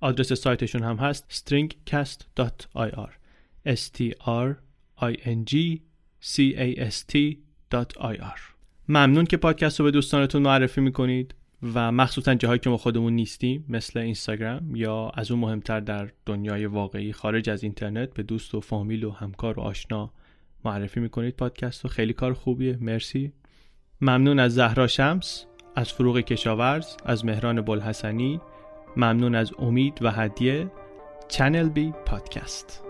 [0.00, 3.10] آدرس سایتشون هم هست stringcast.ir
[3.66, 4.56] s t r
[5.00, 5.80] i n g
[6.22, 8.40] c a s t.ir
[8.88, 11.34] ممنون که پادکست رو به دوستانتون معرفی می‌کنید.
[11.62, 16.66] و مخصوصا جاهایی که ما خودمون نیستیم مثل اینستاگرام یا از اون مهمتر در دنیای
[16.66, 20.10] واقعی خارج از اینترنت به دوست و فامیل و همکار و آشنا
[20.64, 21.36] معرفی می‌کنید.
[21.36, 22.78] پادکست و خیلی کار خوبیه.
[22.80, 23.32] مرسی.
[24.00, 25.46] ممنون از زهرا شمس
[25.76, 28.40] از فروغ کشاورز از مهران بلحسنی.
[28.96, 30.70] ممنون از امید و هدیه.
[31.28, 32.89] چنل بی پادکست